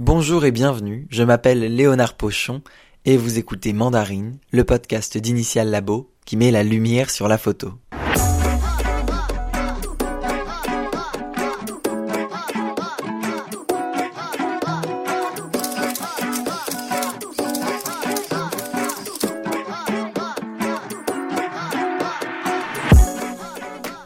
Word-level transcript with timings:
Bonjour 0.00 0.44
et 0.44 0.52
bienvenue, 0.52 1.08
je 1.10 1.24
m'appelle 1.24 1.74
Léonard 1.74 2.14
Pochon 2.14 2.62
et 3.04 3.16
vous 3.16 3.36
écoutez 3.36 3.72
Mandarine, 3.72 4.38
le 4.52 4.62
podcast 4.62 5.18
d'Initial 5.18 5.70
Labo 5.70 6.12
qui 6.24 6.36
met 6.36 6.52
la 6.52 6.62
lumière 6.62 7.10
sur 7.10 7.26
la 7.26 7.36
photo. 7.36 7.72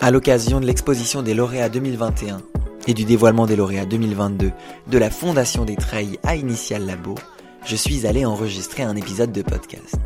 À 0.00 0.10
l'occasion 0.10 0.58
de 0.58 0.64
l'exposition 0.64 1.22
des 1.22 1.34
lauréats 1.34 1.68
2021 1.68 2.40
et 2.86 2.94
du 2.94 3.04
dévoilement 3.04 3.46
des 3.46 3.56
lauréats 3.56 3.86
2022 3.86 4.52
de 4.88 4.98
la 4.98 5.10
Fondation 5.10 5.64
des 5.64 5.76
Treilles 5.76 6.18
à 6.22 6.36
Initial 6.36 6.86
Labo, 6.86 7.14
je 7.64 7.76
suis 7.76 8.06
allé 8.06 8.24
enregistrer 8.24 8.82
un 8.82 8.96
épisode 8.96 9.32
de 9.32 9.42
podcast. 9.42 9.96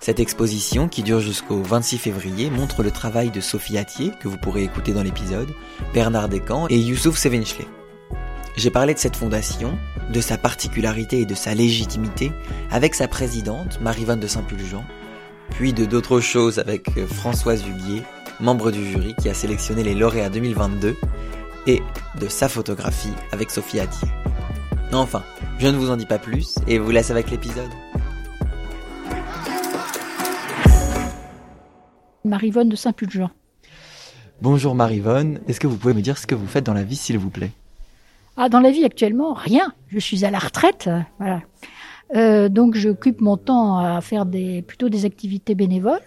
Cette 0.00 0.20
exposition, 0.20 0.88
qui 0.88 1.02
dure 1.02 1.20
jusqu'au 1.20 1.60
26 1.62 1.98
février, 1.98 2.48
montre 2.48 2.82
le 2.82 2.90
travail 2.90 3.30
de 3.30 3.40
Sophie 3.40 3.76
Attier, 3.76 4.12
que 4.20 4.28
vous 4.28 4.36
pourrez 4.36 4.62
écouter 4.62 4.92
dans 4.92 5.02
l'épisode, 5.02 5.48
Bernard 5.92 6.28
Descamps 6.28 6.68
et 6.70 6.78
Youssouf 6.78 7.18
Sevinchley. 7.18 7.66
J'ai 8.56 8.70
parlé 8.70 8.94
de 8.94 8.98
cette 8.98 9.16
fondation, 9.16 9.76
de 10.12 10.20
sa 10.20 10.38
particularité 10.38 11.20
et 11.20 11.26
de 11.26 11.34
sa 11.34 11.54
légitimité 11.54 12.32
avec 12.70 12.94
sa 12.94 13.08
présidente, 13.08 13.80
Marie-Vonne 13.80 14.20
de 14.20 14.26
Saint-Pulgent, 14.26 14.84
puis 15.50 15.72
de 15.72 15.84
d'autres 15.84 16.20
choses 16.20 16.58
avec 16.58 16.88
Françoise 17.06 17.64
Huguier, 17.66 18.02
membre 18.40 18.70
du 18.70 18.86
jury 18.86 19.14
qui 19.20 19.28
a 19.28 19.34
sélectionné 19.34 19.82
les 19.82 19.94
lauréats 19.94 20.30
2022, 20.30 20.96
et 21.66 21.82
de 22.20 22.28
sa 22.28 22.48
photographie 22.48 23.12
avec 23.32 23.50
Sophie 23.50 23.80
Attier. 23.80 24.08
Enfin, 24.92 25.22
je 25.58 25.66
ne 25.68 25.76
vous 25.76 25.90
en 25.90 25.96
dis 25.96 26.06
pas 26.06 26.18
plus 26.18 26.56
et 26.66 26.78
vous 26.78 26.90
laisse 26.90 27.10
avec 27.10 27.30
l'épisode. 27.30 27.70
Marivonne 32.24 32.68
de 32.68 32.76
Saint-Pulgent. 32.76 33.30
Bonjour 34.42 34.74
Marivonne, 34.74 35.40
est-ce 35.48 35.60
que 35.60 35.66
vous 35.66 35.76
pouvez 35.76 35.94
me 35.94 36.02
dire 36.02 36.18
ce 36.18 36.26
que 36.26 36.34
vous 36.34 36.46
faites 36.46 36.64
dans 36.64 36.74
la 36.74 36.82
vie 36.82 36.96
s'il 36.96 37.18
vous 37.18 37.30
plaît? 37.30 37.52
Ah, 38.36 38.48
dans 38.48 38.60
la 38.60 38.70
vie 38.70 38.84
actuellement, 38.84 39.32
rien. 39.32 39.72
Je 39.88 39.98
suis 39.98 40.24
à 40.24 40.30
la 40.30 40.38
retraite, 40.38 40.90
voilà. 41.18 41.40
Euh, 42.14 42.48
donc 42.48 42.74
j'occupe 42.74 43.20
mon 43.20 43.36
temps 43.36 43.78
à 43.78 44.00
faire 44.00 44.26
des, 44.26 44.62
plutôt 44.62 44.88
des 44.88 45.04
activités 45.04 45.54
bénévoles. 45.54 46.02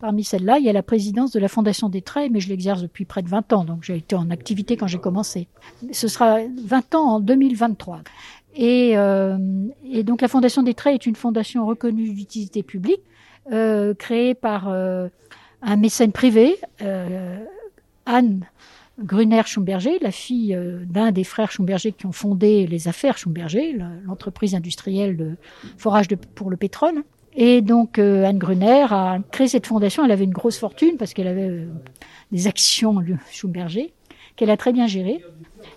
Parmi 0.00 0.24
celles-là, 0.24 0.58
il 0.58 0.64
y 0.64 0.70
a 0.70 0.72
la 0.72 0.82
présidence 0.82 1.30
de 1.30 1.38
la 1.38 1.48
Fondation 1.48 1.90
des 1.90 2.00
Traits, 2.00 2.32
mais 2.32 2.40
je 2.40 2.48
l'exerce 2.48 2.80
depuis 2.80 3.04
près 3.04 3.20
de 3.20 3.28
20 3.28 3.52
ans, 3.52 3.64
donc 3.66 3.84
j'ai 3.84 3.96
été 3.98 4.16
en 4.16 4.30
activité 4.30 4.78
quand 4.78 4.86
j'ai 4.86 4.98
commencé. 4.98 5.46
Ce 5.92 6.08
sera 6.08 6.38
20 6.64 6.94
ans 6.94 7.16
en 7.16 7.20
2023. 7.20 8.00
Et, 8.54 8.96
euh, 8.96 9.36
et 9.84 10.02
donc 10.02 10.22
la 10.22 10.28
Fondation 10.28 10.62
des 10.62 10.72
Traits 10.72 10.94
est 10.94 11.06
une 11.06 11.16
fondation 11.16 11.66
reconnue 11.66 12.14
d'utilité 12.14 12.62
publique, 12.62 13.02
euh, 13.52 13.92
créée 13.92 14.34
par 14.34 14.68
euh, 14.68 15.08
un 15.60 15.76
mécène 15.76 16.12
privé, 16.12 16.56
Anne 18.06 18.46
Gruner-Schumberger, 18.98 19.98
la 20.00 20.12
fille 20.12 20.58
d'un 20.86 21.12
des 21.12 21.24
frères 21.24 21.52
Schumberger 21.52 21.92
qui 21.92 22.06
ont 22.06 22.12
fondé 22.12 22.66
les 22.66 22.88
affaires 22.88 23.18
Schumberger, 23.18 23.76
l'entreprise 24.06 24.54
industrielle 24.54 25.18
de 25.18 25.36
forage 25.76 26.08
pour 26.34 26.48
le 26.48 26.56
pétrole. 26.56 27.04
Et 27.34 27.62
donc 27.62 27.98
euh, 27.98 28.24
Anne 28.24 28.38
Gruner 28.38 28.86
a 28.90 29.18
créé 29.30 29.48
cette 29.48 29.66
fondation. 29.66 30.04
Elle 30.04 30.10
avait 30.10 30.24
une 30.24 30.32
grosse 30.32 30.58
fortune 30.58 30.96
parce 30.98 31.14
qu'elle 31.14 31.28
avait 31.28 31.48
euh, 31.48 31.68
des 32.32 32.46
actions 32.46 32.96
Schumberger 33.30 33.92
qu'elle 34.36 34.50
a 34.50 34.56
très 34.56 34.72
bien 34.72 34.86
gérées. 34.86 35.22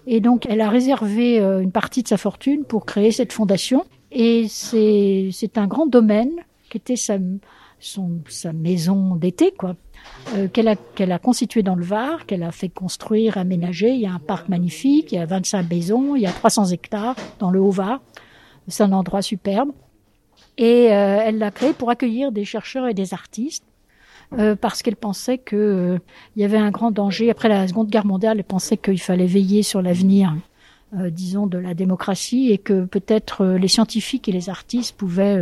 Et 0.07 0.19
donc 0.19 0.45
elle 0.49 0.61
a 0.61 0.69
réservé 0.69 1.39
euh, 1.39 1.61
une 1.61 1.71
partie 1.71 2.03
de 2.03 2.07
sa 2.07 2.17
fortune 2.17 2.63
pour 2.63 2.85
créer 2.85 3.11
cette 3.11 3.33
fondation. 3.33 3.85
Et 4.11 4.47
c'est 4.47 5.57
un 5.57 5.67
grand 5.67 5.87
domaine 5.87 6.31
qui 6.69 6.77
était 6.77 6.95
sa 6.95 7.17
sa 8.29 8.53
maison 8.53 9.17
d'été 9.17 9.51
quoi. 9.51 9.75
Qu'elle 10.53 10.69
a, 10.69 10.75
qu'elle 10.75 11.11
a 11.11 11.19
constitué 11.19 11.63
dans 11.63 11.75
le 11.75 11.83
Var, 11.83 12.25
qu'elle 12.25 12.43
a 12.43 12.51
fait 12.51 12.69
construire, 12.69 13.37
aménager. 13.37 13.89
Il 13.89 13.99
y 13.99 14.05
a 14.05 14.13
un 14.13 14.19
parc 14.19 14.47
magnifique, 14.47 15.11
il 15.11 15.15
y 15.15 15.17
a 15.17 15.25
25 15.25 15.69
maisons, 15.69 16.15
il 16.15 16.21
y 16.21 16.25
a 16.25 16.31
300 16.31 16.67
hectares 16.67 17.15
dans 17.39 17.51
le 17.51 17.59
Haut-Var. 17.59 18.01
C'est 18.67 18.83
un 18.83 18.93
endroit 18.93 19.21
superbe. 19.21 19.71
Et 20.57 20.91
euh, 20.91 21.19
elle 21.23 21.39
l'a 21.39 21.51
créé 21.51 21.73
pour 21.73 21.89
accueillir 21.89 22.31
des 22.31 22.45
chercheurs 22.45 22.87
et 22.87 22.93
des 22.93 23.13
artistes, 23.13 23.63
euh, 24.37 24.55
parce 24.55 24.81
qu'elle 24.83 24.95
pensait 24.95 25.37
que 25.37 25.55
euh, 25.55 25.99
il 26.35 26.41
y 26.41 26.45
avait 26.45 26.57
un 26.57 26.71
grand 26.71 26.91
danger. 26.91 27.31
Après 27.31 27.49
la 27.49 27.67
Seconde 27.67 27.89
Guerre 27.89 28.05
mondiale, 28.05 28.37
elle 28.37 28.43
pensait 28.43 28.77
qu'il 28.77 29.01
fallait 29.01 29.25
veiller 29.25 29.63
sur 29.63 29.81
l'avenir, 29.81 30.35
disons, 31.09 31.47
de 31.47 31.57
la 31.57 31.73
démocratie, 31.73 32.51
et 32.51 32.59
que 32.59 32.85
peut-être 32.85 33.45
les 33.45 33.67
scientifiques 33.67 34.29
et 34.29 34.31
les 34.31 34.49
artistes 34.51 34.95
pouvaient 34.95 35.41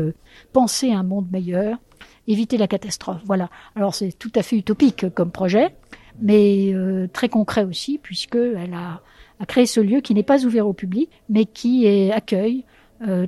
penser 0.54 0.94
un 0.94 1.04
monde 1.04 1.30
meilleur, 1.30 1.78
éviter 2.26 2.58
la 2.58 2.68
catastrophe. 2.68 3.20
Voilà. 3.26 3.50
Alors 3.76 3.94
c'est 3.94 4.14
tout 4.14 4.32
à 4.36 4.44
fait 4.44 4.56
utopique 4.56 5.14
comme 5.14 5.30
projet, 5.30 5.76
mais 6.22 6.74
très 7.12 7.28
concret 7.28 7.66
aussi, 7.66 8.00
puisque 8.02 8.38
elle 8.38 8.74
a, 8.74 9.02
a, 9.42 9.46
créé 9.46 9.66
ce 9.66 9.82
lieu 9.82 10.00
qui 10.00 10.14
n'est 10.14 10.24
pas 10.24 10.46
ouvert 10.46 10.68
au 10.68 10.74
public, 10.74 11.10
mais 11.28 11.44
qui 11.44 11.86
accueille 12.14 12.64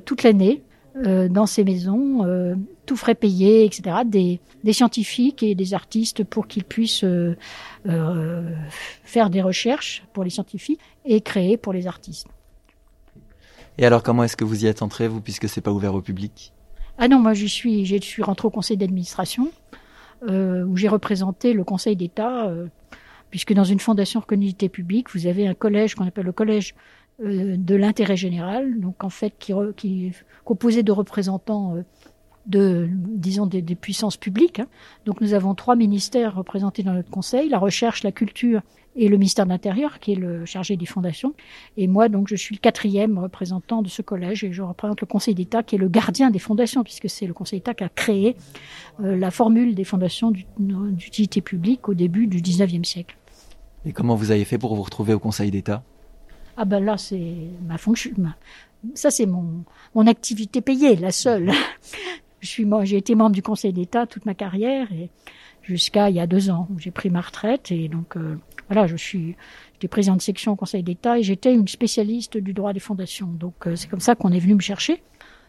toute 0.06 0.22
l'année 0.22 0.62
euh, 0.96 1.28
dans 1.28 1.46
ces 1.46 1.64
maisons, 1.64 2.24
euh, 2.24 2.54
tout 2.86 2.96
frais 2.96 3.16
payé, 3.16 3.64
etc., 3.64 3.96
des, 4.06 4.40
des, 4.62 4.72
scientifiques 4.72 5.42
et 5.42 5.56
des 5.56 5.74
artistes 5.74 6.22
pour 6.22 6.46
qu'ils 6.46 6.62
puissent 6.62 7.02
euh, 7.02 7.34
faire 9.02 9.28
des 9.28 9.42
recherches 9.42 10.04
pour 10.12 10.22
les 10.22 10.30
scientifiques 10.30 10.78
et 11.04 11.20
créer 11.20 11.56
pour 11.56 11.72
les 11.72 11.88
artistes. 11.88 12.28
Et 13.76 13.84
alors, 13.84 14.04
comment 14.04 14.22
est-ce 14.22 14.36
que 14.36 14.44
vous 14.44 14.64
y 14.64 14.68
êtes 14.68 14.82
entré, 14.82 15.08
vous, 15.08 15.20
puisque 15.20 15.48
c'est 15.48 15.60
pas 15.60 15.72
ouvert 15.72 15.94
au 15.94 16.00
public? 16.00 16.52
Ah 16.96 17.08
non, 17.08 17.18
moi, 17.18 17.34
je 17.34 17.46
suis, 17.46 17.84
je 17.86 17.96
suis 17.96 18.22
rentré 18.22 18.46
au 18.46 18.50
conseil 18.50 18.76
d'administration, 18.76 19.50
où 20.28 20.76
j'ai 20.76 20.88
représenté 20.88 21.52
le 21.52 21.64
conseil 21.64 21.96
d'État, 21.96 22.48
puisque 23.30 23.52
dans 23.52 23.64
une 23.64 23.80
fondation 23.80 24.20
reconnue 24.20 24.46
d'utilité 24.46 24.68
publique, 24.68 25.10
vous 25.12 25.26
avez 25.26 25.48
un 25.48 25.54
collège 25.54 25.96
qu'on 25.96 26.06
appelle 26.06 26.24
le 26.24 26.32
collège 26.32 26.72
euh, 26.72 26.78
de 27.20 27.74
l'intérêt 27.74 28.16
général, 28.16 28.80
donc 28.80 29.04
en 29.04 29.10
fait 29.10 29.34
qui, 29.38 29.52
qui 29.76 30.06
est 30.06 30.12
composé 30.44 30.82
de 30.82 30.92
représentants 30.92 31.76
euh, 31.76 31.82
de, 32.46 32.88
disons, 32.90 33.46
des, 33.46 33.62
des 33.62 33.74
puissances 33.74 34.16
publiques. 34.16 34.60
Hein. 34.60 34.66
Donc 35.06 35.20
nous 35.20 35.32
avons 35.32 35.54
trois 35.54 35.76
ministères 35.76 36.34
représentés 36.34 36.82
dans 36.82 36.92
notre 36.92 37.10
conseil, 37.10 37.48
la 37.48 37.58
recherche, 37.58 38.02
la 38.02 38.12
culture 38.12 38.60
et 38.96 39.08
le 39.08 39.16
ministère 39.16 39.44
de 39.44 39.50
l'Intérieur, 39.50 39.98
qui 39.98 40.12
est 40.12 40.16
le 40.16 40.44
chargé 40.44 40.76
des 40.76 40.86
fondations. 40.86 41.34
Et 41.76 41.86
moi, 41.88 42.08
donc, 42.08 42.28
je 42.28 42.36
suis 42.36 42.54
le 42.54 42.60
quatrième 42.60 43.18
représentant 43.18 43.82
de 43.82 43.88
ce 43.88 44.02
collège 44.02 44.44
et 44.44 44.52
je 44.52 44.62
représente 44.62 45.00
le 45.00 45.06
Conseil 45.06 45.34
d'État, 45.34 45.62
qui 45.62 45.74
est 45.74 45.78
le 45.78 45.88
gardien 45.88 46.30
des 46.30 46.38
fondations, 46.38 46.84
puisque 46.84 47.08
c'est 47.08 47.26
le 47.26 47.34
Conseil 47.34 47.60
d'État 47.60 47.74
qui 47.74 47.84
a 47.84 47.88
créé 47.88 48.36
euh, 49.00 49.16
la 49.16 49.30
formule 49.30 49.74
des 49.74 49.84
fondations 49.84 50.32
d'utilité 50.58 51.40
publique 51.40 51.88
au 51.88 51.94
début 51.94 52.26
du 52.26 52.40
19e 52.40 52.84
siècle. 52.84 53.16
Et 53.84 53.92
comment 53.92 54.14
vous 54.14 54.30
avez 54.30 54.44
fait 54.44 54.58
pour 54.58 54.74
vous 54.74 54.82
retrouver 54.82 55.12
au 55.12 55.18
Conseil 55.18 55.50
d'État? 55.50 55.82
Ah 56.56 56.64
ben 56.64 56.84
là, 56.84 56.96
c'est 56.96 57.34
ma 57.66 57.78
fonction. 57.78 58.12
Ça, 58.94 59.10
c'est 59.10 59.26
mon, 59.26 59.64
mon 59.94 60.06
activité 60.06 60.60
payée, 60.60 60.96
la 60.96 61.10
seule. 61.10 61.50
Je 62.40 62.48
suis, 62.48 62.66
moi, 62.66 62.84
j'ai 62.84 62.98
été 62.98 63.14
membre 63.14 63.34
du 63.34 63.40
Conseil 63.40 63.72
d'État 63.72 64.06
toute 64.06 64.26
ma 64.26 64.34
carrière 64.34 64.92
et 64.92 65.08
jusqu'à 65.62 66.10
il 66.10 66.16
y 66.16 66.20
a 66.20 66.26
deux 66.26 66.50
ans 66.50 66.68
où 66.70 66.78
j'ai 66.78 66.90
pris 66.90 67.08
ma 67.08 67.22
retraite 67.22 67.72
et 67.72 67.88
donc 67.88 68.18
euh, 68.18 68.36
voilà, 68.68 68.86
je 68.86 68.96
suis, 68.96 69.34
j'étais 69.72 69.88
président 69.88 70.14
de 70.14 70.20
section 70.20 70.52
au 70.52 70.56
Conseil 70.56 70.82
d'État 70.82 71.18
et 71.18 71.22
j'étais 71.22 71.54
une 71.54 71.66
spécialiste 71.66 72.36
du 72.36 72.52
droit 72.52 72.74
des 72.74 72.80
fondations. 72.80 73.28
Donc 73.28 73.66
euh, 73.66 73.76
c'est 73.76 73.88
comme 73.88 74.00
ça 74.00 74.14
qu'on 74.14 74.30
est 74.30 74.40
venu 74.40 74.56
me 74.56 74.60
chercher. 74.60 75.02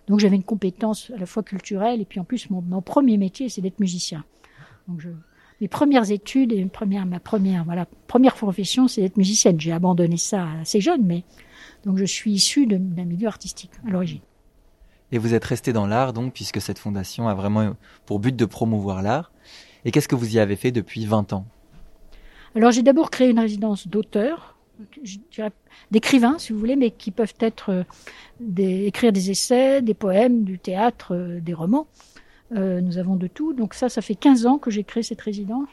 Donc 0.07 0.21
j'avais 0.21 0.37
une 0.37 0.43
compétence 0.43 1.11
à 1.13 1.17
la 1.17 1.25
fois 1.25 1.43
culturelle 1.43 1.99
et 1.99 2.05
puis 2.05 2.21
en 2.21 2.23
plus 2.23 2.49
mon, 2.49 2.61
mon 2.61 2.81
premier 2.81 3.17
métier 3.17 3.49
c'est 3.49 3.59
d'être 3.59 3.81
musicien. 3.81 4.23
Donc 4.87 5.01
je, 5.01 5.09
mes 5.61 5.67
premières 5.67 6.11
études 6.11 6.51
et 6.51 6.65
première, 6.65 7.05
ma 7.05 7.19
première, 7.19 7.63
voilà, 7.63 7.87
première 8.07 8.35
profession, 8.35 8.87
c'est 8.87 9.01
d'être 9.01 9.17
musicienne. 9.17 9.59
J'ai 9.59 9.71
abandonné 9.71 10.17
ça 10.17 10.47
assez 10.61 10.81
jeune, 10.81 11.03
mais 11.05 11.23
donc 11.85 11.97
je 11.97 12.05
suis 12.05 12.31
issue 12.31 12.65
d'un 12.65 13.05
milieu 13.05 13.27
artistique 13.27 13.71
à 13.87 13.89
l'origine. 13.89 14.21
Et 15.11 15.17
vous 15.17 15.33
êtes 15.33 15.45
resté 15.45 15.71
dans 15.71 15.87
l'art, 15.87 16.13
donc, 16.13 16.33
puisque 16.33 16.59
cette 16.59 16.79
fondation 16.79 17.27
a 17.27 17.35
vraiment 17.35 17.75
pour 18.05 18.19
but 18.19 18.35
de 18.35 18.45
promouvoir 18.45 19.01
l'art. 19.01 19.31
Et 19.85 19.91
qu'est-ce 19.91 20.07
que 20.07 20.15
vous 20.15 20.35
y 20.35 20.39
avez 20.39 20.55
fait 20.55 20.71
depuis 20.71 21.05
20 21.05 21.31
ans? 21.33 21.45
Alors 22.55 22.71
j'ai 22.71 22.83
d'abord 22.83 23.11
créé 23.11 23.29
une 23.29 23.39
résidence 23.39 23.87
d'auteurs, 23.87 24.57
d'écrivains, 25.91 26.37
si 26.39 26.53
vous 26.53 26.59
voulez, 26.59 26.75
mais 26.75 26.91
qui 26.91 27.11
peuvent 27.11 27.35
être 27.39 27.69
euh, 27.69 27.83
des, 28.39 28.85
écrire 28.85 29.11
des 29.11 29.31
essais, 29.31 29.81
des 29.81 29.93
poèmes, 29.93 30.43
du 30.43 30.57
théâtre, 30.57 31.13
euh, 31.13 31.39
des 31.39 31.53
romans. 31.53 31.87
Euh, 32.53 32.81
nous 32.81 32.97
avons 32.97 33.15
de 33.15 33.27
tout. 33.27 33.53
Donc 33.53 33.73
ça, 33.73 33.89
ça 33.89 34.01
fait 34.01 34.15
15 34.15 34.45
ans 34.45 34.57
que 34.57 34.69
j'ai 34.69 34.83
créé 34.83 35.03
cette 35.03 35.21
résidence. 35.21 35.67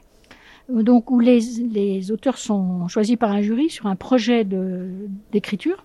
Donc 0.68 1.10
où 1.10 1.18
les, 1.18 2.12
auteurs 2.12 2.38
sont 2.38 2.88
choisis 2.88 3.16
par 3.16 3.32
un 3.32 3.42
jury 3.42 3.68
sur 3.68 3.86
un 3.86 3.96
projet 3.96 4.46
d'écriture. 5.32 5.84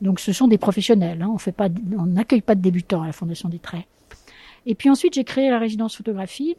Donc 0.00 0.18
ce 0.18 0.32
sont 0.32 0.48
des 0.48 0.58
professionnels. 0.58 1.22
Hein. 1.22 1.36
On 1.96 2.06
n'accueille 2.06 2.40
pas 2.40 2.54
de 2.54 2.60
débutants 2.60 3.02
à 3.02 3.06
la 3.06 3.12
Fondation 3.12 3.48
des 3.48 3.58
Traits. 3.58 3.84
Et 4.66 4.74
puis 4.74 4.90
ensuite, 4.90 5.14
j'ai 5.14 5.24
créé 5.24 5.50
la 5.50 5.58
résidence 5.58 5.96
photographie. 5.96 6.56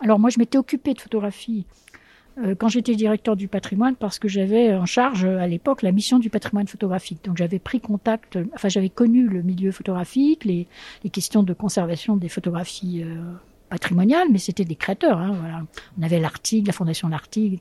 Alors 0.00 0.18
moi, 0.18 0.30
je 0.30 0.38
m'étais 0.38 0.58
occupée 0.58 0.94
de 0.94 1.00
photographie 1.00 1.66
euh, 1.68 1.91
quand 2.58 2.68
j'étais 2.68 2.94
directeur 2.94 3.36
du 3.36 3.48
patrimoine 3.48 3.94
parce 3.94 4.18
que 4.18 4.28
j'avais 4.28 4.74
en 4.74 4.86
charge 4.86 5.24
à 5.24 5.46
l'époque 5.46 5.82
la 5.82 5.92
mission 5.92 6.18
du 6.18 6.30
patrimoine 6.30 6.66
photographique. 6.66 7.18
Donc 7.24 7.36
j'avais 7.36 7.58
pris 7.58 7.80
contact, 7.80 8.38
enfin 8.54 8.68
j'avais 8.68 8.88
connu 8.88 9.28
le 9.28 9.42
milieu 9.42 9.70
photographique, 9.72 10.44
les, 10.44 10.66
les 11.04 11.10
questions 11.10 11.42
de 11.42 11.52
conservation 11.52 12.16
des 12.16 12.28
photographies 12.28 13.02
euh, 13.04 13.16
patrimoniales, 13.68 14.28
mais 14.30 14.38
c'était 14.38 14.64
des 14.64 14.74
créateurs. 14.74 15.18
Hein, 15.18 15.36
voilà. 15.40 15.62
On 15.98 16.02
avait 16.02 16.20
l'Artigue, 16.20 16.66
la 16.66 16.72
Fondation 16.72 17.08
L'Artigue, 17.08 17.60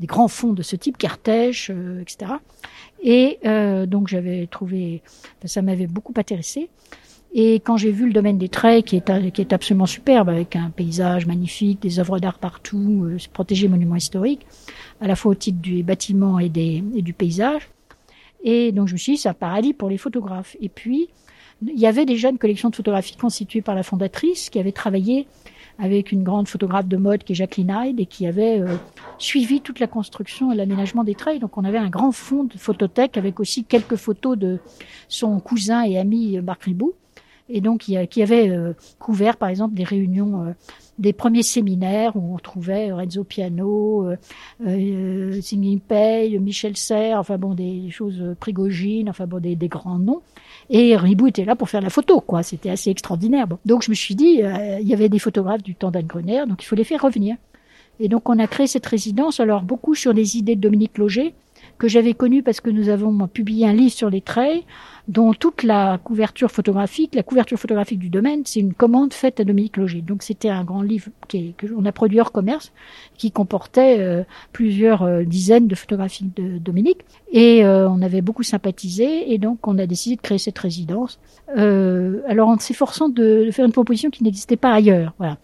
des 0.00 0.06
grands 0.06 0.28
fonds 0.28 0.52
de 0.52 0.62
ce 0.62 0.76
type, 0.76 0.98
Cartèche, 0.98 1.70
euh, 1.72 2.00
etc. 2.00 2.32
Et 3.02 3.38
euh, 3.44 3.86
donc 3.86 4.08
j'avais 4.08 4.46
trouvé, 4.46 5.02
ça 5.44 5.62
m'avait 5.62 5.86
beaucoup 5.86 6.14
intéressé. 6.16 6.68
Et 7.36 7.56
quand 7.56 7.76
j'ai 7.76 7.90
vu 7.90 8.06
le 8.06 8.12
domaine 8.12 8.38
des 8.38 8.48
traits, 8.48 8.84
qui 8.84 8.96
est, 8.96 9.32
qui 9.32 9.40
est 9.40 9.52
absolument 9.52 9.86
superbe, 9.86 10.28
avec 10.28 10.54
un 10.54 10.70
paysage 10.70 11.26
magnifique, 11.26 11.82
des 11.82 11.98
œuvres 11.98 12.20
d'art 12.20 12.38
partout, 12.38 13.06
euh, 13.06 13.18
protégé 13.32 13.66
monument 13.66 13.96
historique, 13.96 14.46
à 15.00 15.08
la 15.08 15.16
fois 15.16 15.32
au 15.32 15.34
titre 15.34 15.58
du 15.58 15.82
bâtiment 15.82 16.38
et, 16.38 16.48
des, 16.48 16.84
et 16.94 17.02
du 17.02 17.12
paysage. 17.12 17.68
Et 18.44 18.70
donc 18.70 18.86
je 18.86 18.92
me 18.92 18.98
suis 18.98 19.14
dit, 19.14 19.18
c'est 19.18 19.28
un 19.28 19.34
paradis 19.34 19.72
pour 19.72 19.88
les 19.88 19.98
photographes. 19.98 20.56
Et 20.60 20.68
puis, 20.68 21.08
il 21.60 21.78
y 21.78 21.88
avait 21.88 22.06
déjà 22.06 22.28
une 22.28 22.38
collection 22.38 22.70
de 22.70 22.76
photographies 22.76 23.16
constituée 23.16 23.62
par 23.62 23.74
la 23.74 23.82
fondatrice 23.82 24.48
qui 24.48 24.60
avait 24.60 24.72
travaillé 24.72 25.26
avec 25.80 26.12
une 26.12 26.22
grande 26.22 26.46
photographe 26.46 26.86
de 26.86 26.96
mode 26.96 27.24
qui 27.24 27.32
est 27.32 27.34
Jacqueline 27.34 27.76
Hyde 27.76 27.98
et 27.98 28.06
qui 28.06 28.28
avait 28.28 28.60
euh, 28.60 28.76
suivi 29.18 29.60
toute 29.60 29.80
la 29.80 29.88
construction 29.88 30.52
et 30.52 30.54
l'aménagement 30.54 31.02
des 31.02 31.16
trails. 31.16 31.40
Donc 31.40 31.58
on 31.58 31.64
avait 31.64 31.78
un 31.78 31.88
grand 31.90 32.12
fond 32.12 32.44
de 32.44 32.56
photothèque 32.56 33.16
avec 33.16 33.40
aussi 33.40 33.64
quelques 33.64 33.96
photos 33.96 34.38
de 34.38 34.60
son 35.08 35.40
cousin 35.40 35.82
et 35.82 35.98
ami 35.98 36.38
Marc 36.40 36.62
Ribou 36.62 36.94
et 37.48 37.60
donc 37.60 37.80
qui, 37.80 38.22
avait 38.22 38.48
euh, 38.48 38.72
couvert 38.98 39.36
par 39.36 39.50
exemple 39.50 39.74
des 39.74 39.84
réunions, 39.84 40.46
euh, 40.46 40.52
des 40.98 41.12
premiers 41.12 41.42
séminaires 41.42 42.16
où 42.16 42.34
on 42.34 42.38
trouvait 42.38 42.90
Renzo 42.90 43.22
Piano, 43.22 44.06
euh, 44.08 44.16
euh 44.66 45.40
Singing 45.42 45.80
Pei, 45.80 46.38
Michel 46.38 46.76
Serres, 46.76 47.18
enfin 47.18 47.36
bon 47.36 47.54
des 47.54 47.90
choses 47.90 48.34
Prigogine, 48.40 49.10
enfin 49.10 49.26
bon 49.26 49.40
des, 49.40 49.56
des, 49.56 49.68
grands 49.68 49.98
noms. 49.98 50.22
Et 50.70 50.96
Ribou 50.96 51.26
était 51.26 51.44
là 51.44 51.54
pour 51.54 51.68
faire 51.68 51.82
la 51.82 51.90
photo, 51.90 52.20
quoi. 52.20 52.42
C'était 52.42 52.70
assez 52.70 52.90
extraordinaire. 52.90 53.46
Donc 53.66 53.82
je 53.82 53.90
me 53.90 53.94
suis 53.94 54.14
dit, 54.14 54.40
il 54.80 54.88
y 54.88 54.94
avait 54.94 55.10
des 55.10 55.18
photographes 55.18 55.62
du 55.62 55.74
temps 55.74 55.90
d'Anne 55.90 56.06
donc 56.06 56.62
il 56.62 56.66
faut 56.66 56.76
les 56.76 56.84
faire 56.84 57.02
revenir. 57.02 57.36
Et 58.00 58.08
donc 58.08 58.28
on 58.28 58.38
a 58.38 58.46
créé 58.46 58.66
cette 58.66 58.86
résidence, 58.86 59.40
alors 59.40 59.62
beaucoup 59.62 59.94
sur 59.94 60.12
les 60.12 60.38
idées 60.38 60.56
de 60.56 60.60
Dominique 60.60 60.96
Loger, 60.96 61.34
que 61.78 61.88
j'avais 61.88 62.14
connu 62.14 62.42
parce 62.42 62.60
que 62.60 62.70
nous 62.70 62.88
avons 62.88 63.26
publié 63.28 63.66
un 63.66 63.72
livre 63.72 63.92
sur 63.92 64.10
les 64.10 64.20
trails 64.20 64.64
dont 65.06 65.34
toute 65.34 65.62
la 65.62 65.98
couverture 66.02 66.50
photographique, 66.50 67.14
la 67.14 67.22
couverture 67.22 67.58
photographique 67.58 67.98
du 67.98 68.08
domaine, 68.08 68.42
c'est 68.46 68.60
une 68.60 68.72
commande 68.72 69.12
faite 69.12 69.38
à 69.38 69.44
Dominique 69.44 69.76
Loger. 69.76 70.00
Donc 70.00 70.22
c'était 70.22 70.48
un 70.48 70.64
grand 70.64 70.80
livre 70.80 71.08
qui 71.28 71.54
que 71.58 71.66
on 71.76 71.84
a 71.84 71.92
produit 71.92 72.20
hors 72.20 72.32
commerce, 72.32 72.72
qui 73.18 73.30
comportait 73.30 73.98
euh, 73.98 74.24
plusieurs 74.52 75.02
euh, 75.02 75.24
dizaines 75.24 75.68
de 75.68 75.74
photographies 75.74 76.30
de 76.34 76.58
Dominique. 76.58 77.00
Et 77.32 77.64
euh, 77.64 77.88
on 77.88 78.00
avait 78.00 78.22
beaucoup 78.22 78.42
sympathisé, 78.42 79.32
et 79.32 79.38
donc 79.38 79.66
on 79.66 79.78
a 79.78 79.86
décidé 79.86 80.16
de 80.16 80.22
créer 80.22 80.38
cette 80.38 80.58
résidence. 80.58 81.18
alors 81.54 82.48
en 82.48 82.58
s'efforçant 82.58 83.08
de, 83.08 83.44
de, 83.46 83.50
faire 83.50 83.66
une 83.66 83.72
proposition 83.72 84.08
qui 84.10 84.24
n'existait 84.24 84.56
pas 84.56 84.72
ailleurs. 84.72 85.12
Voilà. 85.18 85.36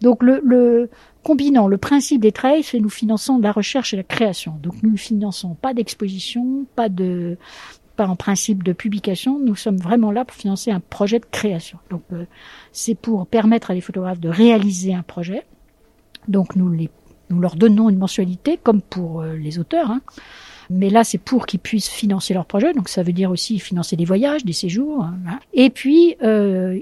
Donc 0.00 0.22
le, 0.22 0.40
le 0.44 0.88
combinant 1.22 1.68
le 1.68 1.78
principe 1.78 2.20
des 2.20 2.32
trails, 2.32 2.62
c'est 2.62 2.80
nous 2.80 2.90
finançons 2.90 3.38
la 3.38 3.52
recherche 3.52 3.94
et 3.94 3.96
la 3.96 4.02
création. 4.02 4.54
Donc 4.62 4.82
nous 4.82 4.92
ne 4.92 4.96
finançons 4.96 5.54
pas 5.54 5.74
d'exposition, 5.74 6.66
pas 6.74 6.88
de 6.88 7.36
en 8.08 8.16
principe 8.16 8.62
de 8.62 8.72
publication, 8.72 9.38
nous 9.38 9.56
sommes 9.56 9.76
vraiment 9.76 10.12
là 10.12 10.24
pour 10.24 10.36
financer 10.36 10.70
un 10.70 10.80
projet 10.80 11.18
de 11.18 11.26
création. 11.30 11.78
Donc 11.90 12.02
euh, 12.12 12.26
c'est 12.72 12.94
pour 12.94 13.26
permettre 13.26 13.70
à 13.70 13.74
les 13.74 13.80
photographes 13.80 14.20
de 14.20 14.28
réaliser 14.28 14.94
un 14.94 15.02
projet. 15.02 15.44
Donc 16.28 16.56
nous, 16.56 16.70
les, 16.70 16.90
nous 17.30 17.40
leur 17.40 17.56
donnons 17.56 17.88
une 17.88 17.98
mensualité 17.98 18.58
comme 18.62 18.80
pour 18.80 19.22
euh, 19.22 19.36
les 19.36 19.58
auteurs. 19.58 19.90
Hein. 19.90 20.00
Mais 20.70 20.88
là, 20.88 21.04
c'est 21.04 21.18
pour 21.18 21.46
qu'ils 21.46 21.60
puissent 21.60 21.88
financer 21.88 22.32
leur 22.32 22.46
projet. 22.46 22.72
Donc 22.72 22.88
ça 22.88 23.02
veut 23.02 23.12
dire 23.12 23.30
aussi 23.30 23.58
financer 23.58 23.96
des 23.96 24.04
voyages, 24.04 24.44
des 24.44 24.52
séjours. 24.52 25.04
Hein. 25.04 25.40
Et 25.52 25.68
puis, 25.68 26.16
euh, 26.22 26.78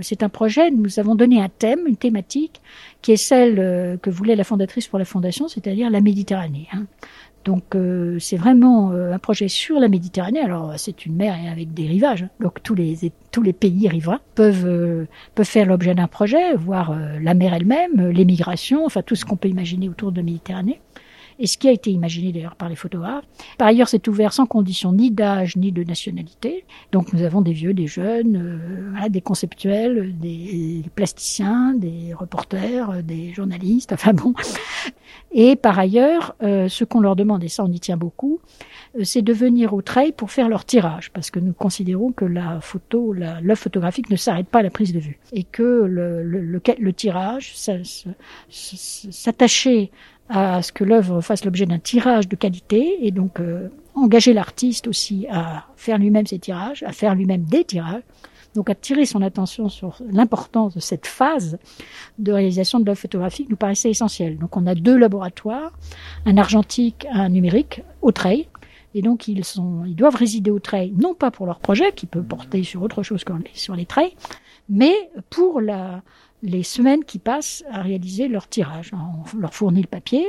c'est 0.00 0.22
un 0.22 0.28
projet, 0.28 0.70
nous 0.70 0.98
avons 0.98 1.14
donné 1.14 1.42
un 1.42 1.48
thème, 1.48 1.80
une 1.86 1.96
thématique, 1.96 2.60
qui 3.02 3.12
est 3.12 3.16
celle 3.16 3.98
que 4.00 4.10
voulait 4.10 4.36
la 4.36 4.44
fondatrice 4.44 4.86
pour 4.86 4.98
la 4.98 5.04
fondation, 5.04 5.48
c'est-à-dire 5.48 5.90
la 5.90 6.00
Méditerranée. 6.00 6.68
Hein. 6.72 6.86
Donc 7.44 7.74
euh, 7.74 8.18
c'est 8.18 8.36
vraiment 8.36 8.92
euh, 8.92 9.12
un 9.12 9.18
projet 9.18 9.48
sur 9.48 9.80
la 9.80 9.88
Méditerranée. 9.88 10.40
Alors 10.40 10.74
c'est 10.76 11.06
une 11.06 11.16
mer 11.16 11.36
avec 11.50 11.72
des 11.72 11.86
rivages, 11.86 12.24
hein. 12.24 12.30
donc 12.40 12.62
tous 12.62 12.74
les 12.74 13.12
tous 13.32 13.42
les 13.42 13.52
pays 13.52 13.88
riverains 13.88 14.20
peuvent 14.34 14.66
euh, 14.66 15.06
peuvent 15.34 15.46
faire 15.46 15.66
l'objet 15.66 15.94
d'un 15.94 16.06
projet, 16.06 16.54
voir 16.54 16.94
la 17.20 17.34
mer 17.34 17.54
elle-même, 17.54 18.10
l'émigration, 18.10 18.84
enfin 18.84 19.02
tout 19.02 19.14
ce 19.14 19.24
qu'on 19.24 19.36
peut 19.36 19.48
imaginer 19.48 19.88
autour 19.88 20.12
de 20.12 20.18
la 20.18 20.22
Méditerranée 20.22 20.80
et 21.40 21.46
ce 21.46 21.56
qui 21.56 21.68
a 21.68 21.72
été 21.72 21.90
imaginé 21.90 22.32
d'ailleurs 22.32 22.54
par 22.54 22.68
les 22.68 22.76
photographes. 22.76 23.24
Par 23.56 23.66
ailleurs, 23.66 23.88
c'est 23.88 24.06
ouvert 24.08 24.32
sans 24.32 24.46
condition 24.46 24.92
ni 24.92 25.10
d'âge 25.10 25.56
ni 25.56 25.72
de 25.72 25.82
nationalité. 25.82 26.64
Donc 26.92 27.14
nous 27.14 27.22
avons 27.22 27.40
des 27.40 27.54
vieux, 27.54 27.72
des 27.72 27.86
jeunes, 27.86 28.60
euh, 29.02 29.08
des 29.08 29.22
conceptuels, 29.22 30.18
des 30.18 30.84
plasticiens, 30.94 31.72
des 31.74 32.12
reporters, 32.14 33.02
des 33.02 33.32
journalistes, 33.32 33.92
enfin 33.94 34.12
bon. 34.12 34.34
Et 35.32 35.56
par 35.56 35.78
ailleurs, 35.78 36.36
euh, 36.42 36.68
ce 36.68 36.84
qu'on 36.84 37.00
leur 37.00 37.16
demande, 37.16 37.42
et 37.42 37.48
ça 37.48 37.64
on 37.64 37.72
y 37.72 37.80
tient 37.80 37.96
beaucoup, 37.96 38.40
euh, 38.98 39.04
c'est 39.04 39.22
de 39.22 39.32
venir 39.32 39.72
au 39.72 39.80
trail 39.80 40.12
pour 40.12 40.30
faire 40.30 40.48
leur 40.48 40.66
tirage, 40.66 41.10
parce 41.10 41.30
que 41.30 41.40
nous 41.40 41.54
considérons 41.54 42.12
que 42.12 42.26
la 42.26 42.60
photo, 42.60 43.14
l'œuvre 43.14 43.54
photographique 43.54 44.10
ne 44.10 44.16
s'arrête 44.16 44.48
pas 44.48 44.58
à 44.58 44.62
la 44.62 44.70
prise 44.70 44.92
de 44.92 44.98
vue, 44.98 45.18
et 45.32 45.44
que 45.44 45.62
le, 45.62 46.22
le 46.22 46.92
tirage, 46.92 47.54
s'attacher 48.50 49.90
à 50.30 50.62
ce 50.62 50.72
que 50.72 50.84
l'œuvre 50.84 51.20
fasse 51.20 51.44
l'objet 51.44 51.66
d'un 51.66 51.78
tirage 51.78 52.28
de 52.28 52.36
qualité 52.36 53.04
et 53.04 53.10
donc 53.10 53.40
euh, 53.40 53.68
engager 53.94 54.32
l'artiste 54.32 54.86
aussi 54.86 55.26
à 55.30 55.66
faire 55.76 55.98
lui-même 55.98 56.26
ses 56.26 56.38
tirages, 56.38 56.84
à 56.84 56.92
faire 56.92 57.14
lui-même 57.14 57.42
des 57.42 57.64
tirages, 57.64 58.02
donc 58.54 58.70
à 58.70 58.74
tirer 58.74 59.06
son 59.06 59.22
attention 59.22 59.68
sur 59.68 59.98
l'importance 60.10 60.74
de 60.74 60.80
cette 60.80 61.06
phase 61.06 61.58
de 62.18 62.32
réalisation 62.32 62.78
de 62.78 62.86
l'œuvre 62.86 62.98
photographique 62.98 63.50
nous 63.50 63.56
paraissait 63.56 63.90
essentiel. 63.90 64.38
Donc 64.38 64.56
on 64.56 64.66
a 64.66 64.74
deux 64.74 64.96
laboratoires, 64.96 65.72
un 66.26 66.36
argentique, 66.36 67.06
un 67.12 67.28
numérique, 67.28 67.82
au 68.00 68.12
trail. 68.12 68.46
Et 68.94 69.02
donc 69.02 69.28
ils 69.28 69.44
sont, 69.44 69.84
ils 69.84 69.94
doivent 69.94 70.16
résider 70.16 70.50
au 70.50 70.58
trail, 70.58 70.92
non 70.96 71.14
pas 71.14 71.30
pour 71.30 71.46
leur 71.46 71.60
projet 71.60 71.92
qui 71.92 72.06
peut 72.06 72.22
porter 72.22 72.62
sur 72.64 72.82
autre 72.82 73.02
chose 73.02 73.24
que 73.24 73.32
sur 73.54 73.76
les 73.76 73.86
trails, 73.86 74.14
mais 74.68 74.94
pour 75.30 75.60
la, 75.60 76.02
les 76.42 76.62
semaines 76.62 77.04
qui 77.04 77.18
passent 77.18 77.64
à 77.70 77.82
réaliser 77.82 78.28
leur 78.28 78.48
tirage. 78.48 78.92
On 78.94 79.38
leur 79.38 79.54
fournit 79.54 79.82
le 79.82 79.86
papier 79.86 80.26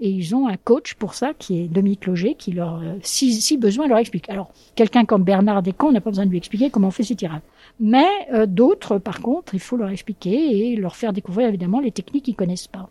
et 0.00 0.08
ils 0.08 0.34
ont 0.34 0.48
un 0.48 0.56
coach 0.56 0.94
pour 0.94 1.12
ça 1.12 1.34
qui 1.34 1.60
est 1.60 1.68
Dominique 1.68 2.06
Loger 2.06 2.34
qui 2.34 2.52
leur, 2.52 2.76
euh, 2.76 2.94
si, 3.02 3.34
si 3.34 3.58
besoin, 3.58 3.86
leur 3.86 3.98
explique. 3.98 4.30
Alors, 4.30 4.50
quelqu'un 4.74 5.04
comme 5.04 5.24
Bernard 5.24 5.62
Descamps 5.62 5.92
n'a 5.92 6.00
pas 6.00 6.10
besoin 6.10 6.24
de 6.24 6.30
lui 6.30 6.38
expliquer 6.38 6.70
comment 6.70 6.88
on 6.88 6.92
fait 6.92 7.02
ses 7.02 7.16
tirages. 7.16 7.42
Mais 7.78 8.08
euh, 8.32 8.46
d'autres, 8.46 8.98
par 8.98 9.20
contre, 9.20 9.54
il 9.54 9.60
faut 9.60 9.76
leur 9.76 9.90
expliquer 9.90 10.72
et 10.72 10.76
leur 10.76 10.96
faire 10.96 11.12
découvrir 11.12 11.48
évidemment 11.48 11.80
les 11.80 11.92
techniques 11.92 12.24
qu'ils 12.24 12.36
connaissent 12.36 12.66
pas. 12.66 12.88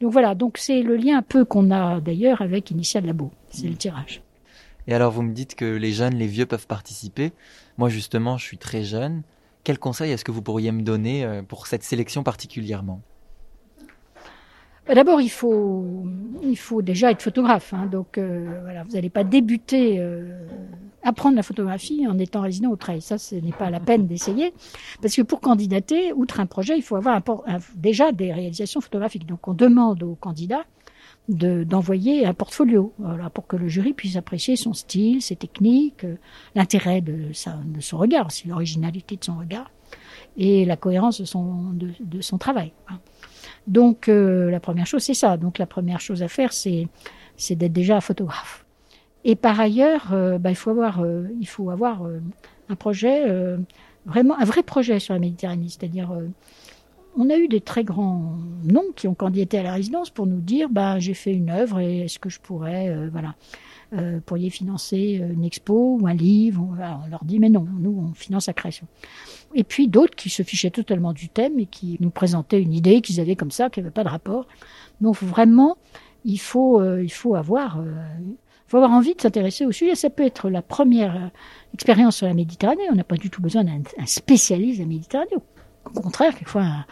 Donc 0.00 0.12
voilà, 0.12 0.34
donc 0.34 0.58
c'est 0.58 0.82
le 0.82 0.96
lien 0.96 1.18
un 1.18 1.22
peu 1.22 1.44
qu'on 1.44 1.70
a 1.70 2.00
d'ailleurs 2.00 2.42
avec 2.42 2.70
Initial 2.70 3.06
Labo, 3.06 3.30
c'est 3.48 3.68
le 3.68 3.76
tirage. 3.76 4.22
Et 4.88 4.94
alors 4.94 5.10
vous 5.10 5.22
me 5.22 5.32
dites 5.32 5.54
que 5.54 5.64
les 5.64 5.92
jeunes, 5.92 6.14
les 6.14 6.26
vieux 6.26 6.46
peuvent 6.46 6.66
participer. 6.66 7.32
Moi 7.78 7.88
justement, 7.88 8.36
je 8.36 8.44
suis 8.44 8.58
très 8.58 8.84
jeune. 8.84 9.22
Quel 9.64 9.78
conseil 9.78 10.12
est-ce 10.12 10.24
que 10.24 10.30
vous 10.30 10.42
pourriez 10.42 10.70
me 10.70 10.82
donner 10.82 11.24
euh, 11.24 11.42
pour 11.42 11.66
cette 11.66 11.82
sélection 11.82 12.22
particulièrement? 12.22 13.00
Bah, 14.86 14.94
D'abord, 14.94 15.20
il 15.20 15.30
faut, 15.30 16.06
il 16.42 16.56
faut 16.56 16.82
déjà 16.82 17.10
être 17.10 17.22
photographe. 17.22 17.74
Hein, 17.74 17.86
donc, 17.86 18.18
euh, 18.18 18.60
voilà, 18.62 18.84
vous 18.84 18.92
n'allez 18.92 19.10
pas 19.10 19.24
débuter, 19.24 19.98
euh, 19.98 20.38
apprendre 21.06 21.36
la 21.36 21.42
photographie 21.42 22.06
en 22.06 22.18
étant 22.18 22.40
résident 22.40 22.70
au 22.70 22.76
trail. 22.76 23.00
Ça, 23.00 23.16
ce 23.16 23.36
n'est 23.36 23.52
pas 23.52 23.70
la 23.70 23.80
peine 23.80 24.06
d'essayer. 24.10 24.52
Parce 25.00 25.14
que 25.14 25.22
pour 25.22 25.40
candidater, 25.40 26.12
outre 26.12 26.40
un 26.40 26.46
projet, 26.46 26.76
il 26.76 26.82
faut 26.82 26.96
avoir 26.96 27.22
déjà 27.74 28.12
des 28.12 28.32
réalisations 28.32 28.80
photographiques. 28.80 29.26
Donc, 29.26 29.46
on 29.48 29.54
demande 29.54 30.02
aux 30.02 30.16
candidats 30.16 30.64
d'envoyer 31.28 32.24
un 32.24 32.34
portfolio 32.34 32.92
voilà, 32.98 33.30
pour 33.30 33.48
que 33.48 33.56
le 33.56 33.66
jury 33.66 33.92
puisse 33.92 34.16
apprécier 34.16 34.54
son 34.54 34.72
style, 34.74 35.20
ses 35.22 35.34
techniques, 35.34 36.04
euh, 36.04 36.16
l'intérêt 36.54 37.00
de, 37.00 37.32
de 37.64 37.80
son 37.80 37.98
regard, 37.98 38.28
l'originalité 38.46 39.16
de 39.16 39.24
son 39.24 39.36
regard 39.36 39.70
et 40.36 40.64
la 40.64 40.76
cohérence 40.76 41.20
de 41.20 41.24
son, 41.24 41.72
de, 41.72 41.90
de 41.98 42.20
son 42.20 42.38
travail. 42.38 42.72
Donc 43.66 44.08
euh, 44.08 44.50
la 44.50 44.60
première 44.60 44.86
chose 44.86 45.02
c'est 45.02 45.14
ça. 45.14 45.36
Donc 45.36 45.58
la 45.58 45.66
première 45.66 46.00
chose 46.00 46.22
à 46.22 46.28
faire 46.28 46.52
c'est 46.52 46.86
c'est 47.36 47.56
d'être 47.56 47.72
déjà 47.72 48.00
photographe. 48.00 48.65
Et 49.28 49.34
par 49.34 49.58
ailleurs, 49.58 50.12
euh, 50.12 50.38
bah, 50.38 50.50
il 50.50 50.56
faut 50.56 50.70
avoir 50.70 51.04
faut 51.44 51.70
avoir 51.70 52.02
un 52.68 52.76
projet 52.76 53.24
vraiment 54.06 54.38
un 54.38 54.44
vrai 54.44 54.62
projet 54.62 54.98
sur 55.00 55.14
la 55.14 55.20
Méditerranée, 55.20 55.68
c'est-à-dire 55.68 56.10
on 57.16 57.30
a 57.30 57.36
eu 57.36 57.48
des 57.48 57.60
très 57.60 57.82
grands 57.82 58.36
noms 58.64 58.92
qui 58.94 59.08
ont 59.08 59.14
candidaté 59.14 59.58
à 59.58 59.62
la 59.62 59.72
résidence 59.72 60.10
pour 60.10 60.26
nous 60.26 60.40
dire 60.40 60.68
bah 60.68 60.98
j'ai 60.98 61.14
fait 61.14 61.32
une 61.32 61.50
œuvre 61.50 61.80
et 61.80 62.00
est-ce 62.00 62.18
que 62.18 62.28
je 62.28 62.38
pourrais 62.40 62.88
euh, 62.88 63.08
voilà 63.10 63.34
euh, 63.92 64.18
pourriez 64.26 64.50
financer 64.50 65.22
une 65.32 65.44
expo 65.44 65.98
ou 66.00 66.06
un 66.08 66.14
livre. 66.14 66.60
on 66.60 67.08
leur 67.08 67.24
dit, 67.24 67.38
mais 67.38 67.48
non, 67.48 67.64
nous, 67.78 68.08
on 68.10 68.14
finance 68.14 68.48
la 68.48 68.52
création. 68.52 68.88
Et 69.54 69.62
puis 69.62 69.86
d'autres 69.86 70.16
qui 70.16 70.28
se 70.28 70.42
fichaient 70.42 70.72
totalement 70.72 71.12
du 71.12 71.28
thème 71.28 71.60
et 71.60 71.66
qui 71.66 71.96
nous 72.00 72.10
présentaient 72.10 72.60
une 72.60 72.72
idée 72.72 73.00
qu'ils 73.00 73.20
avaient 73.20 73.36
comme 73.36 73.52
ça, 73.52 73.70
qui 73.70 73.78
n'avait 73.78 73.92
pas 73.92 74.02
de 74.02 74.08
rapport. 74.08 74.48
Donc 75.00 75.22
vraiment, 75.22 75.78
il 76.24 76.38
faut, 76.38 76.80
euh, 76.80 77.02
il 77.02 77.12
faut 77.12 77.36
avoir, 77.36 77.78
euh, 77.78 77.84
faut 78.66 78.78
avoir 78.78 78.92
envie 78.92 79.14
de 79.14 79.20
s'intéresser 79.20 79.64
au 79.64 79.72
sujet. 79.72 79.94
Ça 79.94 80.10
peut 80.10 80.24
être 80.24 80.50
la 80.50 80.62
première 80.62 81.16
euh, 81.16 81.28
expérience 81.74 82.16
sur 82.16 82.26
la 82.26 82.34
Méditerranée. 82.34 82.82
On 82.90 82.94
n'a 82.94 83.04
pas 83.04 83.16
du 83.16 83.30
tout 83.30 83.40
besoin 83.40 83.64
d'un 83.64 83.82
spécialiste 84.06 84.78
de 84.78 84.84
la 84.84 84.88
Méditerranée. 84.88 85.36
Au 85.84 86.00
contraire, 86.00 86.34
quelquefois, 86.34 86.84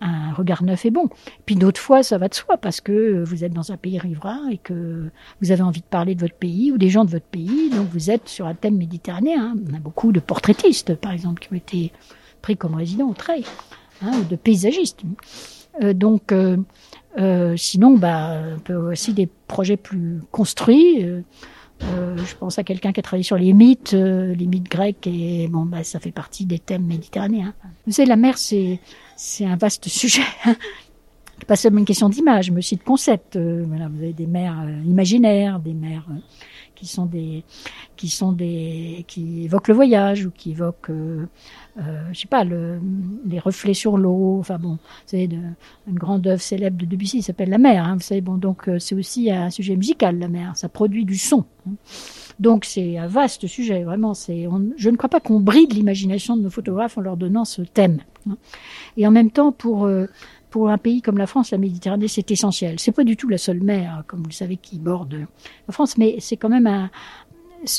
un, 0.00 0.32
regard 0.32 0.62
neuf 0.64 0.84
est 0.84 0.90
bon. 0.90 1.08
Puis 1.46 1.54
d'autres 1.54 1.80
fois, 1.80 2.02
ça 2.02 2.18
va 2.18 2.28
de 2.28 2.34
soi 2.34 2.56
parce 2.56 2.80
que 2.80 3.22
vous 3.22 3.44
êtes 3.44 3.52
dans 3.52 3.70
un 3.70 3.76
pays 3.76 3.98
riverain 3.98 4.48
et 4.50 4.58
que 4.58 5.08
vous 5.40 5.52
avez 5.52 5.62
envie 5.62 5.80
de 5.80 5.86
parler 5.86 6.14
de 6.14 6.20
votre 6.20 6.34
pays 6.34 6.72
ou 6.72 6.78
des 6.78 6.88
gens 6.88 7.04
de 7.04 7.10
votre 7.10 7.26
pays. 7.26 7.70
Donc 7.70 7.88
vous 7.90 8.10
êtes 8.10 8.28
sur 8.28 8.46
un 8.46 8.54
thème 8.54 8.76
méditerranéen. 8.76 9.56
On 9.70 9.74
a 9.74 9.78
beaucoup 9.78 10.10
de 10.10 10.20
portraitistes, 10.20 10.96
par 10.96 11.12
exemple, 11.12 11.40
qui 11.40 11.52
ont 11.52 11.56
été 11.56 11.92
pris 12.42 12.56
comme 12.56 12.74
résidents 12.74 13.08
au 13.08 13.14
Treil, 13.14 13.44
hein, 14.02 14.10
ou 14.20 14.24
de 14.24 14.36
paysagistes. 14.36 15.02
donc 15.94 16.32
euh, 16.32 16.56
sinon, 17.56 17.96
bah, 17.96 18.40
on 18.56 18.58
peut 18.60 18.74
aussi 18.74 19.12
des 19.12 19.28
projets 19.46 19.76
plus 19.76 20.20
construits. 20.30 21.04
Euh, 21.04 21.22
euh, 21.82 22.16
je 22.16 22.34
pense 22.36 22.58
à 22.58 22.64
quelqu'un 22.64 22.92
qui 22.92 23.00
a 23.00 23.02
travaillé 23.02 23.22
sur 23.22 23.36
les 23.36 23.52
mythes, 23.52 23.92
les 23.92 24.46
mythes 24.46 24.70
grecs, 24.70 25.06
et 25.06 25.46
bon, 25.48 25.64
bah, 25.64 25.84
ça 25.84 26.00
fait 26.00 26.12
partie 26.12 26.46
des 26.46 26.58
thèmes 26.58 26.86
méditerranéens. 26.86 27.54
Vous 27.86 27.92
savez, 27.92 28.08
la 28.08 28.16
mer, 28.16 28.38
c'est 28.38 28.80
c'est 29.16 29.46
un 29.46 29.56
vaste 29.56 29.88
sujet. 29.88 30.22
Pas 31.46 31.56
seulement 31.56 31.78
une 31.78 31.84
question 31.84 32.08
d'image, 32.08 32.50
mais 32.50 32.58
aussi 32.58 32.76
de 32.76 32.82
concept. 32.82 33.36
voilà, 33.36 33.88
vous 33.88 34.02
avez 34.02 34.12
des 34.12 34.26
mers 34.26 34.66
imaginaires, 34.84 35.60
des 35.60 35.74
mers 35.74 36.06
qui 36.76 36.86
sont 36.86 37.06
des 37.06 37.42
qui 37.96 38.08
sont 38.08 38.32
des 38.32 39.04
qui 39.08 39.44
évoquent 39.44 39.68
le 39.68 39.74
voyage 39.74 40.26
ou 40.26 40.30
qui 40.30 40.52
évoquent 40.52 40.90
euh, 40.90 41.26
euh, 41.80 42.02
je 42.12 42.20
sais 42.20 42.28
pas 42.28 42.44
le, 42.44 42.78
les 43.26 43.40
reflets 43.40 43.74
sur 43.74 43.96
l'eau 43.96 44.36
enfin 44.38 44.58
bon 44.58 44.78
c'est 45.06 45.24
une 45.24 45.54
grande 45.88 46.26
œuvre 46.26 46.40
célèbre 46.40 46.76
de 46.76 46.84
Debussy 46.84 47.22
s'appelle 47.22 47.48
la 47.48 47.58
mer 47.58 47.84
hein, 47.84 47.94
vous 47.94 48.02
savez 48.02 48.20
bon 48.20 48.36
donc 48.36 48.68
euh, 48.68 48.78
c'est 48.78 48.94
aussi 48.94 49.30
un 49.30 49.50
sujet 49.50 49.74
musical 49.74 50.18
la 50.18 50.28
mer 50.28 50.52
ça 50.56 50.68
produit 50.68 51.04
du 51.04 51.16
son 51.16 51.44
hein. 51.66 51.72
donc 52.38 52.64
c'est 52.64 52.98
un 52.98 53.08
vaste 53.08 53.46
sujet 53.46 53.82
vraiment 53.82 54.14
c'est 54.14 54.46
je 54.76 54.90
ne 54.90 54.96
crois 54.96 55.10
pas 55.10 55.20
qu'on 55.20 55.40
bride 55.40 55.72
l'imagination 55.72 56.36
de 56.36 56.42
nos 56.42 56.50
photographes 56.50 56.98
en 56.98 57.00
leur 57.00 57.16
donnant 57.16 57.46
ce 57.46 57.62
thème 57.62 58.00
hein. 58.28 58.36
et 58.96 59.06
en 59.06 59.10
même 59.10 59.30
temps 59.30 59.50
pour 59.50 59.86
euh, 59.86 60.06
pour 60.56 60.70
un 60.70 60.78
pays 60.78 61.02
comme 61.02 61.18
la 61.18 61.26
France, 61.26 61.50
la 61.50 61.58
Méditerranée, 61.58 62.08
c'est 62.08 62.30
essentiel. 62.30 62.80
C'est 62.80 62.90
pas 62.90 63.04
du 63.04 63.14
tout 63.14 63.28
la 63.28 63.36
seule 63.36 63.60
mer, 63.60 64.04
comme 64.06 64.20
vous 64.20 64.30
le 64.30 64.32
savez, 64.32 64.56
qui 64.56 64.78
borde 64.78 65.12
la 65.12 65.72
France, 65.74 65.98
mais 65.98 66.16
c'est 66.18 66.38
quand 66.38 66.48
même 66.48 66.88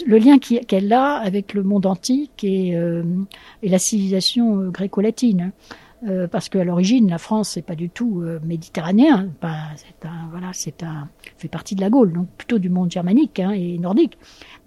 le 0.06 0.18
lien 0.20 0.38
qu'elle 0.38 0.94
a 0.94 1.16
avec 1.16 1.56
le 1.56 1.64
monde 1.64 1.88
antique 1.88 2.44
et, 2.44 2.76
euh, 2.76 3.02
et 3.64 3.70
la 3.70 3.80
civilisation 3.80 4.60
euh, 4.60 4.70
gréco-latine. 4.70 5.54
Euh, 6.06 6.28
parce 6.28 6.48
qu'à 6.48 6.64
l'origine, 6.64 7.10
la 7.10 7.18
France, 7.18 7.50
c'est 7.50 7.64
pas 7.64 7.76
du 7.76 7.90
tout 7.90 8.22
euh, 8.22 8.40
méditerranéen. 8.44 9.30
c'est 9.76 10.08
un, 10.08 10.28
voilà, 10.30 10.52
c'est 10.54 10.84
un, 10.84 11.10
fait 11.38 11.48
partie 11.48 11.74
de 11.74 11.82
la 11.82 11.90
Gaule, 11.90 12.14
donc 12.14 12.28
plutôt 12.38 12.60
du 12.60 12.70
monde 12.70 12.92
germanique 12.92 13.40
hein, 13.40 13.52
et 13.52 13.80
nordique. 13.80 14.18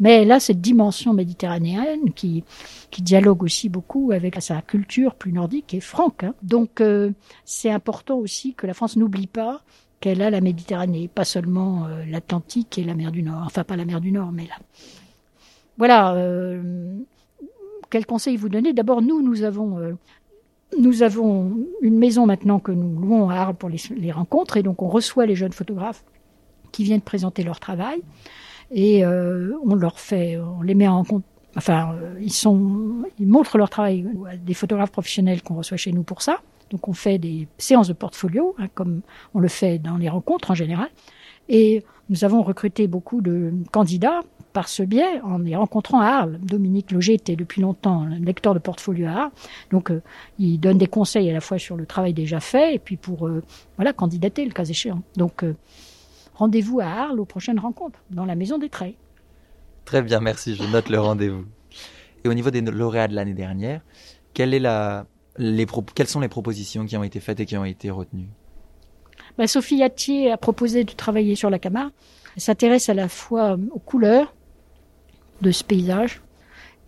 Mais 0.01 0.25
là, 0.25 0.41
cette 0.41 0.61
dimension 0.61 1.13
méditerranéenne 1.13 2.13
qui, 2.15 2.43
qui 2.91 3.03
dialogue 3.03 3.45
aussi 3.45 3.69
beaucoup 3.69 4.11
avec 4.11 4.43
sa 4.43 4.61
culture 4.61 5.15
plus 5.15 5.33
nordique 5.33 5.73
et 5.73 5.81
franque. 5.81 6.25
Hein. 6.25 6.35
Donc, 6.43 6.81
euh, 6.81 7.13
c'est 7.45 7.71
important 7.71 8.17
aussi 8.17 8.55
que 8.55 8.67
la 8.67 8.75
France 8.75 8.97
n'oublie 8.97 9.29
pas 9.29 9.63
qu'elle 10.01 10.23
a 10.23 10.31
la 10.31 10.41
Méditerranée, 10.41 11.09
pas 11.09 11.27
seulement 11.27 11.87
l'Atlantique 12.09 12.79
et 12.79 12.85
la 12.85 12.95
mer 12.95 13.13
du 13.13 13.23
Nord. 13.23 13.43
Enfin, 13.45 13.65
pas 13.65 13.77
la 13.77 13.85
mer 13.85 14.01
du 14.01 14.13
Nord, 14.13 14.33
mais 14.33 14.45
là. 14.45 14.55
Voilà. 15.77 16.17
quel 17.91 18.07
conseil 18.07 18.39
vous 18.39 18.49
donner? 18.49 18.73
D'abord, 18.73 19.03
nous, 19.03 19.21
nous 19.21 19.43
avons 19.43 19.99
nous 20.79 21.03
avons 21.03 21.53
une 21.83 21.99
maison 21.99 22.27
maintenant 22.27 22.59
que 22.59 22.73
nous 22.73 22.99
louons 23.01 23.29
à 23.29 23.37
Arles 23.37 23.55
pour 23.55 23.69
les, 23.69 24.13
rencontres 24.13 24.57
et 24.57 24.63
donc 24.63 24.83
on 24.83 24.89
reçoit 24.89 25.27
les 25.27 25.35
jeunes 25.35 25.53
photographes 25.53 26.05
qui 26.73 26.85
viennent 26.85 27.01
présenter 27.01 27.43
leur 27.43 27.61
travail 27.61 28.01
et 28.71 29.05
euh, 29.05 29.53
on 29.65 29.75
leur 29.75 29.99
fait, 29.99 30.39
on 30.39 30.63
les 30.63 30.75
met 30.75 30.89
en 30.89 31.05
compte. 31.05 31.25
Enfin, 31.57 31.95
euh, 31.95 32.15
ils 32.21 32.33
sont, 32.33 33.05
ils 33.19 33.27
montrent 33.27 33.59
leur 33.59 33.71
travail 33.71 34.07
à 34.31 34.37
des 34.37 34.55
photographes 34.55 34.93
professionnels 34.93 35.43
qu'on 35.43 35.57
reçoit 35.57 35.77
chez 35.77 35.93
nous 35.93 36.05
pour 36.05 36.23
ça. 36.23 36.39
Donc 36.71 36.87
on 36.87 36.93
fait 36.93 37.19
des 37.19 37.49
séances 37.59 37.89
de 37.89 37.93
portfolio, 37.93 38.55
hein, 38.59 38.69
comme 38.75 39.01
on 39.35 39.41
le 39.41 39.49
fait 39.49 39.79
dans 39.79 39.97
les 39.97 40.09
rencontres 40.09 40.53
en 40.53 40.55
général. 40.55 40.89
Et 41.49 41.85
nous 42.09 42.25
avons 42.25 42.43
recruté 42.43 42.87
beaucoup 42.87 43.21
de 43.21 43.53
candidats 43.73 44.21
par 44.53 44.69
ce 44.69 44.83
biais 44.83 45.21
en 45.23 45.39
les 45.39 45.57
rencontrant 45.57 46.01
à 46.01 46.07
Arles. 46.07 46.39
Dominique 46.43 46.91
Loger 46.91 47.15
était 47.15 47.37
depuis 47.37 47.61
longtemps 47.61 48.07
lecteur 48.21 48.55
de 48.55 48.59
portfolio 48.59 49.07
à 49.07 49.11
Arles, 49.11 49.31
donc 49.71 49.91
euh, 49.91 50.03
il 50.39 50.59
donne 50.59 50.79
des 50.79 50.87
conseils 50.87 51.29
à 51.31 51.33
la 51.33 51.41
fois 51.41 51.59
sur 51.59 51.77
le 51.77 51.87
travail 51.87 52.13
déjà 52.15 52.41
fait 52.41 52.75
et 52.75 52.79
puis 52.79 52.97
pour 52.97 53.27
euh, 53.27 53.43
voilà 53.77 53.93
candidater 53.93 54.45
le 54.45 54.53
cas 54.53 54.65
échéant. 54.65 55.03
Donc 55.17 55.45
euh, 55.45 55.57
rendez-vous 56.35 56.81
à 56.81 56.87
Arles 56.87 57.21
aux 57.21 57.25
prochaines 57.25 57.59
rencontres 57.59 58.01
dans 58.11 58.25
la 58.25 58.35
Maison 58.35 58.59
des 58.59 58.69
Traits. 58.69 58.95
Très 59.85 60.03
bien, 60.03 60.21
merci, 60.21 60.55
je 60.55 60.65
note 60.65 60.89
le 60.89 61.01
rendez-vous. 61.01 61.45
Et 62.25 62.29
au 62.29 62.35
niveau 62.35 62.51
des 62.51 62.61
lauréats 62.61 63.09
de 63.09 63.15
l'année 63.15 63.35
dernière, 63.35 63.81
quelle 64.35 64.55
est 64.55 64.59
la, 64.59 65.07
les 65.39 65.67
quelles 65.95 66.07
sont 66.07 66.21
les 66.21 66.29
propositions 66.29 66.85
qui 66.87 66.97
ont 66.97 67.05
été 67.05 67.19
faites 67.21 67.41
et 67.41 67.47
qui 67.47 67.57
ont 67.57 67.65
été 67.65 67.91
retenues? 67.91 68.29
Bah, 69.39 69.47
Sophie 69.47 69.77
Yatier 69.77 70.31
a 70.31 70.37
proposé 70.37 70.85
de 70.85 70.93
travailler 70.93 71.35
sur 71.35 71.51
la 71.51 71.59
Camargue. 71.59 71.93
Elle 72.37 72.43
s'intéresse 72.43 72.89
à 72.89 72.95
la 72.95 73.09
fois 73.09 73.59
aux 73.71 73.79
couleurs, 73.79 74.35
de 75.41 75.51
ce 75.51 75.65
paysage. 75.65 76.21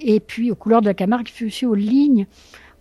Et 0.00 0.20
puis 0.20 0.50
aux 0.50 0.56
couleurs 0.56 0.80
de 0.80 0.86
la 0.86 0.94
Camargue, 0.94 1.30
puis 1.32 1.46
aussi 1.46 1.64
aux 1.64 1.74
lignes, 1.74 2.26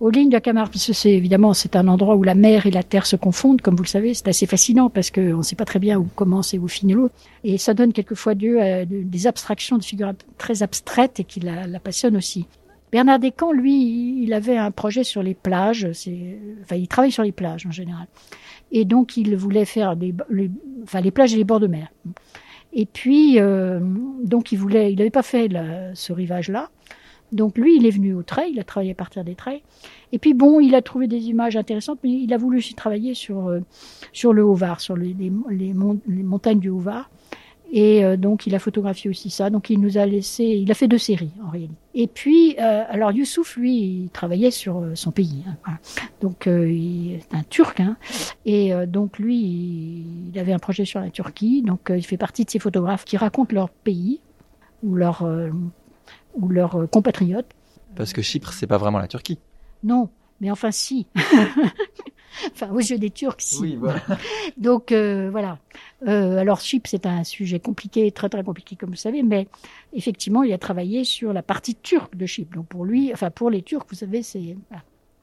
aux 0.01 0.09
lignes 0.09 0.29
de 0.29 0.33
la 0.33 0.41
Camargue, 0.41 0.71
parce 0.71 0.87
que 0.87 0.93
c'est 0.93 1.11
évidemment 1.11 1.53
c'est 1.53 1.75
un 1.75 1.87
endroit 1.87 2.15
où 2.15 2.23
la 2.23 2.33
mer 2.33 2.65
et 2.65 2.71
la 2.71 2.81
terre 2.81 3.05
se 3.05 3.15
confondent, 3.15 3.61
comme 3.61 3.75
vous 3.75 3.83
le 3.83 3.87
savez, 3.87 4.15
c'est 4.15 4.27
assez 4.27 4.47
fascinant 4.47 4.89
parce 4.89 5.11
qu'on 5.11 5.37
ne 5.37 5.43
sait 5.43 5.55
pas 5.55 5.65
très 5.65 5.77
bien 5.77 5.99
où 5.99 6.05
commence 6.15 6.55
et 6.55 6.59
où 6.59 6.67
finit 6.67 6.93
l'eau, 6.93 7.11
et 7.43 7.59
ça 7.59 7.75
donne 7.75 7.93
quelquefois 7.93 8.33
lieu 8.33 8.59
à 8.59 8.85
des 8.85 9.27
abstractions 9.27 9.77
de 9.77 9.83
figures 9.83 10.13
très 10.39 10.63
abstraites 10.63 11.19
et 11.19 11.23
qui 11.23 11.39
la, 11.39 11.79
passionnent 11.79 12.17
aussi. 12.17 12.47
Bernard 12.91 13.19
Descamps, 13.19 13.53
lui, 13.53 14.23
il 14.23 14.33
avait 14.33 14.57
un 14.57 14.71
projet 14.71 15.03
sur 15.03 15.21
les 15.21 15.35
plages, 15.35 15.87
enfin 16.63 16.75
il 16.75 16.87
travaille 16.87 17.11
sur 17.11 17.23
les 17.23 17.31
plages 17.31 17.67
en 17.67 17.71
général, 17.71 18.07
et 18.71 18.85
donc 18.85 19.17
il 19.17 19.35
voulait 19.35 19.65
faire 19.65 19.93
les, 19.93 20.15
enfin 20.83 21.01
les 21.01 21.11
plages 21.11 21.35
et 21.35 21.37
les 21.37 21.43
bords 21.43 21.59
de 21.59 21.67
mer. 21.67 21.89
Et 22.73 22.85
puis, 22.85 23.39
euh, 23.39 23.79
donc, 24.23 24.51
il 24.51 24.57
voulait, 24.57 24.91
il 24.91 24.97
n'avait 24.97 25.09
pas 25.09 25.23
fait 25.23 25.49
ce 25.93 26.13
rivage-là. 26.13 26.69
Donc, 27.31 27.57
lui, 27.57 27.77
il 27.77 27.85
est 27.85 27.91
venu 27.91 28.13
au 28.13 28.23
trait, 28.23 28.51
il 28.51 28.59
a 28.59 28.63
travaillé 28.63 28.91
à 28.91 28.95
partir 28.95 29.23
des 29.23 29.35
traits. 29.35 29.61
Et 30.11 30.19
puis, 30.19 30.33
bon, 30.33 30.59
il 30.59 30.75
a 30.75 30.81
trouvé 30.81 31.07
des 31.07 31.29
images 31.29 31.55
intéressantes, 31.55 31.99
mais 32.03 32.11
il 32.11 32.33
a 32.33 32.37
voulu 32.37 32.57
aussi 32.57 32.73
travailler 32.73 33.13
sur, 33.13 33.47
euh, 33.47 33.61
sur 34.11 34.33
le 34.33 34.43
Haut-Var, 34.43 34.81
sur 34.81 34.97
les, 34.97 35.13
les, 35.13 35.31
les, 35.49 35.73
montagnes 35.73 36.59
du 36.59 36.69
Haut-Var. 36.69 37.09
Et 37.73 38.03
euh, 38.03 38.17
donc, 38.17 38.47
il 38.47 38.53
a 38.53 38.59
photographié 38.59 39.09
aussi 39.09 39.29
ça. 39.29 39.49
Donc, 39.49 39.69
il 39.69 39.79
nous 39.79 39.97
a 39.97 40.05
laissé, 40.05 40.43
il 40.43 40.69
a 40.71 40.73
fait 40.73 40.89
deux 40.89 40.97
séries, 40.97 41.31
en 41.43 41.49
réalité. 41.49 41.75
Et 41.93 42.07
puis, 42.07 42.55
euh, 42.59 42.83
alors, 42.89 43.11
Youssouf, 43.11 43.55
lui, 43.55 43.77
il 43.77 44.09
travaillait 44.09 44.51
sur 44.51 44.79
euh, 44.79 44.95
son 44.95 45.11
pays. 45.11 45.43
Hein, 45.65 45.77
donc, 46.19 46.47
il 46.47 47.13
est 47.13 47.33
un 47.33 47.43
Turc. 47.43 47.79
Hein, 47.79 47.95
et 48.45 48.73
donc, 48.87 49.19
lui, 49.19 50.03
il, 50.33 50.37
avait 50.37 50.51
un 50.51 50.59
projet 50.59 50.83
sur 50.83 50.99
la 50.99 51.09
Turquie. 51.09 51.61
Donc, 51.61 51.91
il 51.95 52.05
fait 52.05 52.17
partie 52.17 52.43
de 52.43 52.49
ces 52.49 52.59
photographes 52.59 53.05
qui 53.05 53.15
racontent 53.15 53.55
leur 53.55 53.69
pays 53.69 54.19
ou 54.83 54.95
leurs 54.95 55.25
ou 56.35 56.47
leurs 56.49 56.89
compatriotes. 56.89 57.49
Parce 57.95 58.13
que 58.13 58.21
Chypre, 58.21 58.51
c'est 58.53 58.67
pas 58.67 58.77
vraiment 58.77 58.99
la 58.99 59.07
Turquie. 59.07 59.39
Non, 59.83 60.09
mais 60.41 60.51
enfin, 60.51 60.71
si. 60.71 61.07
enfin, 62.53 62.69
aux 62.71 62.79
yeux 62.79 62.97
des 62.97 63.09
Turcs, 63.09 63.41
si. 63.41 63.59
Oui, 63.59 63.75
voilà. 63.75 64.01
Donc, 64.57 64.91
euh, 64.91 65.29
voilà. 65.31 65.59
Euh, 66.07 66.37
alors, 66.37 66.59
Chypre, 66.61 66.89
c'est 66.89 67.05
un 67.05 67.23
sujet 67.23 67.59
compliqué, 67.59 68.11
très 68.11 68.29
très 68.29 68.43
compliqué, 68.43 68.75
comme 68.75 68.91
vous 68.91 68.95
savez, 68.95 69.23
mais 69.23 69.47
effectivement, 69.93 70.43
il 70.43 70.53
a 70.53 70.57
travaillé 70.57 71.03
sur 71.03 71.33
la 71.33 71.43
partie 71.43 71.75
turque 71.75 72.15
de 72.15 72.25
Chypre. 72.25 72.55
Donc, 72.55 72.67
pour 72.67 72.85
lui, 72.85 73.11
enfin, 73.13 73.29
pour 73.31 73.49
les 73.49 73.61
Turcs, 73.61 73.85
vous 73.89 73.95
savez, 73.95 74.23
c'est. 74.23 74.55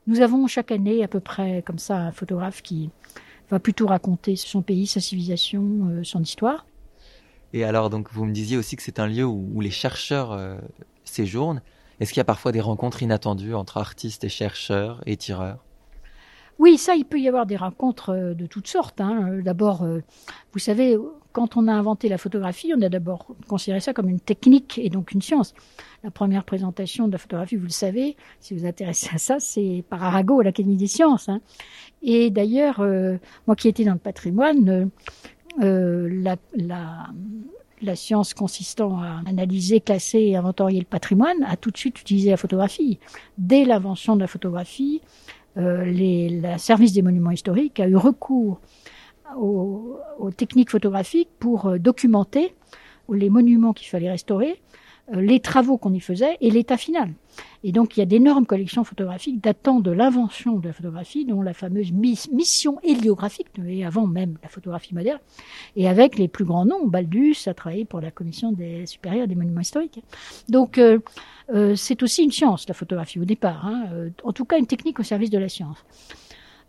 Nous 0.07 0.21
avons 0.21 0.47
chaque 0.47 0.71
année, 0.71 1.05
à 1.05 1.09
peu 1.09 1.21
près, 1.21 1.63
comme 1.67 1.79
ça, 1.79 1.97
un 1.97 2.13
photographe 2.13 2.63
qui 2.63 2.91
va 3.51 3.59
plutôt 3.59 3.87
raconter 3.87 4.37
son 4.37 4.63
pays, 4.63 4.87
sa 4.87 5.01
civilisation, 5.01 5.89
euh, 5.91 6.05
son 6.05 6.23
histoire. 6.23 6.67
Et 7.53 7.65
alors, 7.65 7.91
donc, 7.91 8.11
vous 8.13 8.25
me 8.25 8.33
disiez 8.33 8.57
aussi 8.57 8.77
que 8.77 8.83
c'est 8.83 9.01
un 9.01 9.07
lieu 9.07 9.25
où, 9.25 9.51
où 9.55 9.61
les 9.61 9.71
chercheurs 9.71 10.33
euh, 10.33 10.59
séjournent. 11.05 11.63
Est-ce 12.01 12.13
qu'il 12.13 12.21
y 12.21 12.23
a 12.23 12.25
parfois 12.25 12.53
des 12.53 12.61
rencontres 12.61 13.03
inattendues 13.03 13.55
entre 13.55 13.79
artistes 13.79 14.25
et 14.25 14.29
chercheurs 14.29 15.03
et 15.07 15.17
tireurs? 15.17 15.65
Oui, 16.59 16.77
ça, 16.77 16.97
il 16.97 17.05
peut 17.05 17.21
y 17.21 17.29
avoir 17.29 17.47
des 17.47 17.57
rencontres 17.57 18.11
euh, 18.11 18.35
de 18.35 18.47
toutes 18.47 18.67
sortes. 18.67 19.01
Hein. 19.01 19.31
Euh, 19.31 19.43
d'abord, 19.43 19.85
euh, 19.85 20.03
vous 20.53 20.59
savez, 20.59 20.97
quand 21.33 21.57
on 21.57 21.69
a 21.69 21.73
inventé 21.73 22.09
la 22.09 22.19
photographie, 22.19 22.73
on 22.77 22.83
a 22.83 22.89
d'abord 22.89 23.29
considéré 23.47 23.79
ça 23.79 23.93
comme 23.93 24.09
une 24.09 24.19
technique 24.19 24.79
et 24.83 24.89
donc 24.89 25.13
une 25.13 25.23
science. 25.23 25.55
La 26.03 26.11
première 26.11 26.43
présentation 26.43 27.07
de 27.07 27.13
la 27.13 27.19
photographie, 27.19 27.55
vous 27.55 27.65
le 27.65 27.71
savez, 27.71 28.17
si 28.41 28.55
vous 28.55 28.61
vous 28.61 28.67
intéressez 28.67 29.11
à 29.15 29.19
ça, 29.19 29.39
c'est 29.39 29.85
par 29.89 30.03
Arago 30.03 30.41
à 30.41 30.45
l'Académie 30.45 30.77
des 30.77 30.89
sciences. 30.89 31.29
Hein. 31.29 31.41
Et 32.03 32.31
d'ailleurs, 32.31 32.85
moi 33.47 33.57
qui 33.57 33.69
étais 33.69 33.85
dans 33.85 33.93
le 33.93 33.99
patrimoine, 33.99 34.91
la, 35.59 36.37
science 37.95 38.35
consistant 38.35 39.01
à 39.01 39.23
analyser, 39.27 39.81
classer 39.81 40.19
et 40.19 40.37
inventorier 40.37 40.81
le 40.81 40.87
patrimoine, 40.87 41.43
a 41.45 41.57
tout 41.57 41.71
de 41.71 41.77
suite 41.77 42.01
utilisé 42.01 42.31
la 42.31 42.37
photographie. 42.37 42.99
Dès 43.37 43.65
l'invention 43.65 44.15
de 44.17 44.21
la 44.21 44.29
photographie, 44.29 45.03
les, 45.59 46.41
le 46.41 46.59
service 46.59 46.93
des 46.93 47.03
monuments 47.03 47.33
historiques 47.33 47.81
a 47.81 47.89
eu 47.89 47.97
recours 47.97 48.61
aux, 49.37 50.31
techniques 50.37 50.71
photographiques 50.71 51.31
pour 51.39 51.67
euh, 51.67 51.79
documenter 51.79 52.55
les 53.13 53.31
monuments 53.31 53.73
qu'il 53.73 53.89
fallait 53.89 54.11
restaurer, 54.11 54.51
euh, 54.51 54.88
les 55.13 55.41
travaux 55.41 55.79
qu'on 55.79 55.93
y 55.93 56.01
faisait 56.01 56.37
et 56.41 56.51
l'état 56.51 56.77
final. 56.77 57.13
Et 57.65 57.73
donc 57.73 57.97
il 57.97 58.01
y 58.01 58.03
a 58.03 58.07
d'énormes 58.07 58.47
collections 58.47 58.85
photographiques 58.85 59.43
datant 59.43 59.81
de 59.81 59.91
l'invention 59.91 60.59
de 60.59 60.69
la 60.69 60.73
photographie, 60.73 61.25
dont 61.25 61.43
la 61.43 61.55
fameuse 61.55 61.93
mission 61.93 62.79
héliographique, 62.83 63.49
et 63.67 63.85
avant 63.85 64.07
même 64.07 64.39
la 64.43 64.49
photographie 64.49 64.95
moderne, 64.95 65.19
et 65.77 65.89
avec 65.89 66.19
les 66.19 66.29
plus 66.29 66.45
grands 66.45 66.65
noms. 66.65 66.87
Baldus 66.87 67.37
a 67.47 67.55
travaillé 67.55 67.85
pour 67.85 68.01
la 68.01 68.11
commission 68.11 68.53
des 68.53 68.87
supérieure 68.87 69.29
des 69.29 69.35
monuments 69.35 69.61
historiques. 69.61 70.03
Donc 70.49 70.79
euh, 70.79 70.99
euh, 71.55 71.75
c'est 71.77 72.03
aussi 72.03 72.25
une 72.25 72.33
science, 72.33 72.69
la 72.69 72.75
photographie 72.75 73.19
au 73.19 73.25
départ, 73.25 73.67
hein, 73.67 73.87
euh, 73.93 74.11
en 74.25 74.33
tout 74.33 74.45
cas 74.45 74.59
une 74.59 74.67
technique 74.67 75.01
au 75.01 75.03
service 75.03 75.31
de 75.31 75.39
la 75.39 75.49
science. 75.49 75.85